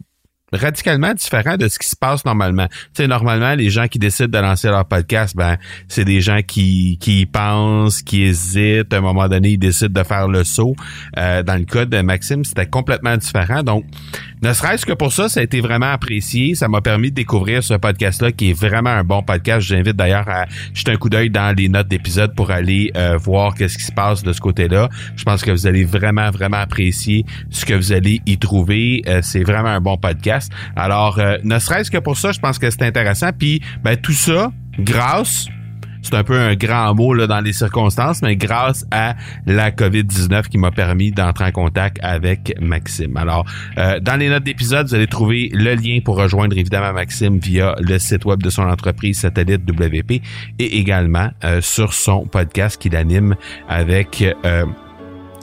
radicalement 0.53 1.13
différent 1.13 1.57
de 1.57 1.67
ce 1.67 1.79
qui 1.79 1.87
se 1.87 1.95
passe 1.95 2.23
normalement. 2.25 2.67
Tu 2.67 3.03
sais, 3.03 3.07
normalement, 3.07 3.55
les 3.55 3.69
gens 3.69 3.87
qui 3.87 3.99
décident 3.99 4.29
de 4.29 4.43
lancer 4.43 4.69
leur 4.69 4.85
podcast, 4.85 5.35
ben, 5.35 5.57
c'est 5.87 6.05
des 6.05 6.21
gens 6.21 6.41
qui, 6.45 6.97
qui 6.99 7.21
y 7.21 7.25
pensent, 7.25 8.01
qui 8.01 8.23
hésitent. 8.23 8.93
À 8.93 8.97
un 8.97 9.01
moment 9.01 9.27
donné, 9.27 9.51
ils 9.51 9.57
décident 9.57 10.01
de 10.01 10.05
faire 10.05 10.27
le 10.27 10.43
saut. 10.43 10.75
Euh, 11.17 11.43
dans 11.43 11.55
le 11.55 11.65
cas 11.65 11.85
de 11.85 12.01
Maxime, 12.01 12.45
c'était 12.45 12.67
complètement 12.67 13.17
différent. 13.17 13.63
Donc, 13.63 13.85
ne 14.41 14.53
serait-ce 14.53 14.85
que 14.85 14.93
pour 14.93 15.11
ça, 15.11 15.29
ça 15.29 15.39
a 15.39 15.43
été 15.43 15.61
vraiment 15.61 15.91
apprécié. 15.91 16.53
Ça 16.53 16.67
m'a 16.67 16.81
permis 16.81 17.09
de 17.09 17.15
découvrir 17.15 17.63
ce 17.63 17.73
podcast-là, 17.73 18.31
qui 18.31 18.51
est 18.51 18.53
vraiment 18.53 18.91
un 18.91 19.03
bon 19.03 19.23
podcast. 19.23 19.65
J'invite 19.65 19.95
d'ailleurs 19.95 20.29
à 20.29 20.45
jeter 20.73 20.91
un 20.91 20.97
coup 20.97 21.09
d'œil 21.09 21.31
dans 21.31 21.55
les 21.55 21.69
notes 21.69 21.87
d'épisode 21.87 22.35
pour 22.35 22.51
aller 22.51 22.91
euh, 22.95 23.17
voir 23.17 23.55
qu'est-ce 23.55 23.77
qui 23.77 23.85
se 23.85 23.91
passe 23.91 24.23
de 24.23 24.33
ce 24.33 24.41
côté-là. 24.41 24.89
Je 25.15 25.23
pense 25.23 25.41
que 25.41 25.51
vous 25.51 25.65
allez 25.65 25.83
vraiment, 25.83 26.29
vraiment 26.29 26.57
apprécier 26.57 27.25
ce 27.49 27.65
que 27.65 27.73
vous 27.73 27.93
allez 27.93 28.21
y 28.25 28.37
trouver. 28.37 29.01
Euh, 29.07 29.21
c'est 29.23 29.43
vraiment 29.43 29.69
un 29.69 29.81
bon 29.81 29.97
podcast. 29.97 30.34
Alors, 30.75 31.19
euh, 31.19 31.37
ne 31.43 31.59
serait-ce 31.59 31.91
que 31.91 31.97
pour 31.97 32.17
ça, 32.17 32.31
je 32.31 32.39
pense 32.39 32.59
que 32.59 32.69
c'est 32.69 32.83
intéressant. 32.83 33.29
Puis, 33.37 33.61
ben, 33.83 33.97
tout 33.97 34.13
ça, 34.13 34.51
grâce 34.79 35.47
c'est 36.05 36.13
un 36.13 36.23
peu 36.23 36.39
un 36.39 36.55
grand 36.55 36.93
mot 36.93 37.13
là, 37.13 37.25
dans 37.25 37.41
les 37.41 37.51
circonstances, 37.51 38.21
mais 38.21 38.35
grâce 38.35 38.85
à 38.91 39.15
la 39.47 39.71
COVID-19 39.71 40.49
qui 40.49 40.59
m'a 40.59 40.69
permis 40.69 41.11
d'entrer 41.11 41.45
en 41.45 41.51
contact 41.51 41.97
avec 42.03 42.55
Maxime. 42.61 43.17
Alors, 43.17 43.43
euh, 43.77 43.99
dans 43.99 44.15
les 44.15 44.29
notes 44.29 44.43
d'épisode, 44.43 44.87
vous 44.87 44.93
allez 44.93 45.07
trouver 45.07 45.49
le 45.51 45.73
lien 45.73 45.99
pour 46.05 46.17
rejoindre 46.17 46.55
évidemment 46.57 46.93
Maxime 46.93 47.39
via 47.39 47.75
le 47.79 47.97
site 47.97 48.23
web 48.25 48.43
de 48.43 48.51
son 48.51 48.63
entreprise 48.63 49.19
Satellite 49.19 49.61
WP 49.67 50.21
et 50.59 50.77
également 50.77 51.29
euh, 51.43 51.59
sur 51.61 51.93
son 51.93 52.27
podcast 52.27 52.79
qu'il 52.79 52.95
anime 52.95 53.35
avec 53.67 54.23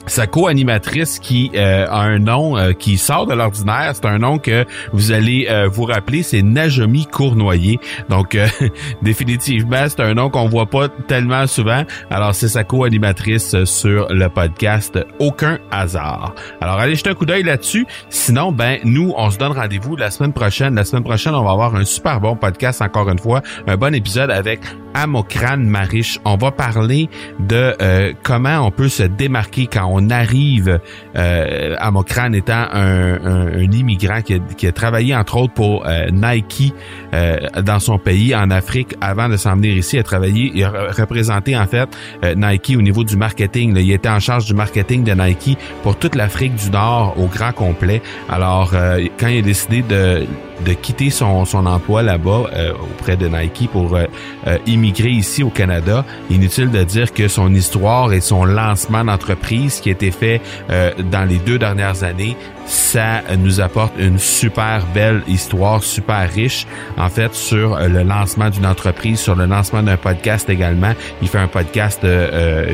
sa 0.05 0.27
co-animatrice 0.27 1.19
qui 1.19 1.51
euh, 1.55 1.85
a 1.87 2.01
un 2.01 2.19
nom 2.19 2.57
euh, 2.57 2.73
qui 2.73 2.97
sort 2.97 3.25
de 3.25 3.33
l'ordinaire. 3.33 3.91
C'est 3.93 4.05
un 4.05 4.19
nom 4.19 4.37
que 4.37 4.65
vous 4.91 5.11
allez 5.11 5.47
euh, 5.49 5.67
vous 5.67 5.83
rappeler, 5.83 6.23
c'est 6.23 6.41
Najomi 6.41 7.05
Cournoyer. 7.05 7.79
Donc 8.09 8.37
définitivement, 9.01 9.85
c'est 9.87 10.01
un 10.01 10.13
nom 10.13 10.29
qu'on 10.29 10.47
voit 10.47 10.65
pas 10.65 10.89
tellement 11.07 11.47
souvent. 11.47 11.83
Alors 12.09 12.35
c'est 12.35 12.49
sa 12.49 12.63
co-animatrice 12.63 13.63
sur 13.63 14.07
le 14.09 14.27
podcast 14.27 14.99
Aucun 15.19 15.59
hasard. 15.71 16.33
Alors 16.61 16.79
allez 16.79 16.95
jeter 16.95 17.11
un 17.11 17.15
coup 17.15 17.25
d'œil 17.25 17.43
là-dessus. 17.43 17.85
Sinon, 18.09 18.51
ben 18.51 18.79
nous, 18.83 19.13
on 19.17 19.29
se 19.29 19.37
donne 19.37 19.53
rendez-vous 19.53 19.95
la 19.95 20.11
semaine 20.11 20.33
prochaine. 20.33 20.75
La 20.75 20.83
semaine 20.83 21.03
prochaine, 21.03 21.33
on 21.35 21.43
va 21.43 21.51
avoir 21.51 21.75
un 21.75 21.85
super 21.85 22.19
bon 22.19 22.35
podcast 22.35 22.81
encore 22.81 23.09
une 23.09 23.19
fois, 23.19 23.41
un 23.67 23.77
bon 23.77 23.93
épisode 23.93 24.31
avec 24.31 24.61
Amokran 24.93 25.57
Marish. 25.57 26.19
On 26.25 26.35
va 26.35 26.51
parler 26.51 27.09
de 27.39 28.13
comment 28.23 28.59
on 28.59 28.71
peut 28.71 28.89
se 28.89 29.03
démarquer 29.03 29.67
quand 29.67 29.87
on 29.92 29.92
arrive 30.09 30.79
euh, 31.15 31.75
à 31.79 31.91
Mokran 31.91 32.33
étant 32.33 32.65
un, 32.71 33.59
immigrant 33.71 34.21
qui 34.21 34.67
a, 34.67 34.71
travaillé 34.71 35.15
entre 35.15 35.37
autres 35.37 35.53
pour 35.53 35.85
euh, 35.85 36.09
Nike 36.11 36.73
euh, 37.13 37.37
dans 37.61 37.79
son 37.79 37.97
pays 37.97 38.35
en 38.35 38.49
Afrique 38.51 38.95
avant 39.01 39.29
de 39.29 39.37
s'en 39.37 39.55
venir 39.55 39.75
ici. 39.75 39.97
Il 39.97 39.99
a 39.99 40.03
travaillé, 40.03 40.51
il 40.53 40.63
a 40.63 40.69
en 40.69 41.67
fait 41.67 41.89
euh, 42.23 42.35
Nike 42.35 42.73
au 42.77 42.81
niveau 42.81 43.03
du 43.03 43.17
marketing. 43.17 43.75
Il 43.77 43.91
était 43.91 44.09
en 44.09 44.19
charge 44.19 44.45
du 44.45 44.53
marketing 44.53 45.03
de 45.03 45.13
Nike 45.13 45.57
pour 45.81 45.97
toute 45.97 46.15
l'Afrique 46.15 46.55
du 46.55 46.69
Nord 46.69 47.15
au 47.17 47.27
grand 47.27 47.51
complet. 47.51 48.01
Alors 48.29 48.71
quand 49.19 49.27
il 49.27 49.39
a 49.39 49.41
décidé 49.41 49.81
de 49.81 50.25
de 50.65 50.73
quitter 50.73 51.09
son, 51.09 51.45
son 51.45 51.65
emploi 51.65 52.03
là-bas 52.03 52.43
euh, 52.53 52.73
auprès 52.73 53.17
de 53.17 53.27
Nike 53.27 53.69
pour 53.71 53.95
euh, 53.95 54.05
euh, 54.47 54.57
immigrer 54.65 55.09
ici 55.09 55.43
au 55.43 55.49
Canada. 55.49 56.05
Inutile 56.29 56.71
de 56.71 56.83
dire 56.83 57.13
que 57.13 57.27
son 57.27 57.53
histoire 57.53 58.13
et 58.13 58.21
son 58.21 58.45
lancement 58.45 59.03
d'entreprise 59.03 59.79
qui 59.79 59.89
a 59.89 59.91
été 59.91 60.11
fait 60.11 60.41
dans 60.69 61.27
les 61.27 61.37
deux 61.37 61.57
dernières 61.57 62.03
années, 62.03 62.35
ça 62.65 63.21
nous 63.37 63.61
apporte 63.61 63.93
une 63.97 64.19
super 64.19 64.85
belle 64.93 65.21
histoire, 65.27 65.83
super 65.83 66.29
riche 66.31 66.65
en 66.97 67.09
fait 67.09 67.33
sur 67.33 67.77
le 67.77 68.03
lancement 68.03 68.49
d'une 68.49 68.65
entreprise, 68.65 69.19
sur 69.19 69.35
le 69.35 69.45
lancement 69.45 69.83
d'un 69.83 69.97
podcast 69.97 70.49
également. 70.49 70.93
Il 71.21 71.27
fait 71.27 71.39
un 71.39 71.47
podcast 71.47 72.05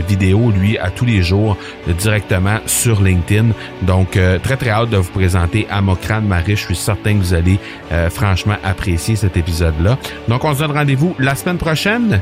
vidéo 0.08 0.52
lui 0.52 0.78
à 0.78 0.90
tous 0.90 1.06
les 1.06 1.22
jours 1.22 1.58
directement 1.98 2.60
sur 2.66 3.02
LinkedIn. 3.02 3.48
Donc 3.84 4.18
très 4.44 4.58
très 4.58 4.70
hâte 4.70 4.90
de 4.90 4.98
vous 4.98 5.12
présenter 5.12 5.68
Amokran 5.70 6.22
Marie. 6.22 6.56
Je 6.56 6.66
suis 6.66 6.76
certain 6.76 7.14
que 7.14 7.20
vous 7.20 7.34
allez 7.34 7.60
euh, 7.92 8.10
franchement 8.10 8.56
apprécier 8.64 9.16
cet 9.16 9.38
épisode-là. 9.38 9.98
Donc, 10.28 10.44
on 10.44 10.54
se 10.54 10.60
donne 10.60 10.72
rendez-vous 10.72 11.16
la 11.20 11.36
semaine 11.36 11.58
prochaine 11.58 12.22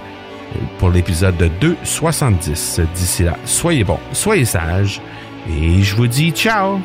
pour 0.80 0.90
l'épisode 0.90 1.38
de 1.38 1.50
270. 1.60 2.82
D'ici 2.96 3.24
là, 3.24 3.38
soyez 3.46 3.84
bons, 3.84 4.00
soyez 4.14 4.46
sages 4.46 5.02
et 5.50 5.82
je 5.82 5.96
vous 5.96 6.08
dis 6.08 6.32
ciao! 6.32 6.80